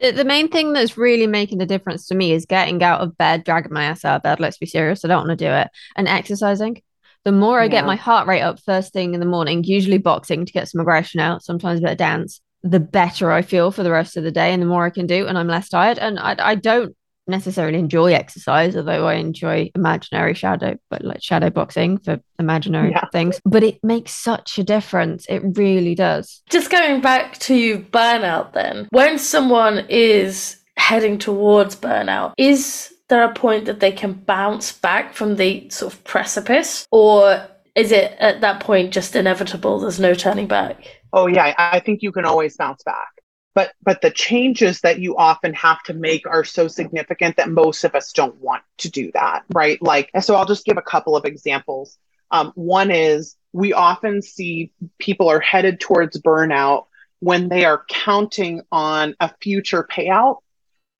the 0.00 0.24
main 0.24 0.48
thing 0.48 0.72
that's 0.72 0.98
really 0.98 1.26
making 1.26 1.58
the 1.58 1.66
difference 1.66 2.08
to 2.08 2.14
me 2.14 2.32
is 2.32 2.46
getting 2.46 2.82
out 2.82 3.00
of 3.00 3.16
bed, 3.16 3.44
dragging 3.44 3.72
my 3.72 3.84
ass 3.84 4.04
out 4.04 4.16
of 4.16 4.22
bed. 4.22 4.40
Let's 4.40 4.58
be 4.58 4.66
serious. 4.66 5.04
I 5.04 5.08
don't 5.08 5.26
want 5.26 5.38
to 5.38 5.44
do 5.44 5.50
it. 5.50 5.68
And 5.96 6.08
exercising. 6.08 6.82
The 7.24 7.32
more 7.32 7.58
I 7.58 7.64
yeah. 7.64 7.70
get 7.70 7.86
my 7.86 7.96
heart 7.96 8.26
rate 8.26 8.42
up 8.42 8.60
first 8.60 8.92
thing 8.92 9.14
in 9.14 9.20
the 9.20 9.26
morning, 9.26 9.64
usually 9.64 9.98
boxing 9.98 10.44
to 10.44 10.52
get 10.52 10.68
some 10.68 10.80
aggression 10.80 11.20
out, 11.20 11.42
sometimes 11.42 11.78
a 11.78 11.82
bit 11.82 11.92
of 11.92 11.98
dance, 11.98 12.40
the 12.64 12.80
better 12.80 13.30
I 13.30 13.42
feel 13.42 13.70
for 13.70 13.82
the 13.82 13.92
rest 13.92 14.16
of 14.16 14.24
the 14.24 14.32
day 14.32 14.52
and 14.52 14.60
the 14.60 14.66
more 14.66 14.84
I 14.84 14.90
can 14.90 15.06
do 15.06 15.26
and 15.26 15.38
I'm 15.38 15.46
less 15.46 15.68
tired. 15.68 15.98
And 15.98 16.18
I, 16.18 16.34
I 16.38 16.54
don't 16.54 16.96
necessarily 17.26 17.78
enjoy 17.78 18.12
exercise, 18.12 18.76
although 18.76 19.06
I 19.06 19.14
enjoy 19.14 19.70
imaginary 19.74 20.34
shadow, 20.34 20.76
but 20.90 21.04
like 21.04 21.22
shadow 21.22 21.50
boxing 21.50 21.98
for 21.98 22.20
imaginary 22.38 22.90
yeah. 22.90 23.04
things. 23.12 23.40
But 23.44 23.62
it 23.62 23.78
makes 23.84 24.12
such 24.12 24.58
a 24.58 24.64
difference. 24.64 25.26
It 25.28 25.42
really 25.56 25.94
does. 25.94 26.42
Just 26.48 26.70
going 26.70 27.00
back 27.00 27.38
to 27.40 27.80
burnout 27.92 28.54
then, 28.54 28.88
when 28.90 29.18
someone 29.18 29.86
is 29.88 30.56
heading 30.76 31.18
towards 31.18 31.76
burnout, 31.76 32.32
is 32.38 32.94
there 33.08 33.24
a 33.24 33.34
point 33.34 33.66
that 33.66 33.80
they 33.80 33.92
can 33.92 34.14
bounce 34.14 34.72
back 34.72 35.14
from 35.14 35.36
the 35.36 35.68
sort 35.68 35.92
of 35.92 36.02
precipice? 36.04 36.86
Or 36.90 37.46
is 37.74 37.92
it 37.92 38.16
at 38.18 38.40
that 38.40 38.60
point 38.60 38.92
just 38.92 39.16
inevitable? 39.16 39.80
There's 39.80 40.00
no 40.00 40.14
turning 40.14 40.46
back? 40.46 41.02
Oh 41.14 41.26
yeah 41.26 41.54
i 41.56 41.80
think 41.80 42.02
you 42.02 42.12
can 42.12 42.26
always 42.26 42.56
bounce 42.56 42.82
back. 42.82 43.08
But 43.54 43.72
but 43.82 44.02
the 44.02 44.10
changes 44.10 44.80
that 44.80 44.98
you 44.98 45.16
often 45.16 45.54
have 45.54 45.82
to 45.84 45.94
make 45.94 46.26
are 46.26 46.42
so 46.44 46.66
significant 46.66 47.36
that 47.36 47.48
most 47.48 47.84
of 47.84 47.94
us 47.94 48.12
don't 48.12 48.36
want 48.36 48.64
to 48.78 48.90
do 48.90 49.12
that 49.12 49.44
right? 49.54 49.80
Like 49.80 50.10
so 50.20 50.34
i'll 50.34 50.44
just 50.44 50.66
give 50.66 50.76
a 50.76 50.82
couple 50.82 51.16
of 51.16 51.24
examples. 51.24 51.96
Um, 52.30 52.52
one 52.56 52.90
is 52.90 53.36
we 53.52 53.72
often 53.72 54.20
see 54.20 54.72
people 54.98 55.28
are 55.28 55.38
headed 55.38 55.78
towards 55.78 56.20
burnout 56.20 56.86
when 57.20 57.48
they 57.48 57.64
are 57.64 57.84
counting 57.88 58.62
on 58.72 59.14
a 59.20 59.32
future 59.40 59.86
payout 59.88 60.38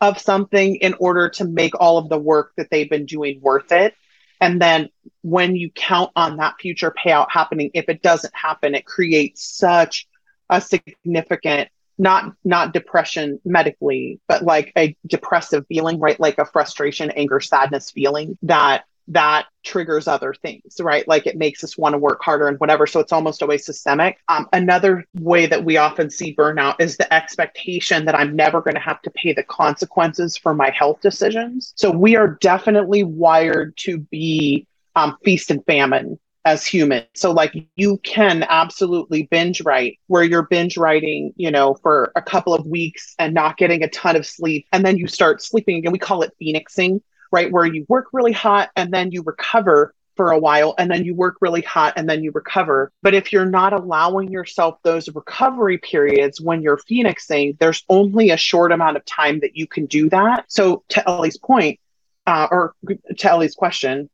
of 0.00 0.18
something 0.18 0.76
in 0.76 0.94
order 1.00 1.28
to 1.30 1.44
make 1.44 1.74
all 1.80 1.98
of 1.98 2.08
the 2.08 2.18
work 2.18 2.52
that 2.56 2.68
they've 2.70 2.90
been 2.90 3.06
doing 3.06 3.40
worth 3.40 3.72
it 3.72 3.94
and 4.40 4.60
then 4.60 4.88
when 5.22 5.56
you 5.56 5.70
count 5.70 6.10
on 6.16 6.36
that 6.36 6.54
future 6.60 6.92
payout 6.92 7.30
happening, 7.30 7.70
if 7.74 7.88
it 7.88 8.02
doesn't 8.02 8.34
happen, 8.34 8.74
it 8.74 8.84
creates 8.86 9.44
such 9.44 10.06
a 10.50 10.60
significant 10.60 11.68
not 11.96 12.32
not 12.44 12.72
depression 12.72 13.40
medically 13.44 14.20
but 14.26 14.42
like 14.42 14.72
a 14.76 14.96
depressive 15.06 15.64
feeling 15.68 16.00
right? 16.00 16.18
Like 16.18 16.38
a 16.38 16.44
frustration 16.44 17.10
anger 17.12 17.40
sadness 17.40 17.90
feeling 17.90 18.36
that 18.42 18.84
that 19.08 19.46
triggers 19.62 20.08
other 20.08 20.34
things, 20.34 20.76
right? 20.80 21.06
Like 21.06 21.26
it 21.26 21.36
makes 21.36 21.62
us 21.62 21.76
want 21.76 21.92
to 21.94 21.98
work 21.98 22.22
harder 22.22 22.48
and 22.48 22.58
whatever. 22.58 22.86
So 22.86 23.00
it's 23.00 23.12
almost 23.12 23.42
always 23.42 23.64
systemic. 23.64 24.18
Um, 24.28 24.48
another 24.52 25.04
way 25.14 25.46
that 25.46 25.64
we 25.64 25.76
often 25.76 26.10
see 26.10 26.34
burnout 26.34 26.76
is 26.78 26.96
the 26.96 27.12
expectation 27.12 28.04
that 28.06 28.14
I'm 28.14 28.34
never 28.34 28.60
going 28.60 28.74
to 28.74 28.80
have 28.80 29.02
to 29.02 29.10
pay 29.10 29.32
the 29.32 29.42
consequences 29.42 30.36
for 30.36 30.54
my 30.54 30.70
health 30.70 31.00
decisions. 31.00 31.72
So 31.76 31.90
we 31.90 32.16
are 32.16 32.38
definitely 32.40 33.04
wired 33.04 33.76
to 33.78 33.98
be 33.98 34.66
um, 34.96 35.16
feast 35.24 35.50
and 35.50 35.64
famine 35.66 36.18
as 36.44 36.66
humans. 36.66 37.06
So 37.14 37.32
like 37.32 37.54
you 37.76 37.98
can 37.98 38.44
absolutely 38.48 39.24
binge 39.30 39.62
write 39.62 39.98
where 40.08 40.22
you're 40.22 40.42
binge 40.42 40.76
writing, 40.76 41.32
you 41.36 41.50
know, 41.50 41.74
for 41.82 42.12
a 42.16 42.22
couple 42.22 42.52
of 42.52 42.66
weeks 42.66 43.14
and 43.18 43.32
not 43.32 43.56
getting 43.56 43.82
a 43.82 43.88
ton 43.88 44.14
of 44.14 44.26
sleep. 44.26 44.66
And 44.72 44.84
then 44.84 44.98
you 44.98 45.06
start 45.06 45.42
sleeping 45.42 45.76
again. 45.76 45.92
We 45.92 45.98
call 45.98 46.22
it 46.22 46.34
phoenixing, 46.38 47.00
right? 47.34 47.50
Where 47.50 47.66
you 47.66 47.84
work 47.88 48.06
really 48.12 48.32
hot 48.32 48.70
and 48.76 48.92
then 48.92 49.10
you 49.10 49.22
recover 49.22 49.92
for 50.16 50.30
a 50.30 50.38
while 50.38 50.76
and 50.78 50.88
then 50.88 51.04
you 51.04 51.12
work 51.12 51.36
really 51.40 51.62
hot 51.62 51.94
and 51.96 52.08
then 52.08 52.22
you 52.22 52.30
recover. 52.30 52.92
But 53.02 53.14
if 53.14 53.32
you're 53.32 53.44
not 53.44 53.72
allowing 53.72 54.30
yourself 54.30 54.78
those 54.84 55.08
recovery 55.08 55.78
periods 55.78 56.40
when 56.40 56.62
you're 56.62 56.78
phoenixing, 56.78 57.56
there's 57.58 57.82
only 57.88 58.30
a 58.30 58.36
short 58.36 58.70
amount 58.70 58.96
of 58.96 59.04
time 59.04 59.40
that 59.40 59.56
you 59.56 59.66
can 59.66 59.86
do 59.86 60.08
that. 60.10 60.44
So 60.46 60.84
to 60.90 61.08
Ellie's 61.08 61.36
point, 61.36 61.80
uh, 62.26 62.46
or 62.50 62.74
to 63.18 63.30
Ellie's 63.30 63.56
question, 63.56 64.08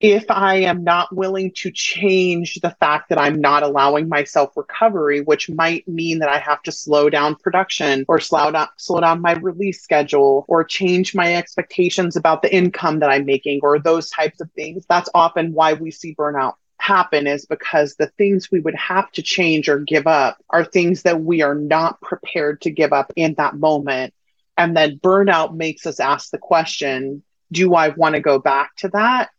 if 0.00 0.30
I 0.30 0.56
am 0.56 0.84
not 0.84 1.14
willing 1.14 1.50
to 1.56 1.72
change 1.72 2.60
the 2.60 2.70
fact 2.78 3.08
that 3.08 3.18
I'm 3.18 3.40
not 3.40 3.64
allowing 3.64 4.08
myself 4.08 4.56
recovery, 4.56 5.20
which 5.20 5.50
might 5.50 5.88
mean 5.88 6.20
that 6.20 6.28
I 6.28 6.38
have 6.38 6.62
to 6.64 6.72
slow 6.72 7.10
down 7.10 7.34
production 7.34 8.04
or 8.06 8.20
slow 8.20 8.52
down, 8.52 8.68
slow 8.76 9.00
down 9.00 9.20
my 9.20 9.32
release 9.32 9.82
schedule 9.82 10.44
or 10.46 10.62
change 10.62 11.16
my 11.16 11.34
expectations 11.34 12.14
about 12.14 12.42
the 12.42 12.54
income 12.54 13.00
that 13.00 13.10
I'm 13.10 13.24
making 13.24 13.60
or 13.64 13.80
those 13.80 14.08
types 14.10 14.40
of 14.40 14.50
things, 14.52 14.84
that's 14.88 15.10
often 15.14 15.52
why 15.52 15.72
we 15.72 15.90
see 15.90 16.14
burnout 16.14 16.54
happen 16.80 17.26
is 17.26 17.44
because 17.44 17.96
the 17.96 18.06
things 18.06 18.52
we 18.52 18.60
would 18.60 18.76
have 18.76 19.10
to 19.12 19.22
change 19.22 19.68
or 19.68 19.80
give 19.80 20.06
up 20.06 20.38
are 20.48 20.64
things 20.64 21.02
that 21.02 21.20
we 21.20 21.42
are 21.42 21.56
not 21.56 22.00
prepared 22.00 22.60
to 22.60 22.70
give 22.70 22.92
up 22.92 23.12
in 23.16 23.34
that 23.34 23.56
moment. 23.56 24.14
And 24.56 24.76
then 24.76 24.98
burnout 24.98 25.56
makes 25.56 25.86
us 25.86 25.98
ask 25.98 26.30
the 26.30 26.38
question, 26.38 27.24
do 27.50 27.74
I 27.74 27.88
want 27.88 28.14
to 28.14 28.20
go 28.20 28.38
back 28.38 28.76
to 28.76 28.88
that? 28.90 29.30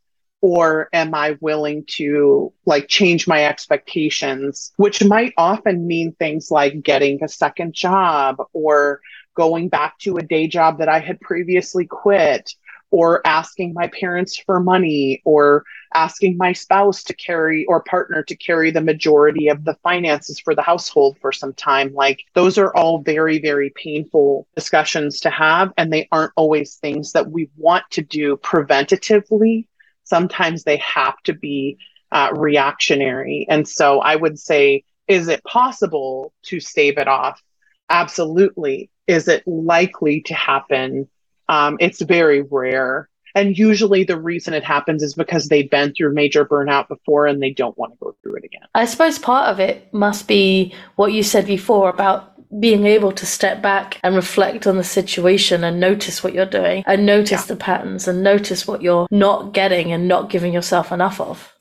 Or 0.41 0.89
am 0.93 1.13
I 1.13 1.37
willing 1.41 1.83
to 1.97 2.53
like 2.65 2.87
change 2.87 3.27
my 3.27 3.45
expectations, 3.45 4.71
which 4.77 5.03
might 5.03 5.33
often 5.37 5.85
mean 5.85 6.13
things 6.13 6.49
like 6.49 6.81
getting 6.81 7.23
a 7.23 7.27
second 7.27 7.73
job 7.73 8.37
or 8.53 9.01
going 9.35 9.69
back 9.69 9.97
to 9.99 10.17
a 10.17 10.21
day 10.21 10.47
job 10.47 10.79
that 10.79 10.89
I 10.89 10.99
had 10.99 11.19
previously 11.19 11.85
quit 11.85 12.55
or 12.91 13.25
asking 13.25 13.73
my 13.73 13.87
parents 13.87 14.37
for 14.37 14.59
money 14.59 15.21
or 15.23 15.63
asking 15.93 16.37
my 16.37 16.53
spouse 16.53 17.03
to 17.03 17.13
carry 17.13 17.65
or 17.65 17.83
partner 17.83 18.23
to 18.23 18.35
carry 18.35 18.71
the 18.71 18.81
majority 18.81 19.47
of 19.47 19.63
the 19.63 19.75
finances 19.83 20.39
for 20.39 20.55
the 20.55 20.61
household 20.61 21.17
for 21.21 21.31
some 21.31 21.53
time. 21.53 21.93
Like 21.93 22.23
those 22.33 22.57
are 22.57 22.75
all 22.75 22.99
very 22.99 23.39
very 23.39 23.71
painful 23.75 24.47
discussions 24.55 25.19
to 25.21 25.29
have 25.29 25.71
and 25.77 25.91
they 25.91 26.07
aren't 26.11 26.33
always 26.35 26.75
things 26.75 27.11
that 27.11 27.29
we 27.29 27.49
want 27.57 27.85
to 27.91 28.01
do 28.01 28.37
preventatively 28.37 29.65
sometimes 30.09 30.63
they 30.63 30.77
have 30.77 31.17
to 31.23 31.33
be 31.33 31.77
uh, 32.11 32.29
reactionary. 32.35 33.45
And 33.49 33.67
so 33.67 33.99
I 33.99 34.15
would 34.15 34.39
say, 34.39 34.83
is 35.07 35.27
it 35.27 35.43
possible 35.43 36.33
to 36.43 36.59
stave 36.59 36.97
it 36.97 37.07
off? 37.07 37.41
Absolutely. 37.89 38.89
Is 39.07 39.27
it 39.27 39.43
likely 39.47 40.21
to 40.21 40.33
happen? 40.33 41.07
Um, 41.47 41.77
it's 41.79 42.01
very 42.01 42.41
rare. 42.41 43.09
And 43.39 43.57
usually 43.57 44.03
the 44.03 44.19
reason 44.19 44.53
it 44.53 44.65
happens 44.65 45.01
is 45.01 45.13
because 45.13 45.47
they've 45.47 45.69
been 45.69 45.93
through 45.93 46.13
major 46.13 46.43
burnout 46.43 46.89
before 46.89 47.25
and 47.25 47.41
they 47.41 47.51
don't 47.51 47.77
want 47.77 47.93
to 47.93 47.97
go 48.03 48.13
through 48.21 48.35
it 48.35 48.43
again. 48.43 48.67
I 48.75 48.83
suppose 48.83 49.17
part 49.17 49.47
of 49.47 49.61
it 49.61 49.93
must 49.93 50.27
be 50.27 50.73
what 50.97 51.13
you 51.13 51.23
said 51.23 51.47
before 51.47 51.89
about 51.89 52.33
being 52.59 52.85
able 52.85 53.13
to 53.13 53.25
step 53.25 53.61
back 53.61 53.97
and 54.03 54.13
reflect 54.13 54.67
on 54.67 54.75
the 54.75 54.83
situation 54.83 55.63
and 55.63 55.79
notice 55.79 56.21
what 56.21 56.33
you're 56.33 56.45
doing 56.45 56.83
and 56.85 57.05
notice 57.05 57.43
yeah. 57.43 57.45
the 57.45 57.55
patterns 57.55 58.09
and 58.09 58.21
notice 58.21 58.67
what 58.67 58.81
you're 58.81 59.07
not 59.09 59.53
getting 59.53 59.93
and 59.93 60.09
not 60.09 60.29
giving 60.29 60.51
yourself 60.51 60.91
enough 60.91 61.21
of. 61.21 61.55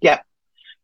Yeah. 0.00 0.20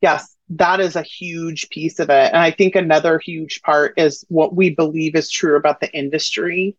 Yes. 0.02 0.36
That 0.50 0.78
is 0.78 0.94
a 0.94 1.02
huge 1.02 1.70
piece 1.70 2.00
of 2.00 2.10
it. 2.10 2.32
And 2.34 2.36
I 2.36 2.50
think 2.50 2.74
another 2.74 3.18
huge 3.18 3.62
part 3.62 3.94
is 3.96 4.26
what 4.28 4.54
we 4.54 4.68
believe 4.68 5.14
is 5.14 5.30
true 5.30 5.56
about 5.56 5.80
the 5.80 5.90
industry 5.96 6.76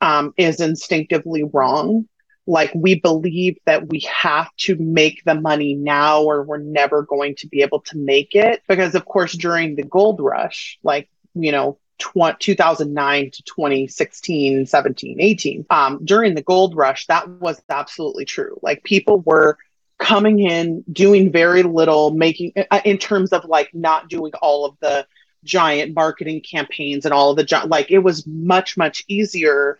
um, 0.00 0.32
is 0.38 0.60
instinctively 0.60 1.44
wrong. 1.44 2.08
Like 2.46 2.72
we 2.74 2.96
believe 2.96 3.58
that 3.66 3.88
we 3.88 4.00
have 4.00 4.48
to 4.58 4.74
make 4.76 5.22
the 5.24 5.34
money 5.34 5.74
now 5.74 6.22
or 6.22 6.42
we're 6.42 6.58
never 6.58 7.02
going 7.02 7.36
to 7.36 7.46
be 7.46 7.62
able 7.62 7.80
to 7.80 7.98
make 7.98 8.34
it. 8.34 8.62
Because, 8.68 8.94
of 8.94 9.04
course, 9.04 9.32
during 9.32 9.76
the 9.76 9.84
gold 9.84 10.20
rush, 10.20 10.78
like, 10.82 11.08
you 11.34 11.52
know, 11.52 11.78
2009 11.98 13.30
to 13.30 13.42
2016, 13.44 14.66
17, 14.66 15.20
18. 15.20 15.66
Um, 15.70 16.00
during 16.04 16.34
the 16.34 16.42
gold 16.42 16.76
rush, 16.76 17.06
that 17.06 17.28
was 17.28 17.62
absolutely 17.68 18.24
true. 18.24 18.58
Like 18.62 18.82
people 18.82 19.20
were 19.20 19.56
coming 19.98 20.40
in, 20.40 20.84
doing 20.92 21.30
very 21.30 21.62
little, 21.62 22.10
making 22.10 22.52
uh, 22.70 22.80
in 22.84 22.98
terms 22.98 23.30
of 23.32 23.44
like 23.44 23.72
not 23.72 24.08
doing 24.08 24.32
all 24.42 24.64
of 24.64 24.76
the 24.80 25.06
giant 25.44 25.94
marketing 25.94 26.40
campaigns 26.40 27.04
and 27.04 27.14
all 27.14 27.30
of 27.30 27.36
the 27.36 27.66
like 27.66 27.90
it 27.90 27.98
was 27.98 28.26
much 28.26 28.76
much 28.76 29.04
easier 29.08 29.78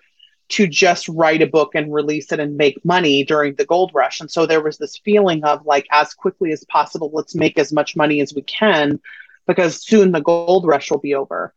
to 0.52 0.66
just 0.66 1.08
write 1.08 1.42
a 1.42 1.46
book 1.46 1.74
and 1.74 1.92
release 1.92 2.30
it 2.32 2.40
and 2.40 2.56
make 2.56 2.84
money 2.84 3.24
during 3.24 3.54
the 3.54 3.66
gold 3.66 3.90
rush 3.94 4.20
and 4.20 4.30
so 4.30 4.46
there 4.46 4.62
was 4.62 4.78
this 4.78 4.98
feeling 5.04 5.42
of 5.44 5.64
like 5.66 5.86
as 5.90 6.14
quickly 6.14 6.52
as 6.52 6.64
possible 6.64 7.10
let's 7.12 7.34
make 7.34 7.58
as 7.58 7.72
much 7.72 7.96
money 7.96 8.20
as 8.20 8.34
we 8.34 8.42
can 8.42 9.00
because 9.46 9.84
soon 9.84 10.12
the 10.12 10.20
gold 10.20 10.66
rush 10.66 10.90
will 10.90 10.98
be 10.98 11.14
over 11.14 11.52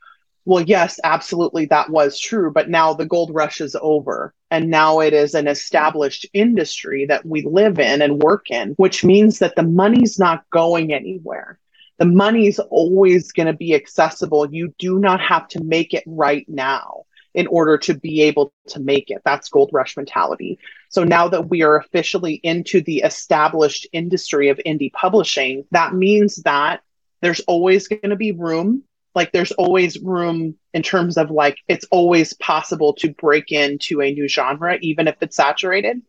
well, 0.46 0.62
yes, 0.62 1.00
absolutely, 1.04 1.66
that 1.66 1.90
was 1.90 2.20
true. 2.20 2.52
But 2.52 2.70
now 2.70 2.94
the 2.94 3.08
gold 3.08 3.32
rush 3.34 3.62
is 3.62 3.76
over. 3.82 4.34
And 4.52 4.70
now 4.70 5.00
it 5.00 5.12
is 5.12 5.34
an 5.34 5.48
established 5.48 6.28
industry 6.34 7.08
that 7.08 7.26
we 7.26 7.42
live 7.42 7.80
in 7.80 8.02
and 8.04 8.22
work 8.22 8.52
in, 8.52 8.70
which 8.78 9.04
means 9.04 9.40
that 9.40 9.56
the 9.56 9.64
money's 9.64 10.20
not 10.20 10.48
going 10.52 10.94
anywhere. 10.94 11.58
The 11.98 12.06
money's 12.06 12.60
always 12.60 13.32
going 13.32 13.48
to 13.48 13.54
be 13.54 13.74
accessible. 13.74 14.48
You 14.54 14.74
do 14.78 15.00
not 15.00 15.20
have 15.20 15.48
to 15.50 15.64
make 15.64 15.96
it 15.96 16.04
right 16.06 16.46
now 16.48 17.06
in 17.36 17.48
order 17.48 17.78
to 17.78 17.94
be 17.94 18.22
able 18.22 18.54
to 18.70 18.80
make 18.80 19.12
it. 19.12 19.22
That's 19.26 19.50
gold 19.50 19.70
rush 19.74 19.96
mentality. 19.98 20.58
So 20.90 21.04
now 21.04 21.28
that 21.28 21.50
we 21.50 21.62
are 21.64 21.76
officially 21.76 22.36
into 22.36 22.82
the 22.82 23.00
established 23.00 23.86
industry 23.92 24.50
of 24.50 24.60
indie 24.66 24.94
publishing, 24.94 25.66
that 25.72 25.94
means 25.94 26.38
that 26.38 26.82
there's 27.22 27.42
always 27.42 27.88
going 27.88 28.10
to 28.10 28.16
be 28.16 28.32
room 28.32 28.84
like 29.16 29.32
there's 29.32 29.54
always 29.54 29.98
room 30.00 30.56
in 30.74 30.84
terms 30.84 31.18
of 31.18 31.32
like 31.32 31.58
it's 31.68 31.86
always 31.90 32.34
possible 32.34 32.94
to 32.94 33.14
break 33.14 33.52
into 33.52 34.02
a 34.02 34.12
new 34.12 34.28
genre 34.28 34.78
even 34.82 35.08
if 35.08 35.16
it's 35.22 35.38
saturated 35.38 36.02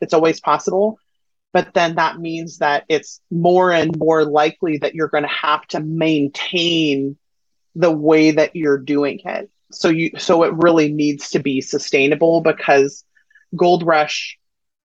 it's 0.00 0.14
always 0.14 0.40
possible 0.40 0.98
but 1.52 1.72
then 1.72 1.94
that 1.94 2.18
means 2.18 2.58
that 2.58 2.84
it's 2.88 3.20
more 3.30 3.70
and 3.70 3.96
more 3.96 4.24
likely 4.24 4.78
that 4.78 4.94
you're 4.94 5.08
going 5.08 5.22
to 5.22 5.28
have 5.28 5.64
to 5.68 5.78
maintain 5.78 7.16
the 7.76 7.92
way 7.92 8.32
that 8.32 8.56
you're 8.56 8.78
doing 8.78 9.20
it 9.24 9.50
so 9.70 9.88
you 9.88 10.10
so 10.18 10.42
it 10.42 10.52
really 10.54 10.92
needs 10.92 11.30
to 11.30 11.38
be 11.38 11.60
sustainable 11.60 12.40
because 12.40 13.04
gold 13.56 13.84
rush 13.86 14.38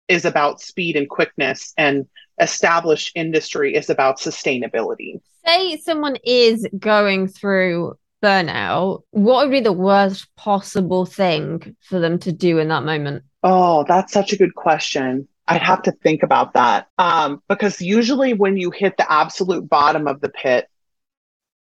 is 0.08 0.26
about 0.26 0.62
speed 0.62 0.96
and 0.96 1.10
quickness 1.10 1.74
and 1.78 2.06
established 2.40 3.12
industry 3.16 3.76
is 3.76 3.90
about 3.90 4.20
sustainability. 4.20 5.20
Say 5.46 5.78
someone 5.78 6.18
is 6.24 6.68
going 6.78 7.28
through 7.28 7.98
burnout, 8.22 9.04
what 9.12 9.46
would 9.46 9.52
be 9.52 9.62
the 9.62 9.72
worst 9.72 10.28
possible 10.36 11.06
thing 11.06 11.76
for 11.82 12.00
them 12.00 12.20
to 12.20 12.32
do 12.32 12.58
in 12.58 12.68
that 12.70 12.84
moment? 12.84 13.24
Oh, 13.44 13.86
that's 13.88 14.12
such 14.12 14.34
a 14.34 14.38
good 14.38 14.56
question. 14.56 15.28
I'd 15.48 15.62
have 15.62 15.84
to 15.84 15.92
think 15.92 16.24
about 16.24 16.54
that. 16.54 16.88
Um, 16.98 17.44
because 17.48 17.80
usually 17.80 18.34
when 18.34 18.58
you 18.58 18.72
hit 18.72 18.98
the 18.98 19.12
absolute 19.12 19.70
bottom 19.70 20.08
of 20.08 20.22
the 20.22 20.30
pit, 20.30 20.68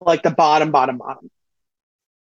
like 0.01 0.23
the 0.23 0.31
bottom, 0.31 0.73
bottom, 0.73 0.99
bottom, 0.99 1.31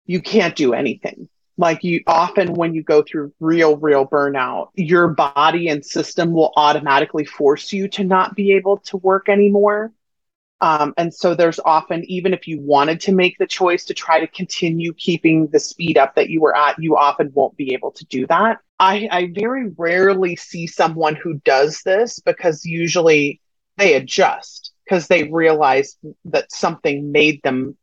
you 0.06 0.20
can't 0.20 0.56
do 0.56 0.72
anything. 0.72 1.28
Like 1.58 1.84
you 1.84 2.02
often 2.06 2.54
when 2.54 2.74
you 2.74 2.82
go 2.82 3.02
through 3.02 3.32
real 3.38 3.76
real 3.76 4.06
burnout 4.06 4.68
your 4.74 5.08
body 5.08 5.68
and 5.68 5.84
system 5.84 6.32
will 6.32 6.52
automatically 6.56 7.24
force 7.24 7.72
you 7.72 7.88
to 7.88 8.04
not 8.04 8.34
be 8.34 8.52
able 8.52 8.78
to 8.78 8.96
work 8.96 9.28
anymore. 9.28 9.92
Um, 10.62 10.94
and 10.96 11.12
so 11.12 11.34
there's 11.34 11.60
often 11.64 12.04
even 12.04 12.32
if 12.32 12.46
you 12.46 12.60
wanted 12.60 13.00
to 13.02 13.12
make 13.12 13.36
the 13.36 13.46
choice 13.46 13.84
to 13.86 13.94
try 13.94 14.20
to 14.20 14.26
continue 14.28 14.94
keeping 14.94 15.48
the 15.48 15.60
speed 15.60 15.98
up 15.98 16.14
that 16.14 16.30
you 16.30 16.40
were 16.40 16.56
at 16.56 16.78
you 16.78 16.96
often 16.96 17.30
won't 17.34 17.56
be 17.56 17.74
able 17.74 17.90
to 17.92 18.04
do 18.06 18.26
that. 18.28 18.58
I, 18.78 19.08
I 19.10 19.32
very 19.32 19.70
rarely 19.76 20.36
see 20.36 20.66
someone 20.66 21.16
who 21.16 21.34
does 21.44 21.82
this 21.84 22.18
because 22.20 22.64
usually 22.64 23.40
they 23.76 23.94
adjust 23.94 24.72
because 24.84 25.06
they 25.06 25.24
realize 25.24 25.96
that 26.24 26.50
something 26.50 27.12
made 27.12 27.42
them 27.42 27.76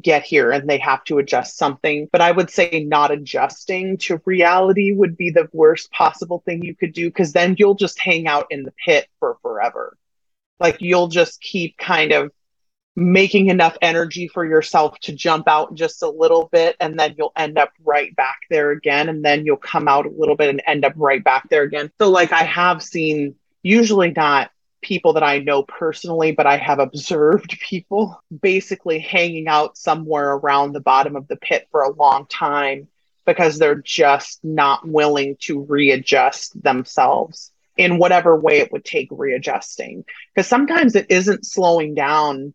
get 0.00 0.22
here 0.22 0.50
and 0.50 0.68
they 0.68 0.78
have 0.78 1.04
to 1.04 1.18
adjust 1.18 1.56
something. 1.56 2.08
But 2.10 2.20
I 2.20 2.32
would 2.32 2.50
say 2.50 2.84
not 2.86 3.10
adjusting 3.10 3.98
to 3.98 4.20
reality 4.24 4.92
would 4.92 5.16
be 5.16 5.30
the 5.30 5.48
worst 5.52 5.90
possible 5.92 6.42
thing 6.44 6.62
you 6.62 6.74
could 6.74 6.92
do 6.92 7.08
because 7.08 7.32
then 7.32 7.56
you'll 7.58 7.74
just 7.74 7.98
hang 7.98 8.26
out 8.26 8.46
in 8.50 8.62
the 8.62 8.72
pit 8.84 9.08
for 9.18 9.38
forever. 9.42 9.96
Like 10.60 10.76
you'll 10.80 11.08
just 11.08 11.40
keep 11.40 11.76
kind 11.76 12.12
of 12.12 12.30
making 12.94 13.48
enough 13.48 13.76
energy 13.80 14.28
for 14.28 14.44
yourself 14.44 14.98
to 15.00 15.12
jump 15.12 15.48
out 15.48 15.74
just 15.74 16.02
a 16.02 16.10
little 16.10 16.48
bit 16.52 16.76
and 16.78 16.98
then 16.98 17.14
you'll 17.16 17.32
end 17.36 17.58
up 17.58 17.72
right 17.84 18.14
back 18.16 18.40
there 18.50 18.70
again 18.70 19.08
and 19.08 19.24
then 19.24 19.46
you'll 19.46 19.56
come 19.56 19.88
out 19.88 20.04
a 20.04 20.10
little 20.10 20.36
bit 20.36 20.50
and 20.50 20.62
end 20.66 20.84
up 20.84 20.92
right 20.96 21.24
back 21.24 21.48
there 21.48 21.62
again. 21.62 21.90
So 21.98 22.10
like 22.10 22.32
I 22.32 22.42
have 22.44 22.82
seen 22.82 23.34
usually 23.62 24.10
not 24.10 24.50
people 24.82 25.14
that 25.14 25.22
I 25.22 25.38
know 25.38 25.62
personally, 25.62 26.32
but 26.32 26.46
I 26.46 26.56
have 26.56 26.78
observed 26.78 27.58
people 27.60 28.20
basically 28.42 28.98
hanging 28.98 29.48
out 29.48 29.78
somewhere 29.78 30.32
around 30.32 30.72
the 30.72 30.80
bottom 30.80 31.16
of 31.16 31.28
the 31.28 31.36
pit 31.36 31.68
for 31.70 31.82
a 31.82 31.92
long 31.92 32.26
time 32.26 32.88
because 33.24 33.58
they're 33.58 33.76
just 33.76 34.44
not 34.44 34.86
willing 34.86 35.36
to 35.40 35.62
readjust 35.62 36.60
themselves 36.62 37.52
in 37.76 37.98
whatever 37.98 38.36
way 38.36 38.58
it 38.58 38.72
would 38.72 38.84
take 38.84 39.08
readjusting. 39.10 40.04
Because 40.34 40.48
sometimes 40.48 40.94
it 40.94 41.06
isn't 41.08 41.46
slowing 41.46 41.94
down 41.94 42.52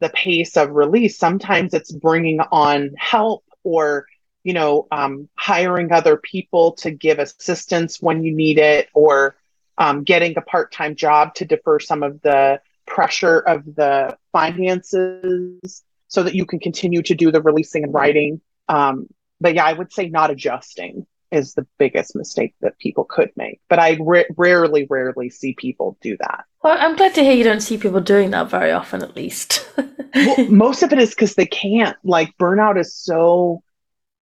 the 0.00 0.08
pace 0.10 0.56
of 0.56 0.70
release, 0.70 1.18
sometimes 1.18 1.74
it's 1.74 1.92
bringing 1.92 2.40
on 2.40 2.94
help 2.96 3.44
or 3.64 4.06
you 4.44 4.52
know 4.52 4.86
um, 4.92 5.28
hiring 5.34 5.90
other 5.90 6.16
people 6.16 6.72
to 6.72 6.90
give 6.90 7.18
assistance 7.18 8.00
when 8.00 8.22
you 8.22 8.34
need 8.34 8.58
it 8.58 8.88
or 8.94 9.36
um, 9.78 10.04
getting 10.04 10.36
a 10.36 10.42
part-time 10.42 10.96
job 10.96 11.34
to 11.34 11.44
defer 11.44 11.78
some 11.78 12.02
of 12.02 12.20
the 12.22 12.60
pressure 12.86 13.40
of 13.40 13.64
the 13.64 14.16
finances 14.32 15.82
so 16.08 16.22
that 16.22 16.34
you 16.34 16.46
can 16.46 16.60
continue 16.60 17.02
to 17.02 17.14
do 17.14 17.32
the 17.32 17.42
releasing 17.42 17.84
and 17.84 17.92
writing. 17.92 18.40
Um, 18.68 19.08
but 19.40 19.54
yeah 19.54 19.64
i 19.64 19.72
would 19.72 19.92
say 19.92 20.08
not 20.08 20.30
adjusting 20.30 21.06
is 21.32 21.54
the 21.54 21.66
biggest 21.78 22.14
mistake 22.14 22.54
that 22.60 22.78
people 22.78 23.04
could 23.04 23.30
make. 23.36 23.60
But 23.68 23.78
i 23.78 23.98
rarely 24.36 24.86
rarely 24.88 25.28
see 25.30 25.54
people 25.54 25.98
do 26.00 26.16
that. 26.18 26.44
Well 26.62 26.76
i'm 26.78 26.96
glad 26.96 27.14
to 27.14 27.22
hear 27.22 27.34
you 27.34 27.44
don't 27.44 27.60
see 27.60 27.78
people 27.78 28.00
doing 28.00 28.30
that 28.30 28.50
very 28.50 28.72
often 28.72 29.02
at 29.02 29.16
least. 29.16 29.68
Well, 30.14 30.48
most 30.48 30.82
of 30.82 30.94
it 30.94 30.98
is 30.98 31.10
because 31.10 31.34
they 31.34 31.44
can't. 31.44 31.94
Like 32.02 32.32
burnout 32.40 32.80
is 32.80 32.94
so 32.94 33.62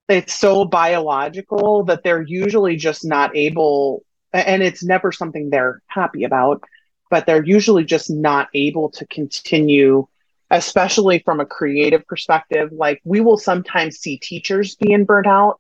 it's 0.09 0.35
so 0.35 0.65
biological 0.65 1.85
that 1.85 2.03
they're 2.03 2.21
usually 2.21 2.75
just 2.75 3.05
not 3.05 3.33
able 3.33 4.03
and 4.33 4.61
it's 4.61 4.83
never 4.83 5.11
something 5.11 5.49
they're 5.49 5.81
happy 5.87 6.23
about, 6.23 6.63
but 7.09 7.25
they're 7.25 7.43
usually 7.43 7.83
just 7.83 8.09
not 8.09 8.49
able 8.53 8.89
to 8.91 9.05
continue, 9.07 10.07
especially 10.49 11.19
from 11.19 11.39
a 11.39 11.45
creative 11.45 12.05
perspective. 12.05 12.71
Like 12.71 13.01
we 13.03 13.21
will 13.21 13.37
sometimes 13.37 13.97
see 13.97 14.17
teachers 14.17 14.75
being 14.75 15.05
burnt 15.05 15.27
out 15.27 15.59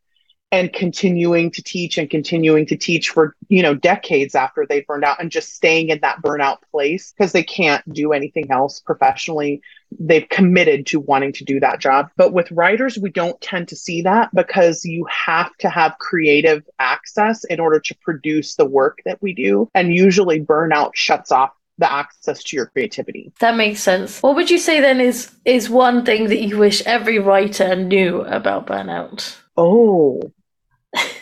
and 0.51 0.73
continuing 0.73 1.51
to 1.51 1.61
teach 1.61 1.97
and 1.97 2.09
continuing 2.09 2.65
to 2.65 2.75
teach 2.75 3.09
for 3.09 3.35
you 3.49 3.61
know 3.61 3.73
decades 3.73 4.35
after 4.35 4.65
they 4.65 4.81
burned 4.81 5.03
out 5.03 5.19
and 5.21 5.31
just 5.31 5.53
staying 5.53 5.89
in 5.89 5.99
that 6.01 6.21
burnout 6.21 6.57
place 6.71 7.13
because 7.15 7.31
they 7.31 7.43
can't 7.43 7.93
do 7.93 8.13
anything 8.13 8.49
else 8.51 8.79
professionally 8.79 9.61
they've 9.99 10.29
committed 10.29 10.85
to 10.85 10.99
wanting 10.99 11.33
to 11.33 11.43
do 11.43 11.59
that 11.59 11.79
job 11.79 12.09
but 12.15 12.33
with 12.33 12.51
writers 12.51 12.97
we 12.97 13.09
don't 13.09 13.39
tend 13.41 13.67
to 13.67 13.75
see 13.75 14.01
that 14.01 14.33
because 14.33 14.85
you 14.85 15.05
have 15.05 15.55
to 15.57 15.69
have 15.69 15.97
creative 15.99 16.63
access 16.79 17.43
in 17.45 17.59
order 17.59 17.79
to 17.79 17.95
produce 18.01 18.55
the 18.55 18.65
work 18.65 18.99
that 19.05 19.21
we 19.21 19.33
do 19.33 19.69
and 19.73 19.93
usually 19.93 20.39
burnout 20.39 20.91
shuts 20.93 21.31
off 21.31 21.51
the 21.77 21.89
access 21.89 22.43
to 22.43 22.57
your 22.57 22.65
creativity. 22.65 23.31
That 23.39 23.55
makes 23.55 23.81
sense. 23.81 24.21
What 24.21 24.35
would 24.35 24.49
you 24.49 24.57
say 24.57 24.81
then 24.81 24.99
is 24.99 25.31
is 25.45 25.69
one 25.69 26.03
thing 26.03 26.27
that 26.27 26.41
you 26.41 26.57
wish 26.57 26.85
every 26.85 27.19
writer 27.19 27.73
knew 27.73 28.19
about 28.23 28.67
burnout? 28.67 29.37
Oh, 29.55 30.21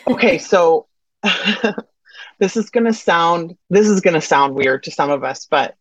okay, 0.06 0.38
so 0.38 0.86
this 2.38 2.56
is 2.56 2.70
going 2.70 2.86
to 2.86 2.92
sound 2.92 3.56
this 3.70 3.86
is 3.86 4.00
going 4.00 4.14
to 4.14 4.20
sound 4.20 4.54
weird 4.54 4.84
to 4.84 4.90
some 4.90 5.10
of 5.10 5.24
us, 5.24 5.46
but 5.46 5.74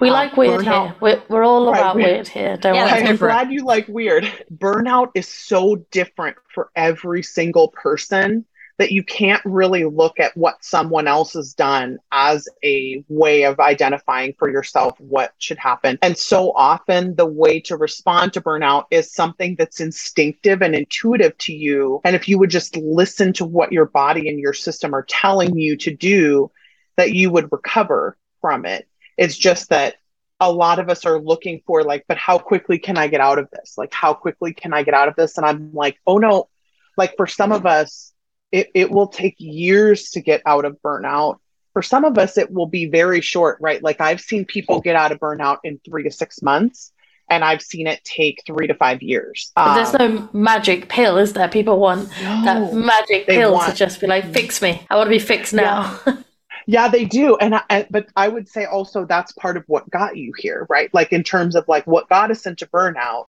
we 0.00 0.08
um, 0.08 0.14
like 0.14 0.36
weird 0.36 0.60
burnout, 0.60 0.84
here. 0.84 0.96
We're, 1.00 1.22
we're 1.28 1.44
all 1.44 1.68
about 1.68 1.96
right, 1.96 2.04
weird 2.04 2.28
here. 2.28 2.56
Don't 2.56 2.74
yeah, 2.74 2.92
worry. 2.92 3.08
I'm 3.08 3.16
glad 3.16 3.52
you 3.52 3.64
like 3.64 3.86
weird. 3.88 4.24
Burnout 4.52 5.10
is 5.14 5.28
so 5.28 5.76
different 5.90 6.36
for 6.52 6.70
every 6.74 7.22
single 7.22 7.68
person 7.68 8.44
that 8.78 8.92
you 8.92 9.02
can't 9.02 9.42
really 9.44 9.84
look 9.84 10.18
at 10.18 10.36
what 10.36 10.64
someone 10.64 11.06
else 11.06 11.34
has 11.34 11.54
done 11.54 11.98
as 12.10 12.48
a 12.64 13.04
way 13.08 13.44
of 13.44 13.60
identifying 13.60 14.34
for 14.38 14.50
yourself 14.50 14.98
what 14.98 15.32
should 15.38 15.58
happen. 15.58 15.98
And 16.02 16.16
so 16.16 16.52
often 16.52 17.14
the 17.16 17.26
way 17.26 17.60
to 17.60 17.76
respond 17.76 18.32
to 18.32 18.40
burnout 18.40 18.84
is 18.90 19.12
something 19.12 19.56
that's 19.56 19.80
instinctive 19.80 20.62
and 20.62 20.74
intuitive 20.74 21.36
to 21.38 21.52
you. 21.52 22.00
And 22.04 22.16
if 22.16 22.28
you 22.28 22.38
would 22.38 22.50
just 22.50 22.76
listen 22.76 23.32
to 23.34 23.44
what 23.44 23.72
your 23.72 23.86
body 23.86 24.28
and 24.28 24.40
your 24.40 24.54
system 24.54 24.94
are 24.94 25.04
telling 25.04 25.56
you 25.56 25.76
to 25.78 25.94
do, 25.94 26.50
that 26.96 27.12
you 27.12 27.30
would 27.30 27.50
recover 27.52 28.16
from 28.40 28.66
it. 28.66 28.88
It's 29.16 29.36
just 29.36 29.70
that 29.70 29.96
a 30.40 30.50
lot 30.50 30.80
of 30.80 30.90
us 30.90 31.06
are 31.06 31.20
looking 31.20 31.62
for 31.66 31.84
like 31.84 32.04
but 32.08 32.16
how 32.16 32.36
quickly 32.36 32.76
can 32.76 32.98
i 32.98 33.06
get 33.06 33.20
out 33.20 33.38
of 33.38 33.48
this 33.52 33.74
like 33.78 33.94
how 33.94 34.12
quickly 34.12 34.52
can 34.52 34.72
i 34.72 34.82
get 34.82 34.92
out 34.92 35.06
of 35.06 35.14
this 35.14 35.36
and 35.38 35.46
i'm 35.46 35.72
like 35.72 35.96
oh 36.04 36.18
no 36.18 36.48
like 36.96 37.16
for 37.16 37.28
some 37.28 37.52
of 37.52 37.64
us 37.64 38.11
it, 38.52 38.70
it 38.74 38.90
will 38.90 39.08
take 39.08 39.34
years 39.38 40.10
to 40.10 40.20
get 40.20 40.42
out 40.46 40.64
of 40.64 40.76
burnout. 40.84 41.38
For 41.72 41.82
some 41.82 42.04
of 42.04 42.18
us, 42.18 42.36
it 42.36 42.52
will 42.52 42.66
be 42.66 42.86
very 42.86 43.22
short, 43.22 43.56
right? 43.60 43.82
Like 43.82 44.00
I've 44.00 44.20
seen 44.20 44.44
people 44.44 44.80
get 44.80 44.94
out 44.94 45.10
of 45.10 45.18
burnout 45.18 45.58
in 45.64 45.80
three 45.84 46.02
to 46.04 46.10
six 46.10 46.42
months, 46.42 46.92
and 47.30 47.42
I've 47.42 47.62
seen 47.62 47.86
it 47.86 48.04
take 48.04 48.42
three 48.46 48.66
to 48.66 48.74
five 48.74 49.02
years. 49.02 49.50
Um, 49.56 49.76
there's 49.76 49.94
no 49.94 50.28
magic 50.34 50.90
pill, 50.90 51.16
is 51.16 51.32
there? 51.32 51.48
People 51.48 51.78
want 51.78 52.10
no, 52.22 52.44
that 52.44 52.74
magic 52.74 53.26
pill 53.26 53.54
want, 53.54 53.70
to 53.70 53.76
just 53.76 54.00
be 54.00 54.06
like, 54.06 54.30
fix 54.32 54.60
me. 54.60 54.86
I 54.90 54.96
want 54.96 55.06
to 55.06 55.10
be 55.10 55.18
fixed 55.18 55.54
now. 55.54 55.98
Yeah. 56.06 56.16
yeah 56.66 56.88
they 56.88 57.04
do 57.04 57.36
and 57.36 57.60
I, 57.68 57.86
but 57.90 58.06
i 58.14 58.28
would 58.28 58.48
say 58.48 58.66
also 58.66 59.04
that's 59.04 59.32
part 59.32 59.56
of 59.56 59.64
what 59.66 59.90
got 59.90 60.16
you 60.16 60.32
here 60.38 60.64
right 60.68 60.92
like 60.94 61.12
in 61.12 61.24
terms 61.24 61.56
of 61.56 61.66
like 61.66 61.86
what 61.88 62.08
got 62.08 62.30
us 62.30 62.46
into 62.46 62.66
burnout 62.66 63.24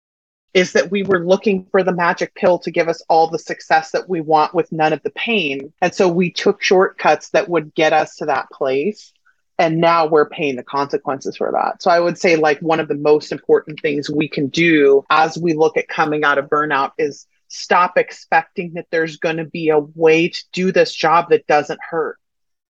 is 0.54 0.72
that 0.72 0.90
we 0.90 1.02
were 1.02 1.24
looking 1.24 1.66
for 1.70 1.82
the 1.82 1.94
magic 1.94 2.34
pill 2.34 2.58
to 2.58 2.70
give 2.70 2.88
us 2.88 3.02
all 3.08 3.28
the 3.28 3.38
success 3.38 3.90
that 3.92 4.08
we 4.08 4.20
want 4.20 4.54
with 4.54 4.70
none 4.70 4.92
of 4.92 5.02
the 5.02 5.10
pain. 5.10 5.72
And 5.80 5.94
so 5.94 6.08
we 6.08 6.30
took 6.30 6.62
shortcuts 6.62 7.30
that 7.30 7.48
would 7.48 7.74
get 7.74 7.92
us 7.92 8.16
to 8.16 8.26
that 8.26 8.50
place. 8.50 9.12
And 9.58 9.78
now 9.78 10.06
we're 10.06 10.28
paying 10.28 10.56
the 10.56 10.62
consequences 10.62 11.36
for 11.36 11.52
that. 11.52 11.82
So 11.82 11.90
I 11.90 12.00
would 12.00 12.18
say, 12.18 12.36
like, 12.36 12.58
one 12.60 12.80
of 12.80 12.88
the 12.88 12.94
most 12.94 13.32
important 13.32 13.80
things 13.80 14.10
we 14.10 14.28
can 14.28 14.48
do 14.48 15.04
as 15.08 15.38
we 15.38 15.54
look 15.54 15.76
at 15.76 15.88
coming 15.88 16.24
out 16.24 16.38
of 16.38 16.46
burnout 16.46 16.92
is 16.98 17.26
stop 17.48 17.96
expecting 17.96 18.72
that 18.74 18.86
there's 18.90 19.18
going 19.18 19.36
to 19.36 19.44
be 19.44 19.68
a 19.68 19.78
way 19.78 20.28
to 20.28 20.44
do 20.52 20.72
this 20.72 20.92
job 20.92 21.28
that 21.30 21.46
doesn't 21.46 21.80
hurt 21.80 22.18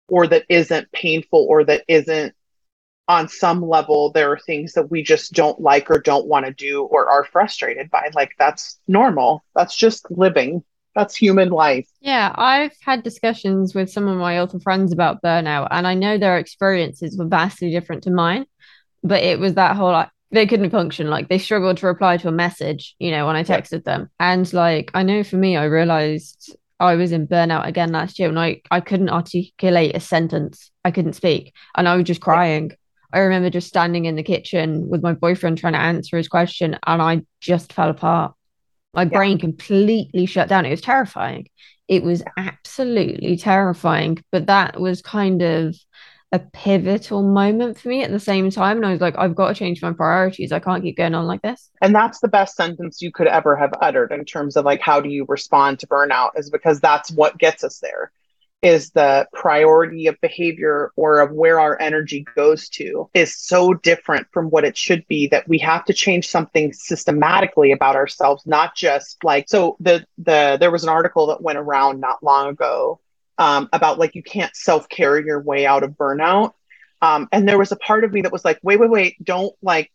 or 0.08 0.28
that 0.28 0.46
isn't 0.50 0.92
painful 0.92 1.46
or 1.50 1.64
that 1.64 1.84
isn't 1.88 2.34
on 3.08 3.28
some 3.28 3.62
level 3.62 4.12
there 4.12 4.32
are 4.32 4.40
things 4.40 4.74
that 4.74 4.92
we 4.92 5.02
just 5.02 5.32
don't 5.34 5.62
like 5.62 5.90
or 5.90 6.00
don't 6.00 6.28
want 6.28 6.46
to 6.46 6.54
do 6.54 6.84
or 6.84 7.10
are 7.10 7.24
frustrated 7.24 7.90
by. 7.90 8.10
Like 8.14 8.32
that's 8.38 8.80
normal. 8.88 9.44
That's 9.56 9.76
just 9.76 10.10
living. 10.12 10.64
That's 10.96 11.16
human 11.16 11.50
life. 11.50 11.88
Yeah 12.02 12.34
i've 12.36 12.76
had 12.82 13.04
discussions 13.04 13.76
with 13.76 13.92
some 13.92 14.08
of 14.08 14.18
my 14.18 14.40
author 14.40 14.60
friends 14.60 14.92
about 14.92 15.22
burnout 15.22 15.68
and 15.70 15.86
i 15.86 15.94
know 15.94 16.18
their 16.18 16.40
experiences 16.40 17.16
were 17.18 17.28
vastly 17.28 17.70
different 17.70 18.04
to 18.04 18.12
mine 18.12 18.46
but 19.04 19.24
it 19.24 19.40
was 19.40 19.54
that 19.54 19.76
whole 19.76 19.92
like 19.92 20.10
they 20.30 20.46
couldn't 20.46 20.72
function. 20.72 21.10
Like 21.10 21.30
they 21.30 21.38
struggled 21.38 21.78
to 21.78 21.88
reply 21.88 22.18
to 22.18 22.28
a 22.28 22.32
message 22.32 22.96
you 23.00 23.12
know 23.12 23.26
when 23.28 23.36
i 23.36 23.44
texted 23.44 23.84
them. 23.84 24.10
And 24.20 24.52
like 24.54 24.92
i 24.94 25.04
know 25.04 25.24
for 25.24 25.38
me 25.38 25.56
i 25.56 25.66
realized 25.66 26.56
I 26.80 26.94
was 26.96 27.12
in 27.12 27.28
burnout 27.28 27.66
again 27.66 27.92
last 27.92 28.20
year 28.20 28.30
and 28.30 28.40
I, 28.40 28.62
I 28.70 28.82
couldn't 28.82 29.10
articulate 29.10 29.96
a 29.96 30.00
sentence. 30.00 30.70
I 30.86 30.92
couldn't 30.92 31.14
speak 31.14 31.54
and 31.76 31.88
I 31.88 31.96
was 31.96 32.06
just 32.06 32.22
crying. 32.22 32.74
I 33.14 33.20
remember 33.20 33.50
just 33.50 33.68
standing 33.68 34.06
in 34.06 34.16
the 34.16 34.24
kitchen 34.24 34.90
with 34.90 35.02
my 35.02 35.14
boyfriend 35.14 35.58
trying 35.58 35.74
to 35.74 35.80
answer 35.80 36.18
his 36.18 36.28
question, 36.28 36.78
and 36.86 37.02
I 37.02 37.22
just 37.40 37.74
fell 37.74 37.90
apart. 37.90 38.34
My 38.94 39.04
yeah. 39.04 39.10
brain 39.10 39.38
completely 39.40 40.26
shut 40.26 40.50
down. 40.50 40.66
It 40.66 40.72
was 40.72 40.82
terrifying. 40.82 41.48
It 41.88 42.04
was 42.04 42.24
absolutely 42.36 43.38
terrifying. 43.38 44.24
But 44.32 44.48
that 44.48 44.80
was 44.80 45.02
kind 45.02 45.42
of 45.42 45.76
a 46.34 46.40
pivotal 46.40 47.24
moment 47.24 47.80
for 47.80 47.88
me 47.88 48.04
at 48.04 48.12
the 48.12 48.20
same 48.20 48.50
time. 48.50 48.78
And 48.78 48.86
I 48.86 48.92
was 48.92 49.00
like, 49.00 49.18
I've 49.18 49.36
got 49.36 49.50
to 49.50 49.54
change 49.54 49.82
my 49.82 49.94
priorities. 49.94 50.52
I 50.52 50.60
can't 50.60 50.84
keep 50.84 50.98
going 50.98 51.16
on 51.16 51.26
like 51.26 51.42
this. 51.42 51.70
And 51.82 51.96
that's 51.96 52.20
the 52.20 52.28
best 52.28 52.58
sentence 52.58 53.02
you 53.02 53.12
could 53.12 53.28
ever 53.28 53.56
have 53.56 53.72
uttered 53.82 54.12
in 54.12 54.26
terms 54.26 54.58
of 54.58 54.66
like, 54.66 54.82
how 54.82 55.00
do 55.00 55.10
you 55.10 55.26
respond 55.30 55.80
to 55.80 55.88
burnout? 55.88 56.32
Is 56.36 56.50
because 56.50 56.82
that's 56.82 57.12
what 57.12 57.38
gets 57.38 57.64
us 57.64 57.80
there 57.80 58.12
is 58.62 58.90
the 58.92 59.28
priority 59.34 60.08
of 60.08 60.20
behavior 60.20 60.92
or 60.96 61.20
of 61.20 61.32
where 61.32 61.60
our 61.60 61.80
energy 61.80 62.26
goes 62.36 62.70
to 62.70 63.08
is 63.14 63.38
so 63.38 63.74
different 63.74 64.28
from 64.32 64.50
what 64.50 64.66
it 64.66 64.76
should 64.76 65.06
be 65.08 65.28
that 65.28 65.48
we 65.48 65.60
have 65.60 65.86
to 65.86 65.94
change 65.94 66.28
something 66.28 66.74
systematically 66.74 67.72
about 67.72 67.96
ourselves 67.96 68.48
not 68.48 68.76
just 68.76 69.24
like 69.24 69.48
so 69.48 69.78
the 69.80 70.04
the 70.18 70.58
there 70.60 70.72
was 70.72 70.82
an 70.84 70.90
article 70.90 71.28
that 71.28 71.42
went 71.42 71.60
around 71.60 72.00
not 72.00 72.24
long 72.24 72.50
ago 72.50 73.00
um, 73.38 73.70
about 73.74 74.00
like 74.00 74.16
you 74.16 74.24
can't 74.24 74.56
self-care 74.56 75.20
your 75.20 75.42
way 75.42 75.66
out 75.66 75.84
of 75.84 75.92
burnout. 75.92 76.54
Um, 77.02 77.30
and 77.32 77.48
there 77.48 77.60
was 77.60 77.72
a 77.72 77.76
part 77.76 78.04
of 78.04 78.12
me 78.12 78.22
that 78.22 78.32
was 78.32 78.44
like 78.44 78.60
wait 78.64 78.80
wait 78.80 78.90
wait 78.90 79.24
don't 79.24 79.54
like 79.62 79.92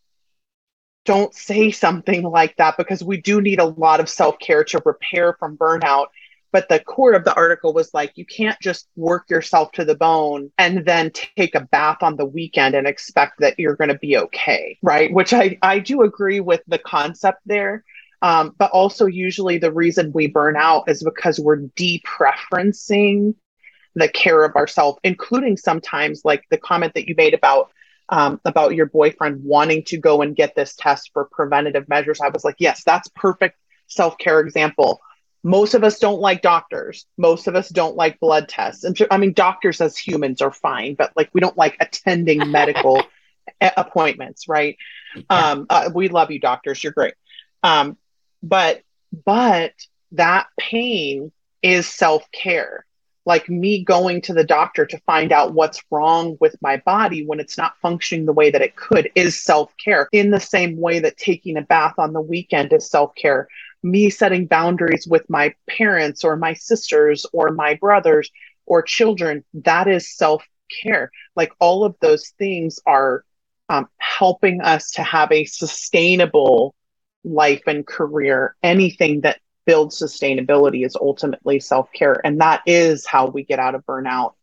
don't 1.05 1.35
say 1.35 1.73
something 1.73 2.23
like 2.23 2.57
that 2.59 2.77
because 2.77 3.03
we 3.03 3.21
do 3.21 3.41
need 3.41 3.59
a 3.59 3.65
lot 3.65 3.99
of 3.99 4.09
self-care 4.09 4.63
to 4.63 4.81
repair 4.85 5.33
from 5.33 5.59
burnout 5.59 6.07
but 6.53 6.69
the 6.69 6.79
core 6.81 7.15
of 7.15 7.25
the 7.25 7.35
article 7.35 7.73
was 7.73 7.93
like 7.95 8.13
you 8.17 8.27
can't 8.27 8.59
just 8.61 8.87
work 8.95 9.29
yourself 9.31 9.73
to 9.73 9.85
the 9.85 9.97
bone 9.97 10.53
and 10.59 10.85
then 10.85 11.11
take 11.11 11.55
a 11.55 11.61
bath 11.73 12.03
on 12.03 12.17
the 12.17 12.27
weekend 12.27 12.75
and 12.75 12.87
expect 12.87 13.41
that 13.41 13.59
you're 13.59 13.77
going 13.77 13.89
to 13.89 13.99
be 13.99 14.17
okay 14.17 14.79
right? 14.83 15.13
Which 15.13 15.33
i 15.33 15.59
i 15.63 15.79
do 15.79 16.03
agree 16.03 16.41
with 16.41 16.63
the 16.67 16.79
concept 16.79 17.41
there. 17.47 17.85
Um, 18.21 18.55
but 18.57 18.71
also 18.71 19.07
usually 19.07 19.59
the 19.59 19.73
reason 19.73 20.13
we 20.13 20.29
burn 20.29 20.57
out 20.57 20.89
is 20.89 21.03
because 21.03 21.41
we're 21.41 21.63
depreferencing 21.77 23.35
the 23.95 24.09
care 24.09 24.45
of 24.45 24.55
ourselves 24.57 24.99
including 25.03 25.57
sometimes 25.57 26.23
like 26.25 26.45
the 26.51 26.57
comment 26.57 26.95
that 26.95 27.09
you 27.09 27.15
made 27.17 27.35
about 27.35 27.71
um, 28.09 28.41
about 28.45 28.75
your 28.75 28.87
boyfriend 28.87 29.43
wanting 29.43 29.85
to 29.85 29.97
go 29.97 30.23
and 30.23 30.37
get 30.37 30.55
this 30.55 30.75
test 30.77 31.11
for 31.13 31.29
preventative 31.33 31.89
measures. 31.89 32.21
I 32.21 32.29
was 32.29 32.45
like 32.45 32.57
yes 32.59 32.83
that's 32.85 33.09
perfect 33.09 33.59
self-care 33.89 34.41
example 34.41 35.01
most 35.43 35.75
of 35.75 35.83
us 35.83 35.99
don't 35.99 36.21
like 36.21 36.43
doctors. 36.43 37.07
Most 37.19 37.49
of 37.49 37.57
us 37.57 37.69
don't 37.69 37.97
like 37.97 38.21
blood 38.21 38.49
tests. 38.49 38.85
And 38.85 38.97
I 39.11 39.19
mean, 39.19 39.33
doctors 39.33 39.81
as 39.81 39.97
humans 39.97 40.41
are 40.41 40.53
fine, 40.53 40.95
but 40.95 41.13
like 41.17 41.31
we 41.33 41.41
don't 41.41 41.57
like 41.57 41.77
attending 41.81 42.51
medical 42.51 43.03
appointments, 43.61 44.49
right? 44.49 44.77
Yeah. 45.17 45.23
Um, 45.51 45.67
uh, 45.69 45.91
we 45.95 46.09
love 46.09 46.31
you, 46.31 46.39
doctors. 46.39 46.83
You're 46.83 46.93
great. 46.93 47.15
Um, 47.63 47.97
but 48.43 48.83
but 49.25 49.73
that 50.13 50.47
pain 50.59 51.33
is 51.63 51.89
self 51.89 52.31
care. 52.33 52.87
Like 53.25 53.49
me 53.49 53.85
going 53.85 54.23
to 54.23 54.35
the 54.35 54.43
doctor 54.45 54.85
to 54.85 54.99
find 55.07 55.31
out 55.31 55.55
what's 55.55 55.83
wrong 55.93 56.37
with 56.41 56.57
my 56.61 56.79
body 56.79 57.25
when 57.25 57.39
it's 57.39 57.57
not 57.57 57.77
functioning 57.81 58.27
the 58.27 58.33
way 58.33 58.51
that 58.51 58.63
it 58.63 58.75
could 58.75 59.11
is 59.15 59.41
self 59.41 59.73
care. 59.77 60.09
In 60.13 60.31
the 60.31 60.41
same 60.41 60.77
way 60.77 61.01
that 61.01 61.17
taking 61.17 61.57
a 61.57 61.63
bath 61.63 61.95
on 61.99 62.13
the 62.13 62.21
weekend 62.21 62.73
is 62.73 62.89
self 62.89 63.15
care 63.15 63.49
me 63.83 64.11
setting 64.11 64.47
boundaries 64.47 65.07
with 65.09 65.29
my 65.29 65.55
parents 65.69 66.25
or 66.25 66.37
my 66.37 66.55
sisters 66.55 67.27
or 67.33 67.51
my 67.51 67.75
brothers 67.75 68.31
or 68.67 68.83
children, 68.83 69.45
that 69.55 69.89
is 69.89 70.15
self 70.17 70.45
care. 70.83 71.11
Like 71.37 71.53
all 71.61 71.85
of 71.85 71.97
those 72.01 72.29
things 72.39 72.81
are 72.87 73.25
um, 73.69 73.89
helping 73.99 74.61
us 74.61 74.93
to 74.93 75.03
have 75.03 75.31
a 75.33 75.45
sustainable 75.45 76.75
life 77.25 77.63
and 77.67 77.87
career. 77.87 78.57
Anything 78.63 79.23
that 79.23 79.41
builds 79.65 80.01
sustainability 80.01 80.85
is 80.85 80.97
ultimately 80.97 81.61
self 81.61 81.89
care. 81.93 82.21
And 82.25 82.41
that 82.41 82.63
is 82.67 83.07
how 83.07 83.27
we 83.27 83.45
get 83.45 83.59
out 83.59 83.75
of 83.75 83.87
burnout. 83.87 84.35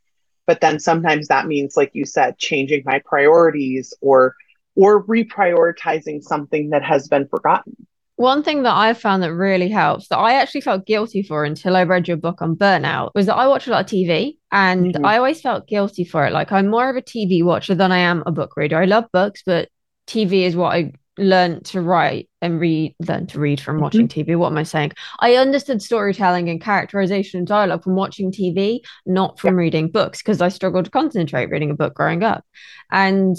But 0.46 0.62
then 0.62 0.80
sometimes 0.80 1.28
that 1.28 1.46
means, 1.46 1.78
like 1.78 1.92
you 1.94 2.06
said, 2.06 2.38
changing 2.38 2.84
my 2.86 3.00
priorities 3.06 3.94
or 4.02 4.36
or 4.76 5.04
reprioritizing 5.04 6.24
something 6.24 6.70
that 6.70 6.84
has 6.84 7.08
been 7.08 7.28
forgotten. 7.28 7.76
One 8.20 8.44
thing 8.44 8.64
that 8.64 8.76
I 8.76 8.94
found 8.96 9.24
that 9.24 9.34
really 9.34 9.70
helps 9.70 10.10
that 10.10 10.18
I 10.18 10.34
actually 10.34 10.60
felt 10.60 10.86
guilty 10.86 11.24
for 11.24 11.46
until 11.46 11.78
I 11.78 11.84
read 11.84 12.06
your 12.06 12.18
book 12.18 12.42
on 12.42 12.58
burnout 12.58 13.12
was 13.16 13.28
that 13.28 13.38
I 13.38 13.48
watch 13.48 13.66
a 13.66 13.72
lot 13.72 13.86
of 13.86 13.90
TV 13.90 14.36
and 14.52 14.94
mm-hmm. 14.94 15.06
I 15.06 15.16
always 15.16 15.40
felt 15.40 15.70
guilty 15.70 16.04
for 16.04 16.26
it. 16.26 16.34
Like 16.34 16.52
I'm 16.52 16.68
more 16.68 16.90
of 16.90 16.98
a 16.98 17.02
TV 17.02 17.42
watcher 17.46 17.76
than 17.76 17.94
I 17.94 18.00
am 18.00 18.24
a 18.26 18.32
book 18.34 18.58
reader. 18.58 18.76
I 18.76 18.84
love 18.84 19.06
books, 19.14 19.42
but 19.46 19.70
TV 20.06 20.42
is 20.42 20.54
what 20.54 20.76
I 20.76 20.92
learned 21.18 21.64
to 21.68 21.80
write 21.80 22.28
and 22.42 22.60
read 22.60 22.94
learn 23.08 23.28
to 23.28 23.40
read 23.40 23.62
from 23.62 23.76
mm-hmm. 23.76 23.84
watching 23.84 24.10
TV. 24.10 24.36
What 24.36 24.52
am 24.52 24.58
I 24.58 24.64
saying? 24.64 24.92
I 25.22 25.36
understood 25.36 25.82
storytelling 25.82 26.50
and 26.50 26.60
characterization 26.60 27.38
and 27.38 27.48
dialogue 27.48 27.86
from 27.86 27.96
watching 27.96 28.34
TV, 28.34 28.82
not 29.06 29.40
from 29.40 29.54
yeah. 29.54 29.60
reading 29.60 29.92
books, 29.92 30.22
because 30.22 30.42
I 30.42 30.50
struggled 30.50 30.84
to 30.84 30.92
concentrate 30.92 31.52
reading 31.52 31.72
a 31.72 31.76
book 31.76 31.94
growing 31.94 32.26
up. 32.26 32.44
And 32.92 33.38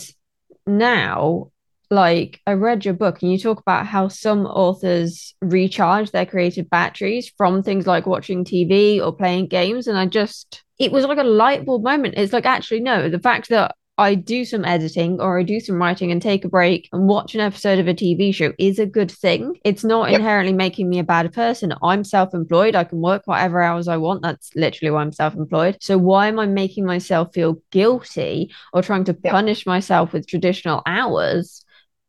now 0.67 1.50
like 1.91 2.41
I 2.47 2.53
read 2.53 2.85
your 2.85 2.95
book 2.95 3.21
and 3.21 3.33
you 3.33 3.39
talk 3.39 3.61
about 3.61 3.87
how 3.87 4.09
some 4.09 4.47
authors 4.47 5.35
recharge 5.43 6.13
their 6.13 6.27
creative 6.27 6.71
batteries 6.71 7.33
from 7.37 7.63
things 7.63 7.87
like 7.87 8.07
watching 8.07 8.45
TV 8.45 9.01
or 9.01 9.15
playing 9.15 9.49
games. 9.49 9.89
And 9.89 9.99
I 9.99 10.07
just, 10.07 10.63
it 10.79 10.93
was 10.93 11.05
like 11.05 11.19
a 11.19 11.25
light 11.25 11.67
bulb 11.67 11.83
moment. 11.83 12.15
It's 12.17 12.33
like, 12.33 12.47
actually, 12.47 12.81
no, 12.81 13.09
the 13.09 13.19
fact 13.19 13.49
that 13.49 13.75
I 13.99 14.15
do 14.15 14.47
some 14.47 14.65
editing 14.65 15.21
or 15.21 15.39
I 15.39 15.43
do 15.43 15.61
some 15.61 15.77
writing 15.77 16.11
and 16.11 16.23
take 16.23 16.45
a 16.47 16.49
break 16.49 16.89
and 16.93 17.07
watch 17.07 17.35
an 17.35 17.43
episode 17.43 17.79
of 17.79 17.87
a 17.87 17.93
TV 17.93 18.35
show 18.35 18.53
is 18.59 18.79
a 18.79 18.87
good 18.87 19.11
thing. 19.11 19.59
It's 19.63 19.85
not 19.85 20.11
yep. 20.11 20.21
inherently 20.21 20.55
making 20.55 20.89
me 20.89 21.01
a 21.01 21.05
bad 21.05 21.31
person. 21.35 21.75
I'm 21.83 22.05
self 22.05 22.33
employed. 22.33 22.75
I 22.75 22.85
can 22.85 23.01
work 23.01 23.23
whatever 23.27 23.61
hours 23.61 23.89
I 23.89 23.99
want. 23.99 24.23
That's 24.23 24.55
literally 24.55 24.91
why 24.93 25.03
I'm 25.03 25.13
self 25.13 25.35
employed. 25.35 25.77
So, 25.83 25.99
why 25.99 26.29
am 26.29 26.39
I 26.39 26.47
making 26.47 26.87
myself 26.87 27.35
feel 27.35 27.61
guilty 27.73 28.55
or 28.73 28.81
trying 28.81 29.05
to 29.05 29.19
yep. 29.23 29.33
punish 29.33 29.67
myself 29.67 30.15
with 30.15 30.27
traditional 30.27 30.83
hours? 30.87 31.63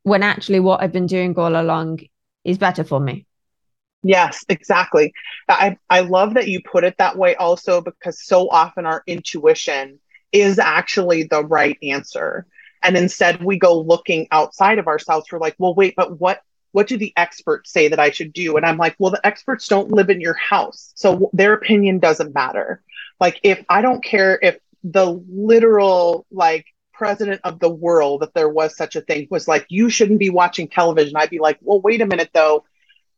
When 0.04 0.24
actually 0.24 0.60
what 0.60 0.82
I've 0.82 0.92
been 0.92 1.08
doing 1.08 1.36
all 1.38 1.60
along 1.60 2.00
is 2.44 2.58
better 2.58 2.84
for 2.84 3.00
me. 3.00 3.26
Yes, 4.04 4.44
exactly. 4.50 5.14
I, 5.48 5.78
I 5.90 6.00
love 6.02 6.34
that 6.34 6.48
you 6.48 6.62
put 6.64 6.84
it 6.84 6.98
that 6.98 7.18
way 7.18 7.36
also 7.36 7.82
because 7.82 8.20
so 8.20 8.50
often 8.50 8.86
our 8.86 9.04
intuition 9.06 10.00
is 10.32 10.58
actually 10.58 11.24
the 11.24 11.44
right 11.44 11.78
answer. 11.84 12.48
And 12.82 12.98
instead 12.98 13.44
we 13.44 13.60
go 13.60 13.80
looking 13.80 14.28
outside 14.32 14.80
of 14.80 14.88
ourselves. 14.88 15.28
We're 15.32 15.40
like, 15.40 15.56
well, 15.60 15.76
wait, 15.76 15.94
but 15.96 16.20
what 16.20 16.42
what 16.72 16.88
do 16.88 16.98
the 16.98 17.14
experts 17.18 17.72
say 17.72 17.90
that 17.90 18.00
I 18.00 18.12
should 18.12 18.32
do? 18.32 18.56
And 18.56 18.66
I'm 18.66 18.78
like, 18.78 18.96
well, 18.98 19.12
the 19.12 19.26
experts 19.28 19.68
don't 19.68 19.92
live 19.92 20.10
in 20.10 20.22
your 20.22 20.36
house. 20.36 20.94
So 20.96 21.30
their 21.34 21.54
opinion 21.54 22.00
doesn't 22.00 22.34
matter. 22.34 22.82
Like 23.20 23.40
if 23.44 23.64
I 23.70 23.82
don't 23.82 24.04
care 24.04 24.40
if 24.42 24.58
the 24.84 25.06
literal 25.30 26.26
like 26.32 26.66
president 27.02 27.42
of 27.44 27.60
the 27.60 27.68
world, 27.68 28.22
if 28.22 28.32
there 28.34 28.48
was 28.48 28.78
such 28.78 28.96
a 28.96 29.02
thing, 29.02 29.28
was 29.32 29.48
like, 29.48 29.66
you 29.70 29.90
shouldn't 29.90 30.20
be 30.20 30.30
watching 30.30 30.68
television, 30.68 31.16
I'd 31.16 31.32
be 31.32 31.40
like, 31.40 31.58
well, 31.62 31.82
wait 31.82 32.00
a 32.00 32.06
minute 32.06 32.30
though. 32.32 32.64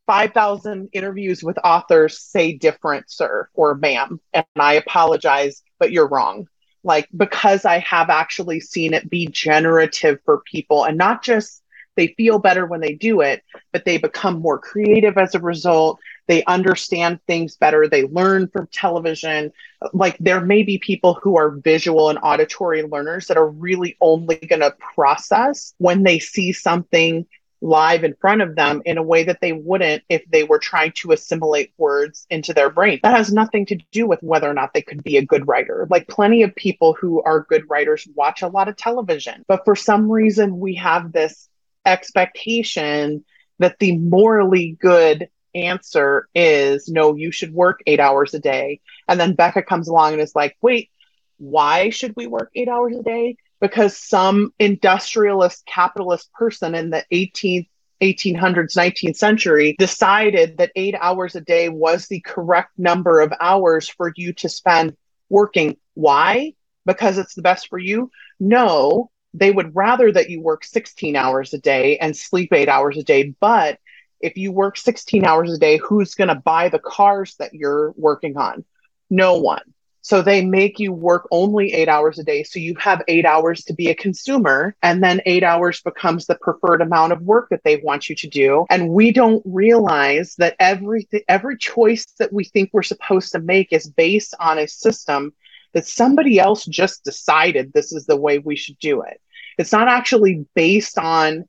5,000 0.07 0.87
interviews 0.93 1.43
with 1.43 1.57
authors 1.65 2.17
say 2.17 2.53
different, 2.53 3.11
sir 3.11 3.49
or 3.53 3.75
ma'am. 3.75 4.21
And 4.33 4.45
I 4.55 4.75
apologize, 4.75 5.63
but 5.79 5.91
you're 5.91 6.07
wrong. 6.07 6.47
Like, 6.85 7.09
because 7.15 7.65
I 7.65 7.79
have 7.79 8.09
actually 8.09 8.61
seen 8.61 8.93
it 8.93 9.09
be 9.09 9.27
generative 9.27 10.19
for 10.23 10.43
people 10.49 10.85
and 10.85 10.97
not 10.97 11.21
just 11.21 11.61
they 11.95 12.07
feel 12.07 12.39
better 12.39 12.65
when 12.65 12.81
they 12.81 12.93
do 12.93 13.21
it, 13.21 13.43
but 13.71 13.85
they 13.85 13.97
become 13.97 14.39
more 14.39 14.59
creative 14.59 15.17
as 15.17 15.35
a 15.35 15.39
result. 15.39 15.99
They 16.27 16.43
understand 16.45 17.19
things 17.27 17.55
better. 17.55 17.87
They 17.87 18.03
learn 18.03 18.47
from 18.47 18.67
television. 18.67 19.51
Like 19.93 20.17
there 20.19 20.41
may 20.41 20.63
be 20.63 20.77
people 20.77 21.19
who 21.21 21.37
are 21.37 21.51
visual 21.51 22.09
and 22.09 22.19
auditory 22.23 22.83
learners 22.83 23.27
that 23.27 23.37
are 23.37 23.49
really 23.49 23.97
only 23.99 24.37
going 24.37 24.61
to 24.61 24.75
process 24.95 25.73
when 25.77 26.03
they 26.03 26.19
see 26.19 26.53
something 26.53 27.25
live 27.63 28.03
in 28.03 28.13
front 28.19 28.41
of 28.41 28.55
them 28.55 28.81
in 28.85 28.97
a 28.97 29.03
way 29.03 29.23
that 29.23 29.39
they 29.41 29.53
wouldn't 29.53 30.03
if 30.09 30.21
they 30.29 30.43
were 30.43 30.59
trying 30.59 30.91
to 30.91 31.13
assimilate 31.13 31.71
words 31.77 32.27
into 32.29 32.53
their 32.53 32.69
brain. 32.69 32.99
That 33.01 33.15
has 33.15 33.31
nothing 33.31 33.65
to 33.67 33.77
do 33.91 34.05
with 34.05 34.19
whether 34.21 34.49
or 34.49 34.53
not 34.53 34.73
they 34.73 34.81
could 34.81 35.01
be 35.01 35.17
a 35.17 35.25
good 35.25 35.47
writer. 35.47 35.87
Like 35.89 36.07
plenty 36.09 36.43
of 36.43 36.53
people 36.55 36.93
who 36.93 37.23
are 37.23 37.47
good 37.49 37.69
writers 37.69 38.07
watch 38.15 38.41
a 38.41 38.49
lot 38.49 38.67
of 38.67 38.75
television, 38.75 39.45
but 39.47 39.63
for 39.63 39.75
some 39.75 40.11
reason 40.11 40.59
we 40.59 40.75
have 40.75 41.13
this 41.13 41.47
expectation 41.85 43.23
that 43.59 43.79
the 43.79 43.97
morally 43.97 44.77
good 44.79 45.29
answer 45.55 46.27
is 46.33 46.89
no, 46.89 47.15
you 47.15 47.31
should 47.31 47.53
work 47.53 47.81
eight 47.85 47.99
hours 47.99 48.33
a 48.33 48.39
day. 48.39 48.81
And 49.07 49.19
then 49.19 49.35
Becca 49.35 49.63
comes 49.63 49.87
along 49.87 50.13
and 50.13 50.21
is 50.21 50.35
like, 50.35 50.57
wait, 50.61 50.89
why 51.37 51.89
should 51.89 52.13
we 52.15 52.27
work 52.27 52.51
eight 52.55 52.67
hours 52.67 52.95
a 52.97 53.03
day? 53.03 53.37
Because 53.59 53.97
some 53.97 54.53
industrialist 54.59 55.65
capitalist 55.65 56.31
person 56.33 56.75
in 56.75 56.89
the 56.89 57.05
18th 57.11 57.67
1800s 58.01 58.75
19th 58.75 59.15
century 59.15 59.75
decided 59.79 60.57
that 60.57 60.71
8 60.75 60.95
hours 60.99 61.35
a 61.35 61.41
day 61.41 61.69
was 61.69 62.07
the 62.07 62.19
correct 62.19 62.71
number 62.77 63.21
of 63.21 63.31
hours 63.39 63.87
for 63.87 64.11
you 64.17 64.33
to 64.33 64.49
spend 64.49 64.97
working 65.29 65.77
why 65.93 66.53
because 66.85 67.17
it's 67.17 67.33
the 67.33 67.41
best 67.41 67.69
for 67.69 67.79
you 67.79 68.11
no 68.41 69.09
they 69.33 69.51
would 69.51 69.75
rather 69.75 70.11
that 70.11 70.29
you 70.29 70.41
work 70.41 70.63
16 70.63 71.15
hours 71.15 71.53
a 71.53 71.59
day 71.59 71.97
and 71.97 72.15
sleep 72.15 72.53
eight 72.53 72.69
hours 72.69 72.97
a 72.97 73.03
day. 73.03 73.33
But 73.39 73.79
if 74.19 74.37
you 74.37 74.51
work 74.51 74.77
16 74.77 75.25
hours 75.25 75.51
a 75.51 75.57
day, 75.57 75.77
who's 75.77 76.15
going 76.15 76.29
to 76.29 76.35
buy 76.35 76.69
the 76.69 76.79
cars 76.79 77.35
that 77.35 77.53
you're 77.53 77.91
working 77.97 78.37
on? 78.37 78.63
No 79.09 79.37
one. 79.37 79.61
So 80.03 80.21
they 80.21 80.43
make 80.43 80.79
you 80.79 80.91
work 80.91 81.27
only 81.31 81.71
eight 81.73 81.87
hours 81.87 82.19
a 82.19 82.25
day. 82.25 82.43
So 82.43 82.59
you 82.59 82.75
have 82.75 83.01
eight 83.07 83.25
hours 83.25 83.63
to 83.65 83.73
be 83.73 83.89
a 83.89 83.95
consumer, 83.95 84.75
and 84.83 85.01
then 85.01 85.21
eight 85.25 85.43
hours 85.43 85.81
becomes 85.81 86.25
the 86.25 86.35
preferred 86.35 86.81
amount 86.81 87.13
of 87.13 87.21
work 87.21 87.47
that 87.49 87.63
they 87.63 87.77
want 87.77 88.09
you 88.09 88.15
to 88.17 88.27
do. 88.27 88.65
And 88.69 88.89
we 88.89 89.13
don't 89.13 89.41
realize 89.45 90.35
that 90.39 90.57
every 90.59 91.07
every 91.29 91.57
choice 91.57 92.05
that 92.19 92.33
we 92.33 92.43
think 92.43 92.71
we're 92.73 92.83
supposed 92.83 93.31
to 93.31 93.39
make 93.39 93.71
is 93.71 93.89
based 93.89 94.35
on 94.41 94.59
a 94.59 94.67
system 94.67 95.33
that 95.73 95.87
somebody 95.87 96.39
else 96.39 96.65
just 96.65 97.03
decided 97.03 97.73
this 97.73 97.91
is 97.93 98.05
the 98.05 98.17
way 98.17 98.39
we 98.39 98.55
should 98.55 98.79
do 98.79 99.01
it. 99.01 99.19
It's 99.57 99.71
not 99.71 99.87
actually 99.87 100.45
based 100.55 100.97
on 100.97 101.45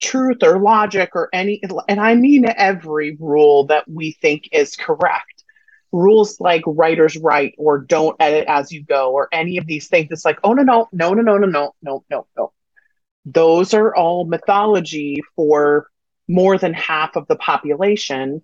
truth 0.00 0.38
or 0.42 0.60
logic 0.60 1.10
or 1.14 1.28
any, 1.32 1.60
and 1.88 2.00
I 2.00 2.14
mean 2.14 2.46
every 2.46 3.16
rule 3.18 3.66
that 3.66 3.88
we 3.90 4.12
think 4.12 4.48
is 4.52 4.76
correct. 4.76 5.44
Rules 5.92 6.38
like 6.40 6.62
writer's 6.66 7.16
write 7.16 7.54
or 7.58 7.78
don't 7.78 8.16
edit 8.20 8.46
as 8.48 8.72
you 8.72 8.84
go 8.84 9.12
or 9.12 9.28
any 9.32 9.56
of 9.58 9.66
these 9.66 9.88
things. 9.88 10.08
It's 10.10 10.24
like, 10.24 10.38
oh, 10.44 10.52
no, 10.52 10.62
no, 10.62 10.88
no, 10.92 11.12
no, 11.12 11.22
no, 11.22 11.46
no, 11.46 11.74
no, 11.82 12.04
no, 12.10 12.26
no. 12.36 12.52
those 13.24 13.74
are 13.74 13.94
all 13.94 14.24
mythology 14.24 15.22
for 15.36 15.88
more 16.28 16.58
than 16.58 16.74
half 16.74 17.16
of 17.16 17.26
the 17.28 17.36
population. 17.36 18.42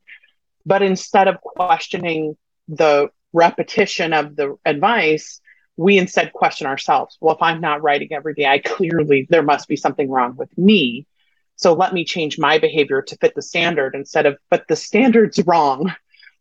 But 0.67 0.83
instead 0.83 1.29
of 1.29 1.41
questioning 1.41 2.37
the 2.69 3.09
repetition 3.35 4.15
of 4.15 4.37
the 4.37 4.57
advice, 4.65 5.41
we 5.77 5.99
instead 5.99 6.33
question 6.33 6.67
ourselves. 6.67 7.19
Well, 7.21 7.35
if 7.35 7.43
I'm 7.43 7.61
not 7.61 7.83
writing 7.83 8.13
every 8.13 8.33
day, 8.35 8.47
I 8.47 8.59
clearly, 8.59 9.27
there 9.29 9.43
must 9.43 9.69
be 9.69 9.77
something 9.77 10.09
wrong 10.09 10.37
with 10.37 10.57
me. 10.57 11.07
So 11.57 11.75
let 11.75 11.93
me 11.93 12.05
change 12.05 12.39
my 12.39 12.59
behavior 12.59 13.03
to 13.03 13.17
fit 13.17 13.35
the 13.35 13.43
standard 13.43 13.95
instead 13.95 14.25
of, 14.27 14.39
but 14.51 14.67
the 14.69 14.77
standard's 14.77 15.45
wrong. 15.45 15.95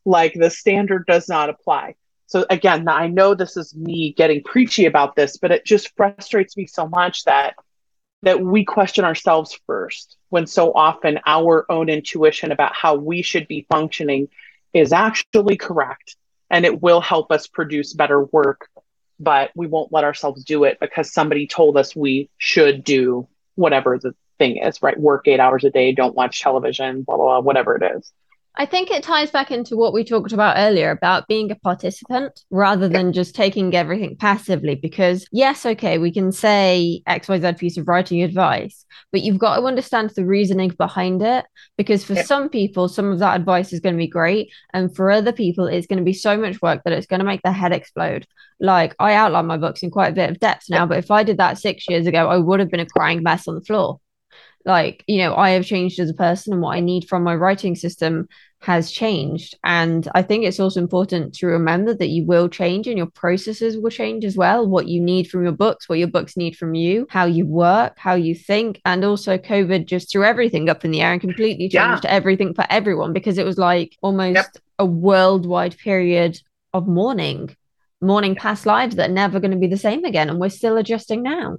Like 0.06 0.34
the 0.34 0.50
standard 0.50 1.06
does 1.06 1.30
not 1.30 1.50
apply. 1.50 1.96
So 2.28 2.46
again, 2.50 2.88
I 2.89 3.08
know 3.08 3.36
this 3.36 3.56
is 3.58 3.76
me 3.76 4.14
getting 4.18 4.44
preachy 4.44 4.86
about 4.86 5.16
this, 5.16 5.38
but 5.38 5.52
it 5.52 5.66
just 5.66 5.96
frustrates 5.96 6.58
me 6.58 6.68
so 6.68 6.88
much 6.88 7.24
that 7.24 7.56
that 8.24 8.41
we 8.41 8.64
question 8.64 9.04
ourselves 9.04 9.60
first 9.68 10.18
when 10.30 10.48
so 10.48 10.74
often 10.74 11.20
our 11.26 11.66
own 11.70 11.89
intuition 11.89 12.52
about 12.52 12.74
how 12.74 12.96
we 12.96 13.22
should 13.22 13.48
be 13.48 13.68
functioning 13.70 14.30
is 14.74 14.94
actually 14.94 15.58
correct 15.58 16.16
and 16.54 16.66
it 16.66 16.84
will 16.84 17.01
help 17.01 17.32
us 17.32 17.47
produce 17.47 17.93
better 17.93 18.24
work 18.24 18.70
but 19.20 19.51
we 19.56 19.68
won't 19.68 19.91
let 19.91 20.04
ourselves 20.04 20.43
do 20.43 20.64
it 20.64 20.78
because 20.80 21.12
somebody 21.12 21.47
told 21.47 21.78
us 21.78 21.95
we 21.95 22.30
should 22.38 22.84
do 22.84 23.28
whatever 23.56 23.97
the 23.97 24.14
thing 24.38 24.58
is 24.58 24.82
right? 24.82 24.99
Work 24.99 25.28
8 25.28 25.39
hours 25.39 25.64
a 25.64 25.72
day 25.72 25.91
don't 25.91 26.16
watch 26.16 26.41
television 26.41 27.01
blah 27.01 27.18
blah, 27.18 27.26
blah 27.26 27.39
whatever 27.39 27.76
it 27.76 27.97
is 27.97 28.14
I 28.56 28.68
think 28.68 28.91
it 28.91 29.01
ties 29.01 29.32
back 29.32 29.49
into 29.49 29.76
what 29.76 29.93
we 29.93 30.04
talked 30.04 30.32
about 30.32 30.58
earlier 30.58 30.91
about 30.91 31.28
being 31.28 31.49
a 31.49 31.56
participant 31.56 32.41
rather 32.51 32.88
than 32.88 33.12
just 33.12 33.34
taking 33.34 33.74
everything 33.74 34.16
passively. 34.16 34.76
Because, 34.76 35.26
yes, 35.32 35.66
okay, 35.66 35.97
we 35.97 36.12
can 36.12 36.32
say 36.32 37.01
XYZ 37.08 37.58
piece 37.58 37.78
of 37.78 37.88
writing 37.88 38.22
advice, 38.22 38.86
but 39.12 39.22
you've 39.22 39.39
got 39.39 39.56
to 39.56 39.64
understand 39.64 40.12
the 40.12 40.24
reasoning 40.24 40.70
behind 40.70 41.24
it. 41.24 41.45
Because 41.78 42.04
for 42.04 42.16
some 42.16 42.47
people, 42.47 42.88
some 42.88 43.12
of 43.12 43.18
that 43.20 43.39
advice 43.39 43.74
is 43.74 43.80
going 43.80 43.95
to 43.95 43.97
be 43.97 44.08
great. 44.08 44.51
And 44.72 44.95
for 44.95 45.10
other 45.10 45.32
people, 45.32 45.66
it's 45.66 45.88
going 45.88 45.97
to 45.97 46.06
be 46.06 46.14
so 46.14 46.38
much 46.38 46.62
work 46.62 46.84
that 46.84 46.93
it's 46.93 47.08
going 47.08 47.22
to 47.22 47.26
make 47.26 47.41
their 47.41 47.54
head 47.54 47.72
explode. 47.72 48.28
Like, 48.60 48.95
I 48.99 49.16
outline 49.16 49.47
my 49.47 49.58
books 49.58 49.82
in 49.82 49.89
quite 49.89 50.12
a 50.12 50.16
bit 50.16 50.30
of 50.30 50.39
depth 50.39 50.70
now, 50.70 50.86
but 50.86 50.99
if 50.99 51.10
I 51.10 51.24
did 51.24 51.38
that 51.39 51.58
six 51.58 51.89
years 51.89 52.06
ago, 52.06 52.30
I 52.30 52.38
would 52.38 52.60
have 52.60 52.70
been 52.70 52.80
a 52.80 52.86
crying 52.86 53.24
mess 53.24 53.47
on 53.47 53.56
the 53.56 53.62
floor 53.62 53.99
like 54.66 55.03
you 55.07 55.18
know 55.18 55.36
i 55.36 55.51
have 55.51 55.66
changed 55.66 55.99
as 55.99 56.09
a 56.09 56.14
person 56.14 56.53
and 56.53 56.61
what 56.61 56.76
i 56.76 56.80
need 56.80 57.07
from 57.07 57.24
my 57.24 57.36
writing 57.36 57.76
system 57.76 58.28
has 58.64 58.89
changed. 58.91 59.57
And 59.64 60.07
i 60.16 60.22
think 60.22 60.45
it's 60.45 60.59
also 60.59 60.80
important 60.80 61.34
to 61.36 61.47
remember 61.47 61.93
that 61.93 62.07
you 62.07 62.26
will 62.26 62.47
change 62.47 62.88
and 62.88 62.97
your 62.97 63.07
processes 63.07 63.78
will 63.78 63.89
change 63.89 64.24
as 64.24 64.38
well. 64.38 64.66
What 64.66 64.88
you 64.88 65.01
need 65.01 65.30
from 65.30 65.43
your 65.43 65.51
books 65.51 65.89
what 65.89 65.99
your 65.99 66.07
books 66.07 66.38
need 66.38 66.55
from 66.55 66.74
you 66.74 67.05
how 67.09 67.26
you 67.26 67.45
work 67.45 67.93
how 67.97 68.16
you 68.16 68.34
think 68.34 68.82
and 68.86 69.03
also 69.03 69.38
covid 69.38 69.86
just 69.86 70.09
threw 70.11 70.24
everything 70.24 70.70
up 70.70 70.86
in 70.86 70.91
the 70.91 71.01
air 71.01 71.11
and 71.11 71.22
completely 71.22 71.68
changed 71.68 72.05
yeah. 72.05 72.11
everything 72.11 72.53
for 72.53 72.66
everyone 72.70 73.11
because 73.11 73.38
it 73.38 73.45
was 73.45 73.57
like 73.57 73.97
almost 74.01 74.36
yep. 74.36 74.57
a 74.80 74.86
worldwide 74.86 75.78
period 75.78 76.39
of 76.74 76.88
mourning 76.88 77.55
mourning 78.01 78.36
past 78.36 78.66
lives 78.66 78.95
that 78.95 79.09
are 79.09 79.14
never 79.14 79.39
going 79.39 79.51
to 79.51 79.57
be 79.57 79.68
the 79.68 79.78
same 79.78 80.05
again 80.05 80.30
and 80.30 80.39
we're 80.39 80.49
still 80.49 80.78
adjusting 80.78 81.22
now. 81.22 81.57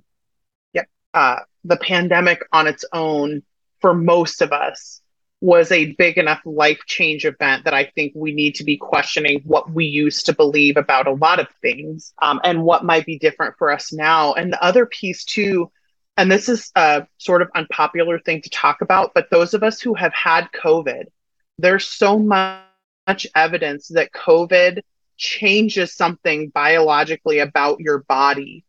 Yep. 0.72 0.88
Uh 1.12 1.40
the 1.65 1.77
pandemic 1.77 2.43
on 2.53 2.67
its 2.67 2.85
own 2.93 3.43
for 3.81 3.95
most 3.95 4.43
of 4.43 4.53
us 4.53 5.01
was 5.41 5.71
a 5.73 5.93
big 5.93 6.17
enough 6.17 6.41
life 6.47 6.81
change 6.87 7.27
event 7.27 7.65
that 7.65 7.75
I 7.75 7.85
think 7.85 8.12
we 8.15 8.33
need 8.33 8.55
to 8.57 8.65
be 8.65 8.79
questioning 8.79 9.43
what 9.45 9.71
we 9.71 9.85
used 9.85 10.27
to 10.27 10.35
believe 10.35 10.79
about 10.79 11.07
a 11.07 11.12
lot 11.12 11.39
of 11.39 11.49
things 11.61 12.15
um, 12.23 12.41
and 12.45 12.62
what 12.62 12.85
might 12.85 13.05
be 13.05 13.19
different 13.19 13.57
for 13.59 13.71
us 13.71 13.93
now. 13.93 14.33
And 14.33 14.53
the 14.53 14.65
other 14.65 14.87
piece, 14.87 15.25
too, 15.25 15.71
and 16.17 16.33
this 16.33 16.49
is 16.49 16.71
a 16.77 17.07
sort 17.19 17.43
of 17.43 17.51
unpopular 17.55 18.19
thing 18.21 18.41
to 18.43 18.51
talk 18.51 18.81
about, 18.81 19.12
but 19.15 19.29
those 19.31 19.53
of 19.53 19.62
us 19.62 19.81
who 19.81 19.93
have 19.93 20.15
had 20.15 20.49
COVID, 20.53 21.05
there's 21.59 21.87
so 21.87 22.19
much 22.19 23.27
evidence 23.35 23.89
that 23.89 24.12
COVID 24.12 24.81
changes 25.17 25.95
something 25.95 26.49
biologically 26.49 27.41
about 27.41 27.81
your 27.81 27.99
body 27.99 28.65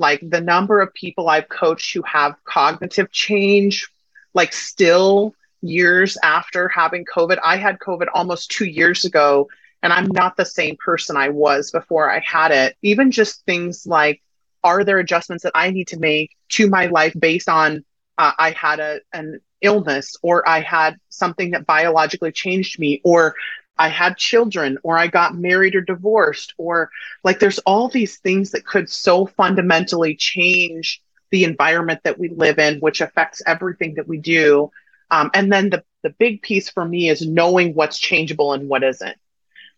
like 0.00 0.20
the 0.28 0.40
number 0.40 0.80
of 0.80 0.92
people 0.94 1.28
I've 1.28 1.48
coached 1.48 1.94
who 1.94 2.02
have 2.02 2.34
cognitive 2.44 3.12
change, 3.12 3.88
like 4.34 4.52
still 4.52 5.34
years 5.60 6.16
after 6.24 6.68
having 6.68 7.04
COVID. 7.04 7.38
I 7.44 7.58
had 7.58 7.78
COVID 7.78 8.06
almost 8.14 8.50
two 8.50 8.64
years 8.64 9.04
ago, 9.04 9.48
and 9.82 9.92
I'm 9.92 10.06
not 10.06 10.36
the 10.36 10.46
same 10.46 10.76
person 10.82 11.16
I 11.16 11.28
was 11.28 11.70
before 11.70 12.10
I 12.10 12.20
had 12.20 12.50
it. 12.50 12.76
Even 12.82 13.10
just 13.10 13.44
things 13.44 13.86
like, 13.86 14.22
are 14.64 14.84
there 14.84 14.98
adjustments 14.98 15.44
that 15.44 15.52
I 15.54 15.70
need 15.70 15.88
to 15.88 15.98
make 15.98 16.34
to 16.50 16.68
my 16.68 16.86
life 16.86 17.14
based 17.18 17.48
on 17.48 17.84
uh, 18.16 18.32
I 18.38 18.50
had 18.50 18.80
a 18.80 19.00
an 19.12 19.40
illness 19.60 20.16
or 20.22 20.48
I 20.48 20.60
had 20.60 20.96
something 21.10 21.50
that 21.50 21.66
biologically 21.66 22.32
changed 22.32 22.78
me 22.78 23.02
or 23.04 23.34
I 23.80 23.88
had 23.88 24.18
children 24.18 24.76
or 24.82 24.98
I 24.98 25.06
got 25.06 25.34
married 25.34 25.74
or 25.74 25.80
divorced 25.80 26.52
or 26.58 26.90
like 27.24 27.38
there's 27.38 27.58
all 27.60 27.88
these 27.88 28.18
things 28.18 28.50
that 28.50 28.66
could 28.66 28.90
so 28.90 29.24
fundamentally 29.24 30.14
change 30.16 31.02
the 31.30 31.44
environment 31.44 32.00
that 32.04 32.18
we 32.18 32.28
live 32.28 32.58
in, 32.58 32.78
which 32.80 33.00
affects 33.00 33.40
everything 33.46 33.94
that 33.94 34.06
we 34.06 34.18
do. 34.18 34.70
Um, 35.10 35.30
and 35.32 35.50
then 35.50 35.70
the, 35.70 35.82
the 36.02 36.10
big 36.10 36.42
piece 36.42 36.68
for 36.68 36.84
me 36.84 37.08
is 37.08 37.26
knowing 37.26 37.74
what's 37.74 37.98
changeable 37.98 38.52
and 38.52 38.68
what 38.68 38.84
isn't. 38.84 39.16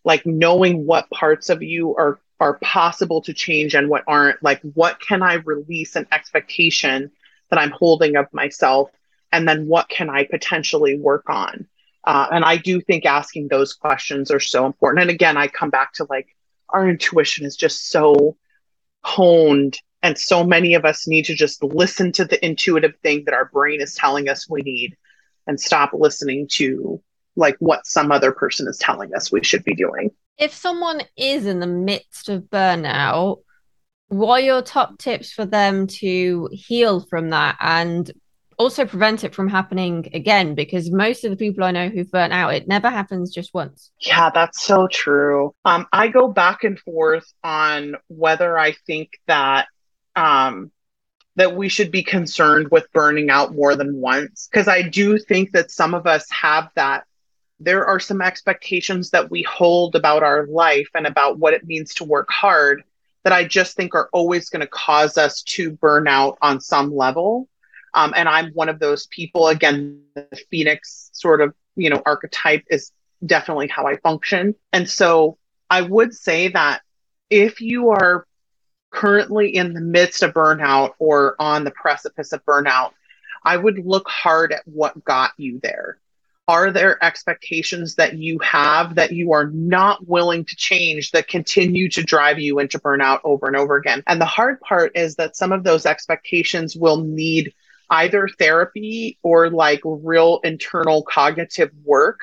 Like 0.04 0.26
knowing 0.26 0.84
what 0.84 1.08
parts 1.10 1.48
of 1.48 1.62
you 1.62 1.94
are 1.94 2.18
are 2.40 2.58
possible 2.58 3.22
to 3.22 3.32
change 3.32 3.76
and 3.76 3.88
what 3.88 4.02
aren't. 4.08 4.42
Like 4.42 4.60
what 4.74 4.98
can 4.98 5.22
I 5.22 5.34
release 5.34 5.94
an 5.94 6.08
expectation 6.10 7.12
that 7.50 7.60
I'm 7.60 7.70
holding 7.70 8.16
of 8.16 8.26
myself, 8.32 8.90
and 9.30 9.46
then 9.46 9.68
what 9.68 9.88
can 9.88 10.10
I 10.10 10.24
potentially 10.24 10.98
work 10.98 11.30
on. 11.30 11.68
Uh, 12.04 12.26
and 12.32 12.44
I 12.44 12.56
do 12.56 12.80
think 12.80 13.06
asking 13.06 13.48
those 13.48 13.74
questions 13.74 14.30
are 14.30 14.40
so 14.40 14.66
important. 14.66 15.02
And 15.02 15.10
again, 15.10 15.36
I 15.36 15.48
come 15.48 15.70
back 15.70 15.92
to 15.94 16.06
like 16.10 16.34
our 16.68 16.88
intuition 16.88 17.46
is 17.46 17.56
just 17.56 17.90
so 17.90 18.36
honed. 19.04 19.78
And 20.02 20.18
so 20.18 20.42
many 20.42 20.74
of 20.74 20.84
us 20.84 21.06
need 21.06 21.26
to 21.26 21.34
just 21.34 21.62
listen 21.62 22.10
to 22.12 22.24
the 22.24 22.44
intuitive 22.44 22.96
thing 23.02 23.24
that 23.26 23.34
our 23.34 23.44
brain 23.46 23.80
is 23.80 23.94
telling 23.94 24.28
us 24.28 24.50
we 24.50 24.62
need 24.62 24.96
and 25.46 25.60
stop 25.60 25.90
listening 25.92 26.48
to 26.52 27.00
like 27.36 27.56
what 27.60 27.86
some 27.86 28.10
other 28.10 28.32
person 28.32 28.66
is 28.68 28.78
telling 28.78 29.14
us 29.14 29.30
we 29.30 29.44
should 29.44 29.64
be 29.64 29.74
doing. 29.74 30.10
If 30.38 30.52
someone 30.52 31.02
is 31.16 31.46
in 31.46 31.60
the 31.60 31.66
midst 31.66 32.28
of 32.28 32.42
burnout, 32.42 33.42
what 34.08 34.40
are 34.40 34.44
your 34.44 34.62
top 34.62 34.98
tips 34.98 35.32
for 35.32 35.46
them 35.46 35.86
to 35.86 36.48
heal 36.52 37.00
from 37.00 37.30
that 37.30 37.56
and 37.60 38.10
also 38.58 38.84
prevent 38.84 39.24
it 39.24 39.34
from 39.34 39.48
happening 39.48 40.08
again 40.14 40.54
because 40.54 40.90
most 40.90 41.24
of 41.24 41.30
the 41.30 41.36
people 41.36 41.64
I 41.64 41.70
know 41.70 41.88
who've 41.88 42.10
burnt 42.10 42.32
out, 42.32 42.54
it 42.54 42.68
never 42.68 42.90
happens 42.90 43.32
just 43.32 43.54
once. 43.54 43.90
Yeah, 44.00 44.30
that's 44.30 44.62
so 44.62 44.88
true. 44.88 45.54
Um, 45.64 45.86
I 45.92 46.08
go 46.08 46.28
back 46.28 46.64
and 46.64 46.78
forth 46.78 47.30
on 47.42 47.96
whether 48.08 48.58
I 48.58 48.72
think 48.86 49.10
that 49.26 49.68
um, 50.16 50.70
that 51.36 51.56
we 51.56 51.68
should 51.68 51.90
be 51.90 52.02
concerned 52.02 52.68
with 52.70 52.92
burning 52.92 53.30
out 53.30 53.54
more 53.54 53.74
than 53.74 54.00
once 54.00 54.48
because 54.50 54.68
I 54.68 54.82
do 54.82 55.18
think 55.18 55.52
that 55.52 55.70
some 55.70 55.94
of 55.94 56.06
us 56.06 56.30
have 56.30 56.68
that. 56.74 57.04
There 57.58 57.86
are 57.86 58.00
some 58.00 58.20
expectations 58.20 59.10
that 59.10 59.30
we 59.30 59.42
hold 59.42 59.94
about 59.94 60.22
our 60.22 60.46
life 60.46 60.88
and 60.94 61.06
about 61.06 61.38
what 61.38 61.54
it 61.54 61.64
means 61.64 61.94
to 61.94 62.04
work 62.04 62.28
hard 62.30 62.82
that 63.24 63.32
I 63.32 63.44
just 63.44 63.76
think 63.76 63.94
are 63.94 64.08
always 64.12 64.50
going 64.50 64.60
to 64.60 64.66
cause 64.66 65.16
us 65.16 65.42
to 65.42 65.70
burn 65.70 66.08
out 66.08 66.38
on 66.42 66.60
some 66.60 66.94
level. 66.94 67.48
Um, 67.94 68.12
and 68.16 68.28
I'm 68.28 68.52
one 68.52 68.68
of 68.68 68.78
those 68.78 69.06
people. 69.06 69.48
Again, 69.48 70.02
the 70.14 70.26
Phoenix 70.50 71.10
sort 71.12 71.40
of, 71.40 71.54
you 71.76 71.90
know, 71.90 72.02
archetype 72.04 72.64
is 72.70 72.92
definitely 73.24 73.68
how 73.68 73.86
I 73.86 73.96
function. 73.96 74.54
And 74.72 74.88
so 74.88 75.38
I 75.70 75.82
would 75.82 76.14
say 76.14 76.48
that 76.48 76.82
if 77.30 77.60
you 77.60 77.90
are 77.90 78.26
currently 78.90 79.54
in 79.54 79.72
the 79.72 79.80
midst 79.80 80.22
of 80.22 80.34
burnout 80.34 80.92
or 80.98 81.34
on 81.38 81.64
the 81.64 81.70
precipice 81.70 82.32
of 82.32 82.44
burnout, 82.44 82.92
I 83.44 83.56
would 83.56 83.78
look 83.84 84.08
hard 84.08 84.52
at 84.52 84.62
what 84.66 85.04
got 85.04 85.32
you 85.36 85.60
there. 85.62 85.98
Are 86.48 86.70
there 86.70 87.02
expectations 87.02 87.94
that 87.94 88.14
you 88.14 88.38
have 88.40 88.96
that 88.96 89.12
you 89.12 89.32
are 89.32 89.46
not 89.46 90.06
willing 90.06 90.44
to 90.44 90.56
change 90.56 91.12
that 91.12 91.28
continue 91.28 91.88
to 91.90 92.02
drive 92.02 92.38
you 92.38 92.58
into 92.58 92.78
burnout 92.78 93.20
over 93.24 93.46
and 93.46 93.56
over 93.56 93.76
again? 93.76 94.02
And 94.06 94.20
the 94.20 94.26
hard 94.26 94.60
part 94.60 94.92
is 94.96 95.16
that 95.16 95.36
some 95.36 95.52
of 95.52 95.64
those 95.64 95.86
expectations 95.86 96.76
will 96.76 96.98
need 96.98 97.54
either 97.92 98.26
therapy 98.38 99.18
or 99.22 99.50
like 99.50 99.80
real 99.84 100.40
internal 100.42 101.02
cognitive 101.02 101.70
work 101.84 102.20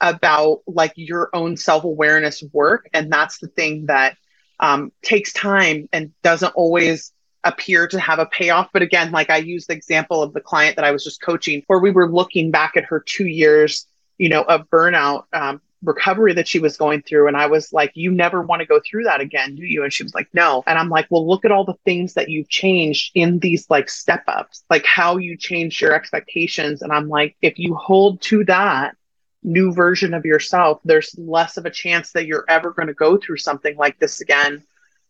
about 0.00 0.62
like 0.66 0.92
your 0.96 1.30
own 1.32 1.56
self-awareness 1.56 2.42
work. 2.52 2.90
And 2.92 3.10
that's 3.10 3.38
the 3.38 3.46
thing 3.46 3.86
that 3.86 4.16
um, 4.58 4.90
takes 5.02 5.32
time 5.32 5.88
and 5.92 6.12
doesn't 6.22 6.54
always 6.54 7.12
appear 7.44 7.86
to 7.86 8.00
have 8.00 8.18
a 8.18 8.26
payoff. 8.26 8.68
But 8.72 8.82
again 8.82 9.10
like 9.12 9.30
i 9.30 9.38
use 9.38 9.66
the 9.66 9.72
example 9.74 10.22
of 10.22 10.32
the 10.32 10.40
client 10.40 10.76
that 10.76 10.84
i 10.84 10.92
was 10.92 11.02
just 11.02 11.20
coaching 11.20 11.62
where 11.66 11.80
we 11.80 11.90
were 11.90 12.10
looking 12.10 12.50
back 12.50 12.76
at 12.76 12.84
her 12.84 13.00
two 13.00 13.26
years 13.26 13.86
you 14.18 14.28
know 14.28 14.42
of 14.42 14.68
burnout 14.70 15.24
um, 15.32 15.60
recovery 15.82 16.32
that 16.34 16.48
she 16.48 16.58
was 16.58 16.76
going 16.76 17.02
through. 17.02 17.28
And 17.28 17.36
I 17.36 17.46
was 17.46 17.72
like, 17.72 17.92
You 17.94 18.10
never 18.10 18.42
want 18.42 18.60
to 18.60 18.66
go 18.66 18.80
through 18.80 19.04
that 19.04 19.20
again, 19.20 19.54
do 19.54 19.64
you? 19.64 19.82
And 19.82 19.92
she 19.92 20.02
was 20.02 20.14
like, 20.14 20.28
No. 20.32 20.62
And 20.66 20.78
I'm 20.78 20.88
like, 20.88 21.06
Well, 21.10 21.26
look 21.26 21.44
at 21.44 21.52
all 21.52 21.64
the 21.64 21.78
things 21.84 22.14
that 22.14 22.28
you've 22.28 22.48
changed 22.48 23.12
in 23.14 23.38
these 23.38 23.68
like 23.70 23.90
step 23.90 24.24
ups, 24.28 24.64
like 24.70 24.84
how 24.84 25.16
you 25.16 25.36
changed 25.36 25.80
your 25.80 25.94
expectations. 25.94 26.82
And 26.82 26.92
I'm 26.92 27.08
like, 27.08 27.36
If 27.42 27.58
you 27.58 27.74
hold 27.74 28.20
to 28.22 28.44
that, 28.44 28.96
new 29.42 29.72
version 29.72 30.14
of 30.14 30.24
yourself, 30.24 30.80
there's 30.84 31.14
less 31.18 31.56
of 31.56 31.66
a 31.66 31.70
chance 31.70 32.12
that 32.12 32.26
you're 32.26 32.44
ever 32.48 32.70
going 32.70 32.88
to 32.88 32.94
go 32.94 33.16
through 33.16 33.38
something 33.38 33.76
like 33.76 33.98
this 33.98 34.20
again. 34.20 34.62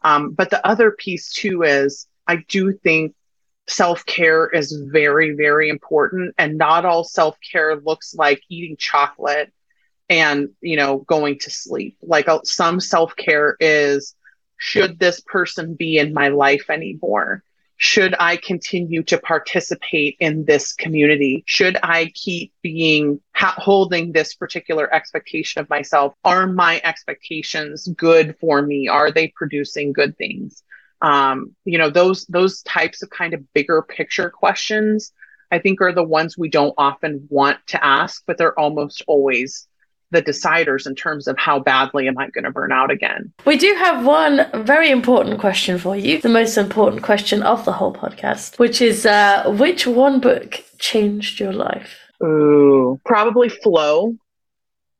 Um, 0.02 0.32
but 0.32 0.50
the 0.50 0.66
other 0.66 0.90
piece 0.90 1.32
too 1.32 1.62
is 1.62 2.06
I 2.26 2.36
do 2.48 2.72
think 2.72 3.14
self 3.68 4.04
care 4.06 4.48
is 4.48 4.72
very, 4.72 5.34
very 5.34 5.68
important. 5.68 6.34
And 6.38 6.58
not 6.58 6.84
all 6.84 7.04
self 7.04 7.36
care 7.50 7.76
looks 7.76 8.14
like 8.14 8.42
eating 8.48 8.76
chocolate 8.76 9.52
and, 10.12 10.50
you 10.60 10.76
know, 10.76 10.98
going 10.98 11.38
to 11.40 11.50
sleep. 11.50 11.96
Like 12.02 12.28
uh, 12.28 12.40
some 12.44 12.80
self 12.80 13.16
care 13.16 13.56
is 13.60 14.14
should 14.58 14.98
this 14.98 15.20
person 15.20 15.74
be 15.74 15.98
in 15.98 16.12
my 16.14 16.28
life 16.28 16.70
anymore? 16.70 17.42
Should 17.78 18.14
I 18.20 18.36
continue 18.36 19.02
to 19.04 19.18
participate 19.18 20.16
in 20.20 20.44
this 20.44 20.72
community? 20.72 21.42
Should 21.46 21.78
I 21.82 22.12
keep 22.14 22.52
being 22.62 23.20
ha- 23.34 23.56
holding 23.58 24.12
this 24.12 24.34
particular 24.34 24.92
expectation 24.94 25.60
of 25.60 25.70
myself? 25.70 26.14
Are 26.24 26.46
my 26.46 26.80
expectations 26.84 27.88
good 27.96 28.36
for 28.40 28.62
me? 28.62 28.88
Are 28.88 29.10
they 29.10 29.28
producing 29.28 29.92
good 29.92 30.16
things? 30.16 30.62
um, 31.02 31.54
you 31.64 31.78
know 31.78 31.90
those 31.90 32.24
those 32.26 32.62
types 32.62 33.02
of 33.02 33.10
kind 33.10 33.34
of 33.34 33.52
bigger 33.52 33.82
picture 33.82 34.30
questions 34.30 35.12
i 35.50 35.58
think 35.58 35.80
are 35.80 35.92
the 35.92 36.02
ones 36.02 36.38
we 36.38 36.48
don't 36.48 36.74
often 36.78 37.26
want 37.28 37.58
to 37.66 37.84
ask 37.84 38.22
but 38.26 38.38
they're 38.38 38.58
almost 38.58 39.02
always 39.08 39.68
the 40.12 40.22
deciders 40.22 40.86
in 40.86 40.94
terms 40.94 41.26
of 41.26 41.36
how 41.38 41.58
badly 41.58 42.06
am 42.06 42.16
i 42.18 42.28
going 42.30 42.44
to 42.44 42.50
burn 42.50 42.70
out 42.70 42.90
again. 42.90 43.32
We 43.44 43.56
do 43.56 43.74
have 43.78 44.04
one 44.04 44.46
very 44.64 44.90
important 44.90 45.40
question 45.40 45.78
for 45.78 45.96
you 45.96 46.20
the 46.20 46.28
most 46.28 46.56
important 46.56 47.02
question 47.02 47.42
of 47.42 47.64
the 47.64 47.72
whole 47.72 47.92
podcast 47.92 48.58
which 48.58 48.80
is 48.80 49.04
uh, 49.04 49.44
which 49.58 49.86
one 49.86 50.20
book 50.20 50.62
changed 50.78 51.40
your 51.40 51.52
life? 51.52 51.98
Ooh, 52.22 53.00
probably 53.04 53.48
flow 53.48 54.14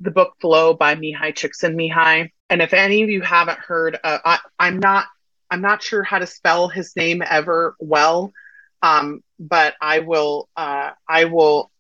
the 0.01 0.11
book 0.11 0.35
flow 0.41 0.75
by 0.75 0.97
Mihaly 0.97 1.33
Csikszentmihalyi. 1.33 2.31
And 2.51 2.61
if 2.61 2.75
any 2.75 3.03
of 3.05 3.09
you 3.09 3.21
haven't 3.21 3.61
heard 3.61 3.99
uh, 4.03 4.19
I, 4.25 4.39
i'm 4.59 4.79
not 4.79 5.07
I'm 5.53 5.61
not 5.61 5.83
sure 5.83 6.03
how 6.03 6.19
to 6.19 6.27
spell 6.27 6.69
his 6.69 6.97
name 6.97 7.23
ever 7.29 7.77
well, 7.79 8.33
um, 8.81 9.23
but 9.39 9.75
I 9.83 9.99
will 9.99 10.49
uh, 10.57 10.93
I 11.07 11.27
will 11.27 11.71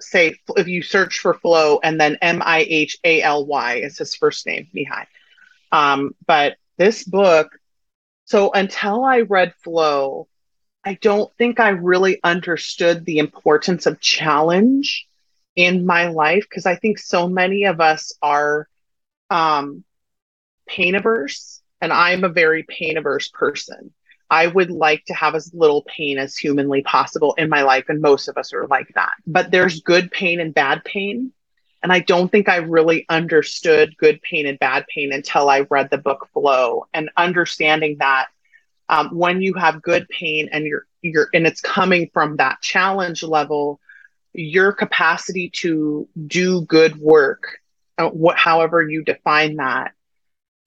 say 0.00 0.36
if 0.56 0.68
you 0.68 0.82
search 0.82 1.18
for 1.18 1.34
Flow 1.34 1.80
and 1.82 2.00
then 2.00 2.18
M 2.22 2.42
I 2.44 2.66
H 2.68 2.98
A 3.04 3.22
L 3.22 3.46
Y 3.46 3.76
is 3.76 3.98
his 3.98 4.14
first 4.14 4.46
name, 4.46 4.68
Mihai. 4.74 5.06
Um, 5.72 6.14
but 6.26 6.56
this 6.76 7.04
book, 7.04 7.58
so 8.24 8.52
until 8.52 9.04
I 9.04 9.20
read 9.22 9.54
Flow, 9.62 10.28
I 10.84 10.94
don't 10.94 11.32
think 11.36 11.60
I 11.60 11.70
really 11.70 12.20
understood 12.22 13.04
the 13.04 13.18
importance 13.18 13.86
of 13.86 14.00
challenge 14.00 15.06
in 15.56 15.84
my 15.84 16.08
life 16.08 16.46
because 16.48 16.66
I 16.66 16.76
think 16.76 16.98
so 16.98 17.28
many 17.28 17.64
of 17.64 17.80
us 17.80 18.12
are 18.22 18.68
um, 19.28 19.84
pain 20.66 20.94
averse 20.94 21.60
and 21.80 21.92
I'm 21.92 22.24
a 22.24 22.28
very 22.28 22.62
pain 22.62 22.96
averse 22.96 23.28
person. 23.28 23.92
I 24.30 24.46
would 24.46 24.70
like 24.70 25.04
to 25.06 25.14
have 25.14 25.34
as 25.34 25.52
little 25.54 25.82
pain 25.82 26.18
as 26.18 26.36
humanly 26.36 26.82
possible 26.82 27.34
in 27.38 27.48
my 27.48 27.62
life, 27.62 27.86
and 27.88 28.00
most 28.00 28.28
of 28.28 28.36
us 28.36 28.52
are 28.52 28.66
like 28.66 28.92
that. 28.94 29.12
But 29.26 29.50
there's 29.50 29.80
good 29.80 30.10
pain 30.10 30.40
and 30.40 30.52
bad 30.54 30.84
pain. 30.84 31.32
And 31.82 31.92
I 31.92 32.00
don't 32.00 32.30
think 32.30 32.48
I 32.48 32.56
really 32.56 33.06
understood 33.08 33.96
good 33.96 34.20
pain 34.22 34.46
and 34.46 34.58
bad 34.58 34.84
pain 34.92 35.12
until 35.12 35.48
I 35.48 35.60
read 35.70 35.90
the 35.90 35.98
book 35.98 36.28
Flow 36.32 36.86
and 36.92 37.08
understanding 37.16 37.98
that 38.00 38.26
um, 38.88 39.10
when 39.10 39.42
you 39.42 39.54
have 39.54 39.82
good 39.82 40.08
pain 40.08 40.48
and 40.50 40.66
you're 40.66 40.86
you're 41.02 41.28
and 41.32 41.46
it's 41.46 41.60
coming 41.60 42.10
from 42.12 42.36
that 42.36 42.60
challenge 42.60 43.22
level, 43.22 43.80
your 44.32 44.72
capacity 44.72 45.50
to 45.50 46.08
do 46.26 46.62
good 46.62 46.96
work, 46.96 47.58
uh, 47.98 48.08
what 48.08 48.36
however 48.36 48.82
you 48.82 49.04
define 49.04 49.56
that, 49.56 49.92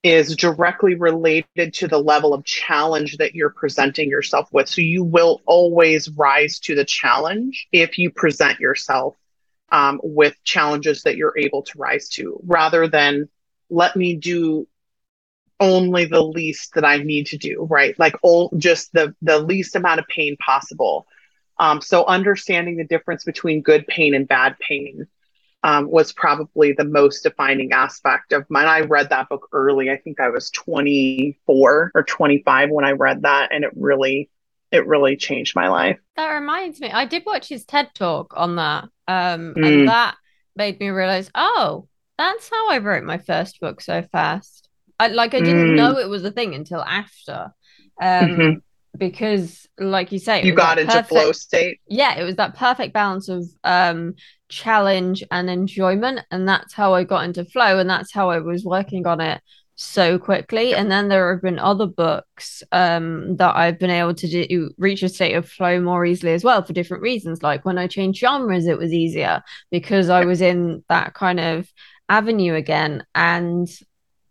is 0.04 0.36
directly 0.36 0.95
related 0.95 1.74
to 1.76 1.88
the 1.88 1.99
level 1.99 2.34
of 2.34 2.43
challenge 2.43 3.18
that 3.18 3.36
you're 3.36 3.52
presenting 3.52 4.10
yourself 4.10 4.49
with. 4.52 4.68
So 4.68 4.82
you 4.82 5.04
will 5.04 5.41
always 5.45 6.10
rise 6.10 6.60
to 6.62 6.76
the 6.76 6.86
challenge 6.86 7.68
if 7.72 7.99
you 7.99 8.10
present 8.10 8.60
yourself 8.60 9.16
um, 9.72 9.99
with 10.04 10.36
challenges 10.43 11.04
that 11.04 11.18
you're 11.18 11.38
able 11.38 11.62
to 11.64 11.78
rise 11.78 12.10
to, 12.10 12.39
rather 12.45 12.88
than 12.88 13.30
let 13.70 13.95
me 13.95 14.16
do 14.16 14.68
only 15.60 16.06
the 16.06 16.22
least 16.24 16.74
that 16.74 16.84
I 16.84 16.97
need 16.97 17.28
to 17.28 17.38
do, 17.38 17.68
right? 17.70 17.97
Like 17.99 18.16
all, 18.24 18.52
just 18.58 18.91
the 18.93 19.16
the 19.22 19.39
least 19.39 19.76
amount 19.76 19.99
of 19.99 20.08
pain 20.08 20.36
possible. 20.38 21.06
Um, 21.60 21.80
so 21.80 22.06
understanding 22.06 22.78
the 22.78 22.84
difference 22.86 23.24
between 23.24 23.62
good 23.62 23.86
pain 23.86 24.16
and 24.16 24.28
bad 24.28 24.58
pain 24.58 25.08
um, 25.64 25.89
was 25.89 26.12
probably 26.12 26.74
the 26.74 26.84
most 26.84 27.22
defining 27.22 27.72
aspect 27.72 28.34
of 28.34 28.45
mine. 28.49 28.68
I 28.68 28.82
read 28.82 29.09
that 29.09 29.30
book 29.30 29.47
early. 29.51 29.91
I 29.91 29.97
think 29.97 30.20
I 30.20 30.30
was 30.30 30.49
24 30.51 31.91
or 31.93 32.03
25 32.03 32.70
when 32.70 32.86
I 32.86 32.91
read 32.91 33.24
that, 33.24 33.49
and 33.53 33.64
it 33.64 33.72
really, 33.76 34.30
it 34.72 34.88
really 34.88 35.18
changed 35.18 35.55
my 35.55 35.68
life. 35.68 35.99
That 36.16 36.32
reminds 36.32 36.80
me, 36.80 36.89
I 36.89 37.05
did 37.05 37.24
watch 37.26 37.47
his 37.47 37.66
TED 37.66 37.89
talk 37.93 38.34
on 38.36 38.55
that, 38.55 38.86
um, 39.07 39.53
mm. 39.55 39.66
and 39.66 39.88
that 39.88 40.16
made 40.55 40.80
me 40.80 40.89
realize, 40.89 41.30
oh, 41.36 41.88
that's 42.18 42.49
how 42.49 42.70
I 42.70 42.80
wrote 42.80 43.03
my 43.03 43.20
first 43.20 43.59
book 43.59 43.82
so 43.82 44.01
fast. 44.12 44.68
I 44.99 45.07
like 45.07 45.34
I 45.34 45.39
didn't 45.39 45.72
mm. 45.72 45.76
know 45.76 45.97
it 45.97 46.09
was 46.09 46.24
a 46.24 46.32
thing 46.32 46.55
until 46.55 46.82
after. 46.82 47.53
Um, 48.01 48.28
mm-hmm 48.28 48.59
because 48.97 49.68
like 49.80 50.12
you 50.12 50.20
say 50.20 50.43
you 50.43 50.53
got 50.53 50.78
into 50.78 50.91
perfect, 50.91 51.09
flow 51.09 51.32
state 51.32 51.80
yeah 51.88 52.20
it 52.20 52.24
was 52.24 52.36
that 52.36 52.55
perfect 52.55 52.93
balance 52.93 53.30
of 53.30 53.45
um 53.64 54.14
challenge 54.52 55.24
and 55.32 55.49
enjoyment 55.49 56.20
and 56.30 56.47
that's 56.47 56.74
how 56.74 56.93
i 56.93 57.04
got 57.04 57.24
into 57.24 57.43
flow 57.45 57.80
and 57.80 57.89
that's 57.89 58.12
how 58.12 58.30
i 58.30 58.38
was 58.38 58.64
working 58.64 59.08
on 59.08 59.20
it 59.20 59.41
so 59.82 60.20
quickly. 60.20 60.76
And 60.76 60.91
then 60.91 61.08
there 61.08 61.34
have 61.34 61.41
been 61.41 61.58
other 61.58 61.88
books 61.88 62.62
um 62.72 63.36
that 63.38 63.56
i've 63.56 63.80
been 63.80 63.89
able 63.89 64.14
to 64.14 64.28
do 64.28 64.70
reach 64.78 65.02
a 65.02 65.10
state 65.10 65.34
of 65.34 65.49
flow 65.49 65.82
more 65.82 66.06
easily 66.06 66.34
as 66.34 66.43
well 66.43 66.64
for 66.64 66.74
different 66.74 67.04
reasons. 67.04 67.41
Like 67.41 67.66
when 67.66 67.78
i 67.80 67.88
changed 67.88 68.20
genres 68.20 68.68
it 68.68 68.78
was 68.78 68.93
easier 68.93 69.41
because 69.72 70.10
i 70.10 70.24
was 70.24 70.41
in 70.41 70.84
that 70.88 71.14
kind 71.16 71.39
of 71.39 71.68
avenue 72.10 72.54
again. 72.54 73.04
And 73.16 73.68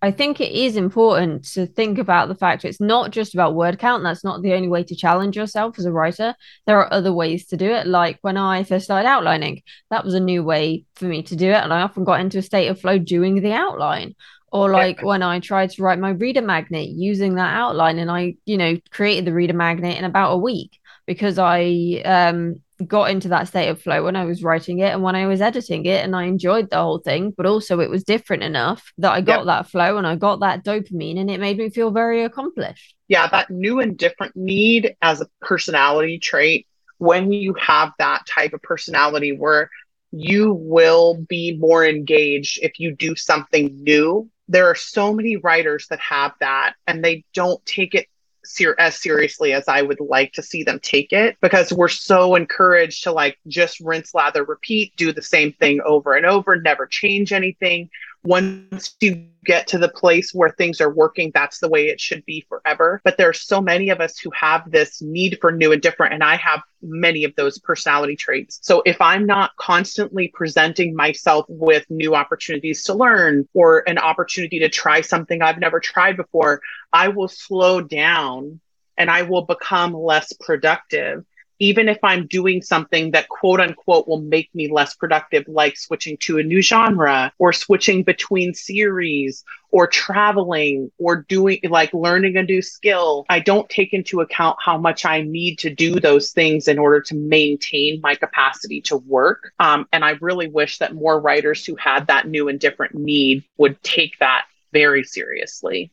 I 0.02 0.10
think 0.10 0.40
it 0.40 0.52
is 0.52 0.76
important 0.76 1.44
to 1.52 1.66
think 1.66 1.98
about 1.98 2.28
the 2.28 2.34
fact 2.34 2.64
it's 2.64 2.80
not 2.80 3.10
just 3.10 3.34
about 3.34 3.54
word 3.54 3.78
count. 3.78 4.02
That's 4.02 4.24
not 4.24 4.40
the 4.40 4.54
only 4.54 4.68
way 4.68 4.82
to 4.84 4.96
challenge 4.96 5.36
yourself 5.36 5.78
as 5.78 5.84
a 5.84 5.92
writer. 5.92 6.34
There 6.66 6.78
are 6.78 6.92
other 6.92 7.12
ways 7.12 7.46
to 7.48 7.56
do 7.58 7.66
it. 7.66 7.86
Like 7.86 8.18
when 8.22 8.38
I 8.38 8.64
first 8.64 8.86
started 8.86 9.06
outlining, 9.06 9.62
that 9.90 10.04
was 10.04 10.14
a 10.14 10.20
new 10.20 10.42
way 10.42 10.84
for 10.94 11.04
me 11.04 11.22
to 11.24 11.36
do 11.36 11.50
it. 11.50 11.62
And 11.62 11.72
I 11.72 11.82
often 11.82 12.04
got 12.04 12.20
into 12.20 12.38
a 12.38 12.42
state 12.42 12.68
of 12.68 12.80
flow 12.80 12.98
doing 12.98 13.42
the 13.42 13.52
outline. 13.52 14.14
Or 14.52 14.70
like 14.70 15.02
when 15.02 15.22
I 15.22 15.38
tried 15.38 15.70
to 15.70 15.82
write 15.82 15.98
my 15.98 16.10
reader 16.10 16.42
magnet 16.42 16.88
using 16.88 17.34
that 17.34 17.54
outline 17.54 17.98
and 17.98 18.10
I, 18.10 18.36
you 18.46 18.56
know, 18.56 18.78
created 18.90 19.26
the 19.26 19.34
reader 19.34 19.52
magnet 19.52 19.96
in 19.96 20.04
about 20.04 20.32
a 20.32 20.38
week 20.38 20.80
because 21.06 21.38
I 21.38 22.02
um 22.04 22.60
got 22.86 23.10
into 23.10 23.28
that 23.28 23.48
state 23.48 23.68
of 23.68 23.80
flow 23.80 24.04
when 24.04 24.16
I 24.16 24.24
was 24.24 24.42
writing 24.42 24.80
it 24.80 24.92
and 24.92 25.02
when 25.02 25.16
I 25.16 25.26
was 25.26 25.40
editing 25.40 25.86
it, 25.86 26.04
and 26.04 26.14
I 26.14 26.24
enjoyed 26.24 26.70
the 26.70 26.76
whole 26.76 26.98
thing. 26.98 27.32
But 27.36 27.46
also, 27.46 27.80
it 27.80 27.90
was 27.90 28.04
different 28.04 28.42
enough 28.42 28.92
that 28.98 29.12
I 29.12 29.20
got 29.20 29.40
yep. 29.40 29.46
that 29.46 29.70
flow 29.70 29.96
and 29.96 30.06
I 30.06 30.16
got 30.16 30.40
that 30.40 30.64
dopamine, 30.64 31.18
and 31.18 31.30
it 31.30 31.40
made 31.40 31.58
me 31.58 31.70
feel 31.70 31.90
very 31.90 32.24
accomplished. 32.24 32.94
Yeah, 33.08 33.28
that 33.28 33.50
new 33.50 33.80
and 33.80 33.96
different 33.96 34.36
need 34.36 34.96
as 35.02 35.20
a 35.20 35.26
personality 35.40 36.18
trait. 36.18 36.66
When 36.98 37.32
you 37.32 37.54
have 37.54 37.92
that 37.98 38.26
type 38.26 38.52
of 38.52 38.60
personality 38.62 39.32
where 39.32 39.70
you 40.12 40.52
will 40.52 41.24
be 41.28 41.56
more 41.56 41.86
engaged 41.86 42.58
if 42.62 42.78
you 42.78 42.94
do 42.94 43.14
something 43.14 43.82
new. 43.82 44.28
There 44.48 44.66
are 44.66 44.74
so 44.74 45.14
many 45.14 45.36
writers 45.36 45.86
that 45.90 46.00
have 46.00 46.32
that 46.40 46.74
and 46.86 47.04
they 47.04 47.24
don't 47.34 47.64
take 47.64 47.94
it 47.94 48.08
ser- 48.54 48.76
as 48.78 49.00
seriously 49.00 49.52
as 49.52 49.68
I 49.68 49.82
would 49.82 50.00
like 50.00 50.32
to 50.34 50.42
see 50.42 50.62
them 50.62 50.80
take 50.82 51.12
it 51.12 51.36
because 51.40 51.72
we're 51.72 51.88
so 51.88 52.34
encouraged 52.34 53.04
to 53.04 53.12
like 53.12 53.38
just 53.46 53.80
rinse, 53.80 54.14
lather, 54.14 54.44
repeat, 54.44 54.94
do 54.96 55.12
the 55.12 55.22
same 55.22 55.52
thing 55.52 55.80
over 55.84 56.14
and 56.14 56.26
over, 56.26 56.56
never 56.56 56.86
change 56.86 57.32
anything 57.32 57.90
once 58.22 58.96
you 59.00 59.26
get 59.44 59.66
to 59.68 59.78
the 59.78 59.88
place 59.88 60.34
where 60.34 60.50
things 60.50 60.80
are 60.80 60.92
working, 60.92 61.30
that's 61.32 61.58
the 61.58 61.68
way 61.68 61.86
it 61.86 62.00
should 62.00 62.24
be 62.26 62.44
forever. 62.48 63.00
But 63.02 63.16
there 63.16 63.28
are 63.28 63.34
so 63.34 63.60
many 63.60 63.88
of 63.88 64.00
us 64.00 64.18
who 64.18 64.30
have 64.30 64.70
this 64.70 65.00
need 65.00 65.38
for 65.40 65.50
new 65.50 65.72
and 65.72 65.80
different, 65.80 66.12
and 66.12 66.22
I 66.22 66.36
have 66.36 66.60
many 66.82 67.24
of 67.24 67.34
those 67.36 67.58
personality 67.58 68.16
traits. 68.16 68.58
So 68.62 68.82
if 68.84 69.00
I'm 69.00 69.24
not 69.24 69.56
constantly 69.56 70.28
presenting 70.28 70.94
myself 70.94 71.46
with 71.48 71.86
new 71.88 72.14
opportunities 72.14 72.84
to 72.84 72.94
learn 72.94 73.48
or 73.54 73.88
an 73.88 73.98
opportunity 73.98 74.58
to 74.60 74.68
try 74.68 75.00
something 75.00 75.40
I've 75.40 75.58
never 75.58 75.80
tried 75.80 76.16
before, 76.16 76.60
I 76.92 77.08
will 77.08 77.28
slow 77.28 77.80
down 77.80 78.60
and 78.98 79.10
I 79.10 79.22
will 79.22 79.46
become 79.46 79.94
less 79.94 80.32
productive 80.34 81.24
even 81.60 81.88
if 81.88 81.98
I'm 82.02 82.26
doing 82.26 82.62
something 82.62 83.12
that 83.12 83.28
quote 83.28 83.60
unquote 83.60 84.08
will 84.08 84.22
make 84.22 84.52
me 84.54 84.72
less 84.72 84.94
productive, 84.94 85.44
like 85.46 85.76
switching 85.76 86.16
to 86.22 86.38
a 86.38 86.42
new 86.42 86.62
genre 86.62 87.32
or 87.38 87.52
switching 87.52 88.02
between 88.02 88.54
series 88.54 89.44
or 89.70 89.86
traveling 89.86 90.90
or 90.98 91.16
doing 91.28 91.60
like 91.68 91.92
learning 91.92 92.36
a 92.36 92.42
new 92.42 92.62
skill, 92.62 93.26
I 93.28 93.40
don't 93.40 93.68
take 93.68 93.92
into 93.92 94.22
account 94.22 94.56
how 94.58 94.78
much 94.78 95.04
I 95.04 95.20
need 95.20 95.58
to 95.60 95.72
do 95.72 96.00
those 96.00 96.32
things 96.32 96.66
in 96.66 96.78
order 96.78 97.02
to 97.02 97.14
maintain 97.14 98.00
my 98.02 98.14
capacity 98.14 98.80
to 98.82 98.96
work. 98.96 99.52
Um, 99.60 99.86
and 99.92 100.04
I 100.04 100.12
really 100.20 100.48
wish 100.48 100.78
that 100.78 100.94
more 100.94 101.20
writers 101.20 101.64
who 101.64 101.76
had 101.76 102.06
that 102.06 102.26
new 102.26 102.48
and 102.48 102.58
different 102.58 102.94
need 102.94 103.44
would 103.58 103.80
take 103.82 104.18
that 104.20 104.46
very 104.72 105.04
seriously. 105.04 105.92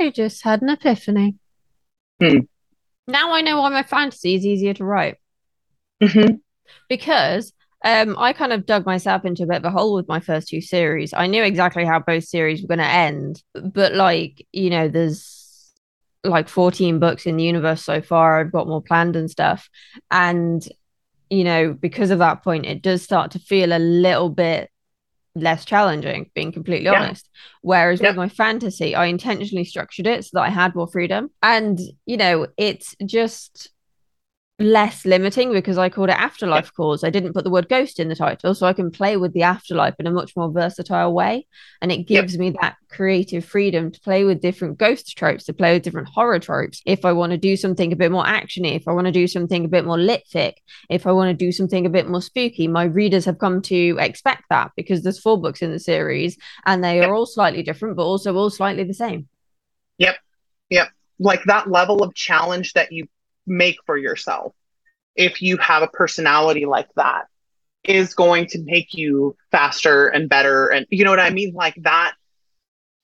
I 0.00 0.10
just 0.10 0.42
had 0.42 0.62
an 0.62 0.70
epiphany. 0.70 1.36
Hmm. 2.20 2.38
Now 3.06 3.34
I 3.34 3.40
know 3.40 3.60
why 3.60 3.68
my 3.70 3.82
fantasy 3.82 4.34
is 4.34 4.46
easier 4.46 4.74
to 4.74 4.84
write. 4.84 5.16
Mm-hmm. 6.02 6.36
Because 6.88 7.52
um, 7.84 8.16
I 8.18 8.32
kind 8.32 8.52
of 8.52 8.64
dug 8.64 8.86
myself 8.86 9.24
into 9.24 9.42
a 9.42 9.46
bit 9.46 9.58
of 9.58 9.64
a 9.64 9.70
hole 9.70 9.94
with 9.94 10.08
my 10.08 10.20
first 10.20 10.48
two 10.48 10.62
series. 10.62 11.12
I 11.12 11.26
knew 11.26 11.42
exactly 11.42 11.84
how 11.84 12.00
both 12.00 12.24
series 12.24 12.62
were 12.62 12.68
going 12.68 12.78
to 12.78 12.84
end, 12.84 13.42
but 13.54 13.94
like, 13.94 14.46
you 14.52 14.70
know, 14.70 14.88
there's 14.88 15.72
like 16.24 16.48
14 16.48 16.98
books 16.98 17.26
in 17.26 17.36
the 17.36 17.44
universe 17.44 17.82
so 17.82 18.00
far. 18.00 18.40
I've 18.40 18.52
got 18.52 18.68
more 18.68 18.82
planned 18.82 19.16
and 19.16 19.30
stuff. 19.30 19.68
And, 20.10 20.66
you 21.28 21.44
know, 21.44 21.74
because 21.74 22.10
of 22.10 22.20
that 22.20 22.42
point, 22.42 22.64
it 22.64 22.80
does 22.80 23.02
start 23.02 23.32
to 23.32 23.38
feel 23.38 23.72
a 23.72 23.78
little 23.78 24.30
bit 24.30 24.70
less 25.34 25.64
challenging, 25.64 26.30
being 26.34 26.52
completely 26.52 26.88
Yeah. 26.90 27.02
honest. 27.04 27.28
Whereas 27.62 28.00
Yeah. 28.00 28.08
with 28.10 28.16
my 28.16 28.28
fantasy, 28.28 28.94
I 28.94 29.06
intentionally 29.06 29.64
structured 29.64 30.06
it 30.06 30.24
so 30.24 30.30
that 30.34 30.42
I 30.42 30.50
had 30.50 30.74
more 30.74 30.86
freedom. 30.86 31.30
And, 31.42 31.78
you 32.06 32.16
know, 32.16 32.46
it's 32.56 32.94
just 33.04 33.70
less 34.60 35.04
limiting 35.04 35.52
because 35.52 35.78
I 35.78 35.88
called 35.88 36.10
it 36.10 36.16
Afterlife 36.18 36.72
Cause. 36.74 37.02
I 37.02 37.10
didn't 37.10 37.32
put 37.32 37.42
the 37.42 37.50
word 37.50 37.68
ghost 37.68 37.98
in 37.98 38.08
the 38.08 38.14
title, 38.14 38.54
so 38.54 38.66
I 38.66 38.72
can 38.72 38.90
play 38.92 39.16
with 39.16 39.32
the 39.32 39.42
afterlife 39.42 39.94
in 39.98 40.06
a 40.06 40.12
much 40.12 40.36
more 40.36 40.50
versatile 40.50 41.12
way. 41.12 41.46
And 41.82 41.90
it 41.90 42.06
gives 42.06 42.38
me 42.38 42.50
that 42.60 42.76
creative 42.88 43.44
freedom 43.44 43.90
to 43.90 44.00
play 44.00 44.22
with 44.22 44.40
different 44.40 44.78
ghost 44.78 45.18
tropes, 45.18 45.44
to 45.44 45.52
play 45.52 45.74
with 45.74 45.82
different 45.82 46.08
horror 46.08 46.38
tropes. 46.38 46.82
If 46.86 47.04
I 47.04 47.12
want 47.12 47.32
to 47.32 47.38
do 47.38 47.56
something 47.56 47.92
a 47.92 47.96
bit 47.96 48.12
more 48.12 48.24
actiony, 48.24 48.76
if 48.76 48.86
I 48.86 48.92
want 48.92 49.06
to 49.06 49.12
do 49.12 49.26
something 49.26 49.64
a 49.64 49.68
bit 49.68 49.84
more 49.84 49.98
lit 49.98 50.22
fic, 50.32 50.54
if 50.88 51.06
I 51.06 51.12
want 51.12 51.30
to 51.36 51.44
do 51.44 51.50
something 51.50 51.84
a 51.84 51.90
bit 51.90 52.08
more 52.08 52.22
spooky, 52.22 52.68
my 52.68 52.84
readers 52.84 53.24
have 53.24 53.38
come 53.38 53.60
to 53.62 53.96
expect 53.98 54.44
that 54.50 54.70
because 54.76 55.02
there's 55.02 55.18
four 55.20 55.40
books 55.40 55.62
in 55.62 55.72
the 55.72 55.80
series 55.80 56.38
and 56.64 56.82
they 56.82 56.98
Yep. 56.98 57.08
are 57.08 57.14
all 57.14 57.26
slightly 57.26 57.64
different, 57.64 57.96
but 57.96 58.04
also 58.04 58.34
all 58.36 58.50
slightly 58.50 58.84
the 58.84 58.94
same. 58.94 59.28
Yep. 59.98 60.16
Yep. 60.70 60.88
Like 61.18 61.42
that 61.44 61.68
level 61.68 62.04
of 62.04 62.14
challenge 62.14 62.72
that 62.74 62.92
you 62.92 63.08
make 63.46 63.76
for 63.86 63.96
yourself 63.96 64.54
if 65.16 65.42
you 65.42 65.56
have 65.58 65.82
a 65.82 65.88
personality 65.88 66.66
like 66.66 66.88
that 66.96 67.26
is 67.84 68.14
going 68.14 68.46
to 68.46 68.62
make 68.64 68.94
you 68.94 69.36
faster 69.50 70.08
and 70.08 70.28
better. 70.28 70.68
And 70.68 70.86
you 70.90 71.04
know 71.04 71.10
what 71.10 71.20
i 71.20 71.30
mean? 71.30 71.52
Like 71.54 71.74
that 71.82 72.14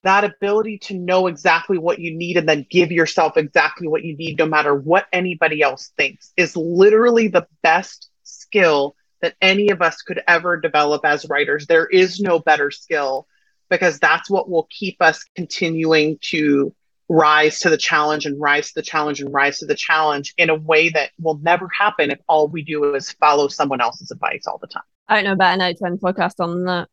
that 0.03 0.25
ability 0.25 0.79
to 0.79 0.95
know 0.95 1.27
exactly 1.27 1.77
what 1.77 1.99
you 1.99 2.17
need 2.17 2.39
and 2.39 2.49
then 2.49 2.67
give 2.71 2.91
yourself 2.91 3.37
exactly 3.37 3.87
what 3.87 4.03
you 4.03 4.17
need 4.17 4.39
no 4.39 4.47
matter 4.47 4.75
what 4.75 5.07
anybody 5.13 5.61
else 5.61 5.93
thinks 5.99 6.33
is 6.39 6.57
literally 6.57 7.29
the 7.29 7.47
best 7.63 8.09
skill 8.23 8.97
that 9.21 9.35
any 9.43 9.69
of 9.69 9.83
us 9.83 10.01
could 10.01 10.23
ever 10.27 10.59
develop 10.59 11.05
as 11.05 11.29
writers. 11.29 11.67
There 11.67 11.87
is 11.87 12.19
no 12.19 12.39
better 12.39 12.71
skill 12.71 13.27
because 13.69 13.99
that's 13.99 14.31
what 14.31 14.49
will 14.49 14.67
keep 14.71 14.97
us 15.03 15.25
continuing 15.37 16.19
to 16.23 16.75
rise 17.11 17.59
to 17.59 17.69
the 17.69 17.77
challenge 17.77 18.25
and 18.25 18.41
rise 18.41 18.69
to 18.69 18.75
the 18.77 18.83
challenge 18.83 19.21
and 19.21 19.35
rise 19.35 19.59
to 19.59 19.67
the 19.67 19.75
challenge 19.75 20.33
in 20.39 20.49
a 20.49 20.55
way 20.55 20.89
that 20.91 21.11
will 21.21 21.39
never 21.43 21.69
happen 21.77 22.11
if 22.11 22.21
all 22.29 22.47
we 22.47 22.63
do 22.63 22.95
is 22.95 23.11
follow 23.11 23.49
someone 23.49 23.81
else's 23.81 24.13
advice 24.13 24.47
all 24.47 24.59
the 24.59 24.69
time. 24.69 24.85
I 25.09 25.17
don't 25.17 25.25
know 25.25 25.33
about 25.33 25.55
an 25.55 25.59
note 25.59 25.77
to 25.79 25.97
podcast 25.97 26.35
on 26.39 26.65
that. 26.67 26.89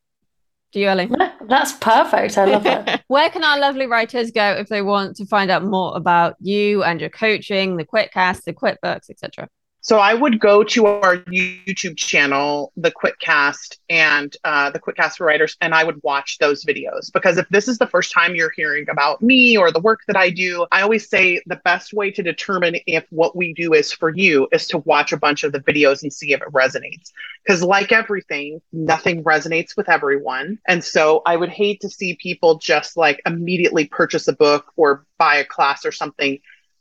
Do 0.74 0.80
you, 0.80 0.88
Ellie? 0.88 1.10
That's 1.48 1.74
perfect. 1.74 2.38
I 2.38 2.46
love 2.46 2.64
that. 2.64 3.04
Where 3.08 3.30
can 3.30 3.44
our 3.44 3.60
lovely 3.60 3.86
writers 3.86 4.32
go 4.32 4.54
if 4.54 4.68
they 4.68 4.82
want 4.82 5.16
to 5.18 5.26
find 5.28 5.52
out 5.52 5.64
more 5.64 5.96
about 5.96 6.36
you 6.42 6.84
and 6.84 7.00
your 7.00 7.12
coaching, 7.12 7.78
the 7.78 7.86
Quitcast, 7.86 8.44
the 8.44 8.54
Quit 8.54 8.80
books, 8.82 9.12
etc.? 9.12 9.48
So 9.88 10.00
I 10.00 10.14
would 10.14 10.42
go 10.42 10.66
to 10.66 10.86
our 10.86 11.16
YouTube 11.16 11.96
channel, 11.96 12.74
the 12.76 12.92
Quitcast 12.92 13.78
and 13.90 14.36
uh, 14.44 14.70
the 14.70 14.82
Quitcast 14.82 15.16
for 15.16 15.26
Writers, 15.26 15.56
and 15.62 15.74
I 15.74 15.86
would 15.86 16.04
watch 16.04 16.40
those 16.40 16.66
videos 16.66 17.10
because 17.14 17.38
if 17.38 17.48
this 17.48 17.70
is 17.70 17.78
the 17.78 17.88
first 17.88 18.12
time 18.12 18.36
you're 18.36 18.52
hearing 18.54 18.90
about 18.90 19.22
me 19.22 19.56
or 19.56 19.72
the 19.72 19.80
work 19.80 20.02
that 20.08 20.18
I 20.18 20.30
do, 20.30 20.66
I 20.74 20.82
always 20.82 21.10
say 21.10 21.42
the 21.46 21.62
best 21.64 21.94
way 21.94 22.12
to 22.12 22.22
determine 22.22 22.76
if 22.86 23.06
what 23.12 23.38
we 23.38 23.54
do 23.54 23.74
is 23.74 23.94
for 23.94 24.10
you 24.10 24.50
is 24.52 24.68
to 24.68 24.80
watch 24.80 25.14
a 25.14 25.18
bunch 25.18 25.46
of 25.46 25.54
the 25.54 25.62
videos 25.62 26.04
and 26.04 26.12
see 26.12 26.34
if 26.34 26.42
it 26.42 26.52
resonates. 26.52 27.14
Because 27.46 27.64
like 27.64 27.94
everything, 27.94 28.62
nothing 28.74 29.24
resonates 29.24 29.78
with 29.78 29.88
everyone, 29.88 30.60
and 30.68 30.84
so 30.84 31.22
I 31.26 31.38
would 31.38 31.48
hate 31.48 31.80
to 31.80 31.90
see 31.90 32.18
people 32.22 32.58
just 32.58 32.98
like 32.98 33.22
immediately 33.26 33.86
purchase 33.86 34.28
a 34.28 34.34
book 34.34 34.66
or 34.76 35.06
buy 35.18 35.38
a 35.38 35.46
class 35.46 35.86
or 35.86 35.94
something 35.94 36.40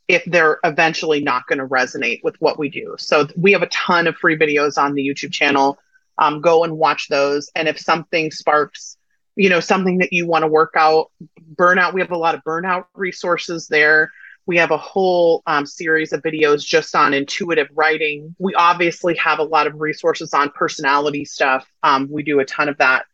if 0.09 0.25
they're 0.27 0.59
eventually 0.65 1.21
not 1.21 1.47
going 1.47 1.59
to 1.59 1.67
resonate 1.67 2.21
with 2.23 2.41
what 2.41 2.59
we 2.59 2.69
do. 2.69 2.95
So 2.99 3.27
we 3.37 3.53
have 3.53 3.63
a 3.63 3.69
ton 3.69 4.07
of 4.07 4.17
free 4.17 4.37
videos 4.37 4.79
on 4.79 4.95
the 4.95 5.07
YouTube 5.07 5.33
channel. 5.33 5.79
Um, 6.19 6.41
go 6.41 6.65
and 6.65 6.79
watch 6.79 7.09
those. 7.09 7.51
And 7.55 7.69
if 7.69 7.79
something 7.79 8.31
sparks, 8.31 8.97
you 9.35 9.51
know, 9.51 9.61
something 9.61 9.99
that 9.99 10.13
you 10.13 10.27
want 10.27 10.45
to 10.45 10.49
work 10.49 10.75
out, 10.77 11.11
burnout, 11.55 11.93
we 11.93 12.01
have 12.01 12.13
a 12.13 12.17
lot 12.17 12.35
of 12.35 12.43
burnout 12.45 12.87
resources 12.95 13.67
there. 13.67 14.11
We 14.47 14.57
have 14.59 14.71
a 14.71 14.79
whole 14.79 15.43
um, 15.47 15.67
series 15.67 16.13
of 16.13 16.23
videos 16.23 16.65
just 16.65 16.95
on 16.95 17.13
intuitive 17.13 17.69
writing. 17.75 18.35
We 18.39 18.55
obviously 18.55 19.17
have 19.17 19.41
a 19.41 19.45
lot 19.45 19.67
of 19.67 19.81
resources 19.81 20.33
on 20.33 20.51
personality 20.51 21.25
stuff. 21.25 21.67
Um, 21.83 22.09
we 22.11 22.23
do 22.23 22.39
a 22.39 22.45
ton 22.45 22.69
of 22.69 22.79
that. 22.79 23.07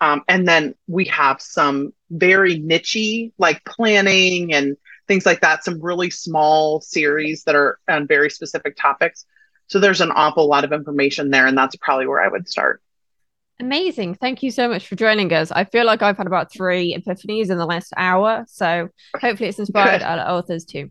Um, 0.00 0.22
and 0.28 0.46
then 0.46 0.74
we 0.86 1.06
have 1.06 1.40
some 1.40 1.92
very 2.10 2.60
nichey, 2.60 3.32
like 3.36 3.64
planning 3.64 4.54
and 4.54 4.76
things 5.08 5.26
like 5.26 5.40
that, 5.40 5.64
some 5.64 5.80
really 5.80 6.10
small 6.10 6.80
series 6.80 7.44
that 7.44 7.54
are 7.54 7.78
on 7.88 8.06
very 8.06 8.30
specific 8.30 8.76
topics. 8.76 9.24
So 9.68 9.78
there's 9.80 10.00
an 10.00 10.12
awful 10.12 10.48
lot 10.48 10.64
of 10.64 10.72
information 10.72 11.30
there, 11.30 11.46
and 11.46 11.56
that's 11.56 11.76
probably 11.76 12.06
where 12.06 12.22
I 12.22 12.28
would 12.28 12.48
start. 12.48 12.82
Amazing. 13.58 14.16
Thank 14.16 14.42
you 14.42 14.50
so 14.50 14.68
much 14.68 14.86
for 14.86 14.96
joining 14.96 15.32
us. 15.32 15.50
I 15.50 15.64
feel 15.64 15.86
like 15.86 16.02
I've 16.02 16.18
had 16.18 16.26
about 16.26 16.52
three 16.52 16.94
epiphanies 16.94 17.50
in 17.50 17.56
the 17.56 17.64
last 17.64 17.92
hour. 17.96 18.44
So 18.48 18.90
hopefully 19.18 19.48
it's 19.48 19.58
inspired 19.58 20.02
other 20.02 20.22
authors 20.22 20.64
too. 20.64 20.90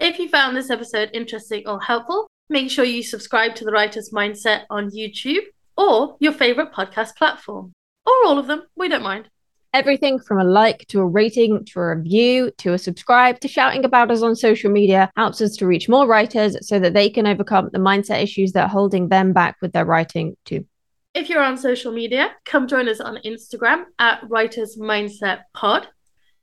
If 0.00 0.18
you 0.18 0.28
found 0.28 0.56
this 0.56 0.70
episode 0.70 1.10
interesting 1.12 1.62
or 1.66 1.80
helpful, 1.80 2.26
make 2.48 2.70
sure 2.70 2.84
you 2.84 3.02
subscribe 3.02 3.54
to 3.56 3.64
The 3.64 3.70
Writer's 3.70 4.10
Mindset 4.10 4.62
on 4.68 4.90
YouTube 4.90 5.44
or 5.76 6.16
your 6.18 6.32
favorite 6.32 6.72
podcast 6.72 7.14
platform, 7.14 7.72
or 8.04 8.12
all 8.26 8.38
of 8.38 8.48
them. 8.48 8.64
We 8.74 8.88
don't 8.88 9.02
mind. 9.02 9.28
Everything 9.74 10.18
from 10.18 10.38
a 10.38 10.44
like 10.44 10.86
to 10.88 11.00
a 11.00 11.06
rating 11.06 11.64
to 11.66 11.80
a 11.80 11.96
review 11.96 12.50
to 12.58 12.72
a 12.72 12.78
subscribe 12.78 13.38
to 13.40 13.48
shouting 13.48 13.84
about 13.84 14.10
us 14.10 14.22
on 14.22 14.34
social 14.34 14.70
media 14.70 15.10
helps 15.16 15.40
us 15.42 15.56
to 15.56 15.66
reach 15.66 15.88
more 15.88 16.06
writers 16.06 16.56
so 16.66 16.78
that 16.78 16.94
they 16.94 17.10
can 17.10 17.26
overcome 17.26 17.68
the 17.72 17.78
mindset 17.78 18.22
issues 18.22 18.52
that 18.52 18.62
are 18.62 18.68
holding 18.68 19.08
them 19.08 19.32
back 19.32 19.56
with 19.60 19.72
their 19.72 19.84
writing 19.84 20.36
too. 20.44 20.64
If 21.14 21.28
you're 21.28 21.42
on 21.42 21.58
social 21.58 21.92
media, 21.92 22.30
come 22.44 22.66
join 22.66 22.88
us 22.88 23.00
on 23.00 23.18
Instagram 23.24 23.84
at 23.98 24.20
Writers 24.28 24.78
Mindset 24.80 25.40
Pod, 25.52 25.88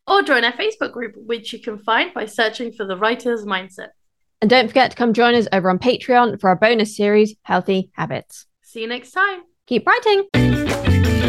or 0.06 0.22
join 0.22 0.44
our 0.44 0.54
Facebook 0.54 0.92
group, 0.92 1.16
which 1.16 1.54
you 1.54 1.60
can 1.60 1.80
find 1.80 2.14
by 2.14 2.26
searching 2.26 2.74
for 2.74 2.86
the 2.86 2.98
Writers 2.98 3.46
Mindset. 3.46 3.90
And 4.42 4.50
don't 4.50 4.68
forget 4.68 4.92
to 4.92 4.98
come 4.98 5.14
join 5.14 5.34
us 5.34 5.48
over 5.52 5.70
on 5.70 5.80
Patreon 5.80 6.40
for 6.40 6.50
our 6.50 6.56
bonus 6.56 6.96
series, 6.96 7.36
Healthy 7.44 7.90
Habits. 7.94 8.46
See 8.62 8.82
you 8.82 8.88
next 8.88 9.12
time. 9.12 9.44
Keep 9.66 9.88
writing! 9.88 11.25